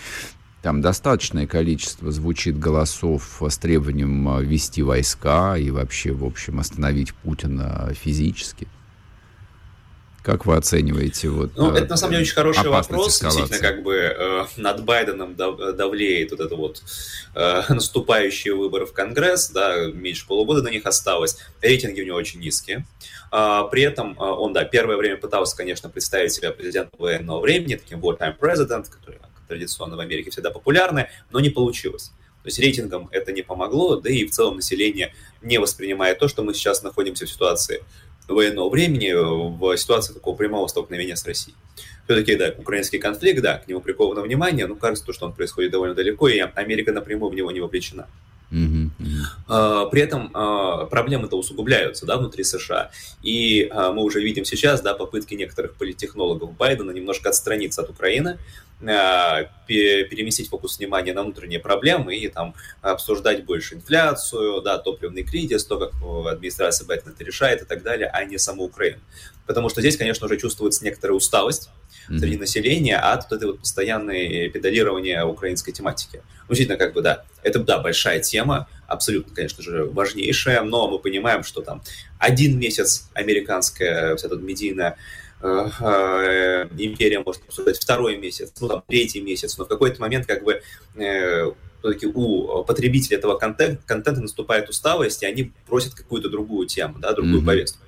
там 0.61 0.81
достаточное 0.81 1.47
количество 1.47 2.11
звучит 2.11 2.59
голосов 2.59 3.41
с 3.41 3.57
требованием 3.57 4.39
ввести 4.39 4.83
войска 4.83 5.57
и 5.57 5.71
вообще, 5.71 6.11
в 6.11 6.23
общем, 6.23 6.59
остановить 6.59 7.13
Путина 7.15 7.91
физически. 7.93 8.67
Как 10.23 10.45
вы 10.45 10.55
оцениваете 10.55 11.29
вот? 11.29 11.51
Ну, 11.55 11.71
это 11.71 11.87
на 11.87 11.97
самом 11.97 12.11
деле 12.11 12.23
очень 12.23 12.35
хороший 12.35 12.69
вопрос. 12.69 13.15
Эскалации. 13.15 13.39
Действительно, 13.39 13.71
как 13.71 13.83
бы 13.83 13.95
э, 13.95 14.45
над 14.57 14.83
Байденом 14.83 15.35
давлеет 15.35 16.29
вот 16.29 16.39
это 16.39 16.55
вот 16.55 16.83
э, 17.33 17.61
наступающие 17.73 18.53
выборы 18.53 18.85
в 18.85 18.93
Конгресс, 18.93 19.49
да, 19.49 19.87
меньше 19.87 20.27
полугода 20.27 20.61
до 20.61 20.69
них 20.69 20.85
осталось. 20.85 21.37
Рейтинги 21.61 22.01
у 22.01 22.05
него 22.05 22.17
очень 22.17 22.39
низкие. 22.39 22.85
А, 23.31 23.63
при 23.63 23.81
этом 23.81 24.11
э, 24.11 24.23
он, 24.23 24.53
да, 24.53 24.63
первое 24.63 24.97
время 24.97 25.17
пытался, 25.17 25.57
конечно, 25.57 25.89
представить 25.89 26.33
себя 26.33 26.51
президентом 26.51 26.99
военного 26.99 27.39
времени, 27.39 27.75
таким 27.75 27.99
wartime 27.99 28.37
president, 28.37 28.85
который 28.91 29.17
традиционно 29.51 29.97
в 29.97 29.99
Америке 29.99 30.31
всегда 30.31 30.49
популярны, 30.49 31.09
но 31.31 31.41
не 31.41 31.49
получилось. 31.49 32.11
То 32.43 32.47
есть 32.47 32.59
рейтингам 32.59 33.09
это 33.11 33.33
не 33.33 33.41
помогло, 33.41 33.97
да 33.97 34.09
и 34.09 34.25
в 34.25 34.31
целом 34.31 34.55
население 34.55 35.13
не 35.41 35.59
воспринимает 35.59 36.19
то, 36.19 36.27
что 36.27 36.41
мы 36.43 36.53
сейчас 36.53 36.83
находимся 36.83 37.25
в 37.25 37.29
ситуации 37.29 37.83
военного 38.27 38.69
времени 38.69 39.11
в 39.13 39.77
ситуации 39.77 40.13
такого 40.13 40.37
прямого 40.37 40.67
столкновения 40.67 41.15
с 41.15 41.25
Россией. 41.25 41.57
Все-таки, 42.05 42.35
да, 42.35 42.55
украинский 42.57 42.97
конфликт, 42.97 43.41
да, 43.41 43.57
к 43.57 43.67
нему 43.67 43.81
приковано 43.81 44.21
внимание, 44.21 44.67
но 44.67 44.75
кажется, 44.75 45.11
что 45.11 45.25
он 45.25 45.33
происходит 45.33 45.71
довольно 45.71 45.95
далеко, 45.95 46.29
и 46.29 46.39
Америка 46.39 46.93
напрямую 46.93 47.31
в 47.31 47.35
него 47.35 47.51
не 47.51 47.59
вовлечена. 47.59 48.07
Uh-huh, 48.51 49.89
При 49.91 50.01
этом 50.01 50.29
а, 50.33 50.85
проблемы-то 50.85 51.37
усугубляются 51.37 52.05
да, 52.05 52.17
внутри 52.17 52.43
США. 52.43 52.91
И 53.23 53.69
а, 53.71 53.93
мы 53.93 54.03
уже 54.03 54.19
видим 54.21 54.43
сейчас 54.43 54.81
да, 54.81 54.93
попытки 54.93 55.35
некоторых 55.35 55.75
политтехнологов 55.75 56.57
Байдена 56.57 56.91
немножко 56.91 57.29
отстраниться 57.29 57.81
от 57.81 57.89
Украины, 57.89 58.37
переместить 59.67 60.49
фокус 60.49 60.79
внимания 60.79 61.13
на 61.13 61.21
внутренние 61.21 61.59
проблемы 61.59 62.15
и 62.15 62.27
там 62.27 62.55
обсуждать 62.81 63.45
больше 63.45 63.75
инфляцию, 63.75 64.61
да, 64.63 64.79
топливный 64.79 65.23
кризис, 65.23 65.65
то, 65.65 65.77
как 65.77 65.93
администрация 66.27 66.87
Байдена 66.87 67.11
это 67.11 67.23
решает 67.23 67.61
и 67.61 67.65
так 67.65 67.83
далее, 67.83 68.07
а 68.07 68.25
не 68.25 68.39
саму 68.39 68.63
Украину. 68.63 68.99
Потому 69.45 69.69
что 69.69 69.81
здесь, 69.81 69.97
конечно, 69.97 70.25
уже 70.25 70.37
чувствуется 70.37 70.83
некоторая 70.83 71.15
усталость 71.15 71.69
mm-hmm. 72.09 72.19
среди 72.19 72.37
населения 72.37 72.97
от 72.97 73.31
этой 73.31 73.47
вот 73.47 73.59
постоянной 73.59 74.49
педалирования 74.49 75.23
украинской 75.25 75.71
тематики. 75.71 76.21
Действительно, 76.47 76.77
как 76.77 76.93
бы, 76.93 77.01
да, 77.01 77.23
это, 77.43 77.59
да, 77.59 77.79
большая 77.79 78.19
тема, 78.19 78.67
абсолютно, 78.87 79.33
конечно 79.33 79.63
же, 79.63 79.85
важнейшая, 79.85 80.61
но 80.63 80.89
мы 80.89 80.99
понимаем, 80.99 81.43
что 81.43 81.61
там 81.61 81.81
один 82.19 82.59
месяц 82.59 83.09
американская 83.13 84.15
вся 84.15 84.27
эта 84.27 84.35
медийная 84.35 84.97
э, 85.41 85.69
э, 85.79 86.67
империя 86.77 87.19
может 87.19 87.43
обсуждать 87.47 87.77
второй 87.79 88.17
месяц, 88.17 88.51
ну, 88.59 88.67
там, 88.67 88.83
третий 88.87 89.21
месяц, 89.21 89.57
но 89.57 89.65
в 89.65 89.67
какой-то 89.69 90.01
момент, 90.01 90.25
как 90.25 90.43
бы, 90.43 90.61
э, 90.95 91.51
все-таки 91.79 92.07
у 92.07 92.63
потребителей 92.63 93.17
этого 93.17 93.37
контента, 93.37 93.81
контента 93.85 94.21
наступает 94.21 94.69
усталость, 94.69 95.23
и 95.23 95.25
они 95.25 95.51
просят 95.67 95.93
какую-то 95.93 96.29
другую 96.29 96.67
тему, 96.67 96.99
да, 96.99 97.13
другую 97.13 97.41
mm-hmm. 97.41 97.45
повестку. 97.45 97.79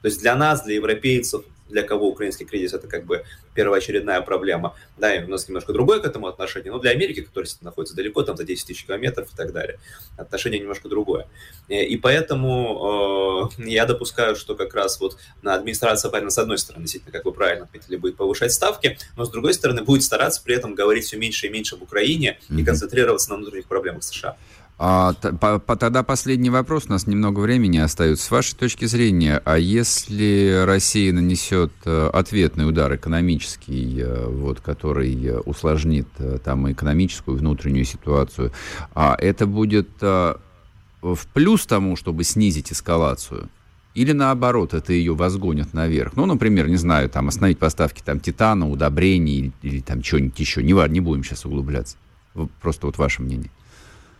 То 0.00 0.08
есть 0.08 0.20
для 0.20 0.34
нас, 0.34 0.64
для 0.64 0.76
европейцев, 0.76 1.44
для 1.68 1.82
кого 1.82 2.08
украинский 2.08 2.46
кризис 2.46 2.74
это 2.74 2.86
как 2.88 3.04
бы 3.04 3.24
первоочередная 3.54 4.20
проблема. 4.20 4.74
Да, 4.98 5.14
и 5.14 5.24
у 5.24 5.28
нас 5.28 5.48
немножко 5.48 5.72
другое 5.72 6.00
к 6.00 6.06
этому 6.06 6.26
отношение, 6.26 6.72
но 6.72 6.78
для 6.78 6.90
Америки, 6.90 7.22
которая 7.22 7.50
находится 7.60 7.96
далеко, 7.96 8.22
там 8.22 8.36
за 8.36 8.44
10 8.44 8.66
тысяч 8.66 8.84
километров 8.84 9.32
и 9.32 9.36
так 9.36 9.52
далее, 9.52 9.78
отношение 10.16 10.60
немножко 10.60 10.88
другое. 10.88 11.26
И 11.68 11.96
поэтому 11.96 13.50
э, 13.58 13.62
я 13.64 13.86
допускаю, 13.86 14.36
что 14.36 14.54
как 14.54 14.74
раз 14.74 15.00
вот 15.00 15.16
на 15.42 15.54
администрация 15.54 16.10
Байдена, 16.10 16.30
с 16.30 16.38
одной 16.38 16.58
стороны, 16.58 16.82
действительно, 16.82 17.12
как 17.12 17.24
вы 17.24 17.32
правильно 17.32 17.64
отметили, 17.64 17.96
будет 17.96 18.16
повышать 18.16 18.52
ставки, 18.52 18.98
но 19.16 19.24
с 19.24 19.30
другой 19.30 19.54
стороны, 19.54 19.82
будет 19.82 20.02
стараться 20.02 20.42
при 20.42 20.56
этом 20.56 20.74
говорить 20.74 21.04
все 21.04 21.16
меньше 21.16 21.46
и 21.46 21.50
меньше 21.50 21.76
об 21.76 21.82
Украине 21.82 22.38
mm-hmm. 22.48 22.60
и 22.60 22.64
концентрироваться 22.64 23.30
на 23.30 23.36
внутренних 23.36 23.66
проблемах 23.66 24.02
США. 24.02 24.36
А, 24.76 25.12
по, 25.12 25.60
по, 25.60 25.76
тогда 25.76 26.02
последний 26.02 26.50
вопрос, 26.50 26.86
у 26.88 26.92
нас 26.92 27.06
немного 27.06 27.38
времени 27.38 27.78
остается. 27.78 28.26
С 28.26 28.30
вашей 28.30 28.56
точки 28.56 28.86
зрения, 28.86 29.40
а 29.44 29.56
если 29.56 30.64
Россия 30.66 31.12
нанесет 31.12 31.72
э, 31.84 32.10
ответный 32.12 32.68
удар 32.68 32.94
экономический, 32.96 34.00
э, 34.00 34.26
вот, 34.26 34.60
который 34.60 35.14
э, 35.24 35.38
усложнит 35.38 36.08
там 36.42 36.70
экономическую 36.72 37.38
внутреннюю 37.38 37.84
ситуацию, 37.84 38.50
а 38.94 39.16
это 39.16 39.46
будет 39.46 39.88
в 40.00 41.26
плюс 41.34 41.66
тому, 41.66 41.94
чтобы 41.96 42.24
снизить 42.24 42.72
эскалацию? 42.72 43.48
Или 43.94 44.10
наоборот, 44.10 44.74
это 44.74 44.92
ее 44.92 45.14
возгонят 45.14 45.72
наверх. 45.72 46.16
Ну, 46.16 46.26
например, 46.26 46.68
не 46.68 46.76
знаю, 46.76 47.08
там 47.08 47.28
остановить 47.28 47.60
поставки 47.60 48.02
там 48.04 48.18
титана, 48.18 48.68
удобрений 48.68 49.38
или, 49.38 49.52
или 49.62 49.80
там 49.80 50.02
чего-нибудь 50.02 50.40
еще. 50.40 50.64
Не, 50.64 50.72
не 50.88 51.00
будем 51.00 51.22
сейчас 51.22 51.44
углубляться. 51.44 51.96
Просто 52.60 52.86
вот 52.86 52.98
ваше 52.98 53.22
мнение. 53.22 53.50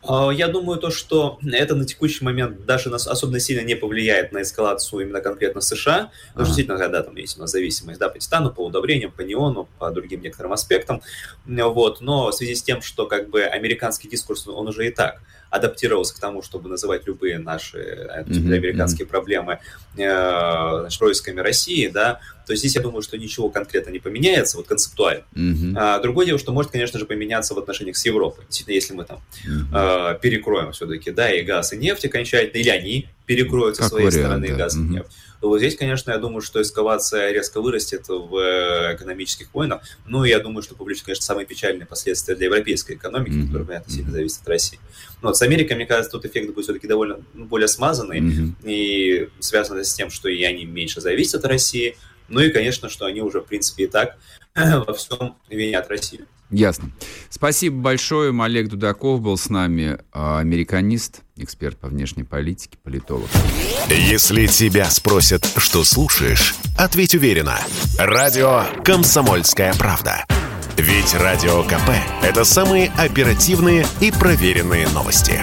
А, 0.07 0.31
я 0.31 0.49
думаю, 0.49 0.79
то, 0.79 0.91
что 0.91 1.39
это 1.45 1.75
на 1.75 1.85
текущий 1.85 2.25
момент 2.25 2.67
даже 2.67 2.91
нас 2.91 3.07
особенно 3.07 3.41
сильно 3.41 3.65
не 3.65 3.75
повлияет 3.75 4.33
на 4.33 4.43
эскалацию 4.43 5.03
именно 5.03 5.21
конкретно 5.21 5.61
США, 5.61 6.11
потому 6.29 6.45
что 6.45 6.55
действительно, 6.55 6.79
когда 6.79 7.03
там 7.03 7.17
есть 7.17 7.37
у 7.39 7.41
нас 7.41 7.51
зависимость 7.51 7.99
да, 7.99 8.09
по 8.09 8.19
титану, 8.19 8.51
по 8.51 8.65
удобрениям, 8.65 9.13
по 9.13 9.23
неону, 9.23 9.69
по 9.79 9.91
другим 9.91 10.21
некоторым 10.21 10.53
аспектам, 10.53 11.03
вот, 11.47 12.01
но 12.01 12.31
в 12.31 12.35
связи 12.35 12.55
с 12.55 12.63
тем, 12.63 12.83
что 12.83 13.07
как 13.07 13.31
бы 13.31 13.43
американский 13.43 14.09
дискурс, 14.09 14.47
он 14.47 14.69
уже 14.69 14.87
и 14.87 14.91
так 14.91 15.21
адаптировался 15.55 16.17
к 16.17 16.19
тому, 16.19 16.43
чтобы 16.43 16.69
называть 16.69 17.07
любые 17.07 17.39
наши 17.39 17.79
mm-hmm. 17.79 18.55
американские 18.55 19.07
mm-hmm. 19.07 19.11
проблемы 19.11 19.61
э, 19.97 20.79
значит, 20.81 20.99
происками 20.99 21.41
России, 21.41 21.87
да, 21.87 22.19
то 22.45 22.57
здесь 22.57 22.75
я 22.75 22.83
думаю, 22.83 23.03
что 23.03 23.17
ничего 23.17 23.51
конкретно 23.51 23.91
не 23.91 24.01
поменяется, 24.01 24.57
вот 24.57 24.67
концептуально. 24.67 25.23
Mm-hmm. 25.35 25.75
А, 25.77 26.01
другое 26.01 26.27
дело, 26.27 26.41
что 26.41 26.53
может, 26.53 26.73
конечно 26.73 26.99
же, 26.99 27.07
поменяться 27.07 27.55
в 27.55 27.59
отношениях 27.59 27.97
с 27.97 28.05
Европой. 28.05 28.45
Действительно, 28.47 28.75
если 28.75 28.95
мы 28.95 29.05
там 29.05 29.21
mm-hmm. 29.47 30.17
э, 30.17 30.19
перекроем 30.21 30.73
все-таки, 30.73 31.13
да, 31.13 31.33
и 31.33 31.43
газ, 31.43 31.73
и 31.73 31.77
нефть 31.77 32.05
окончательно, 32.07 32.61
или 32.61 32.71
они 32.71 33.09
перекроют 33.27 33.77
со 33.77 33.85
своей 33.85 34.09
вариант, 34.09 34.25
стороны 34.25 34.49
да. 34.49 34.55
газ 34.57 34.77
mm-hmm. 34.77 34.87
и 34.87 34.91
нефть 34.91 35.11
то 35.45 35.51
вот 35.51 35.59
здесь, 35.59 35.77
конечно, 35.77 36.11
я 36.11 36.17
думаю, 36.17 36.41
что 36.41 36.63
эскалация 36.63 37.31
резко 37.31 37.61
вырастет 37.61 38.09
в 38.09 38.35
э, 38.35 38.95
экономических 38.95 39.53
войнах. 39.53 39.83
Ну, 40.07 40.25
я 40.25 40.41
думаю, 40.41 40.63
что 40.63 40.75
публично, 40.75 41.05
конечно, 41.05 41.23
самые 41.23 41.45
печальные 41.45 41.85
последствия 41.85 42.35
для 42.35 42.47
европейской 42.47 42.95
экономики, 42.95 43.33
mm-hmm. 43.33 43.47
которая, 43.49 43.67
понятно, 43.67 43.93
сильно 43.93 44.11
зависит 44.11 44.41
от 44.41 44.49
России. 44.49 44.81
Но 45.21 45.29
вот 45.29 45.37
с 45.37 45.43
Америкой, 45.43 45.77
мне 45.77 45.85
кажется, 45.85 46.13
тут 46.13 46.25
эффект 46.25 46.55
будет 46.55 46.65
все-таки 46.65 46.89
довольно 46.89 47.21
ну, 47.35 47.45
более 47.45 47.69
смазанный 47.69 48.21
mm-hmm. 48.21 48.53
и 48.65 49.29
связано 49.41 49.85
с 49.85 49.93
тем, 49.93 50.09
что 50.09 50.31
и 50.31 50.43
они 50.45 50.65
меньше 50.65 51.03
зависят 51.03 51.45
от 51.45 51.51
России, 51.51 51.99
ну 52.29 52.41
и, 52.41 52.49
конечно, 52.49 52.89
что 52.89 53.05
они 53.05 53.21
уже, 53.21 53.43
в 53.43 53.45
принципе, 53.45 53.85
и 53.85 53.87
так 53.87 54.17
во 54.55 54.95
всем 54.95 55.37
винят 55.51 55.89
Россию. 55.89 56.27
Ясно. 56.55 56.91
Спасибо 57.31 57.77
большое. 57.81 58.33
Олег 58.41 58.69
Дудаков 58.69 59.21
был 59.21 59.37
с 59.37 59.51
нами, 59.51 59.99
а, 60.13 60.39
американист, 60.39 61.23
эксперт 61.37 61.77
по 61.79 61.89
внешней 61.89 62.23
политике, 62.23 62.79
политолог. 62.83 63.29
Если 63.89 64.47
тебя 64.47 64.89
спросят, 64.91 65.45
что 65.57 65.83
слушаешь, 65.83 66.55
ответь 66.79 67.15
уверенно. 67.15 67.59
Радио 67.99 68.63
«Комсомольская 68.85 69.75
правда». 69.75 70.25
Ведь 70.77 71.15
Радио 71.15 71.65
КП– 71.65 71.91
это 72.23 72.45
самые 72.45 72.93
оперативные 72.97 73.85
и 74.01 74.13
проверенные 74.13 74.89
новости. 74.89 75.43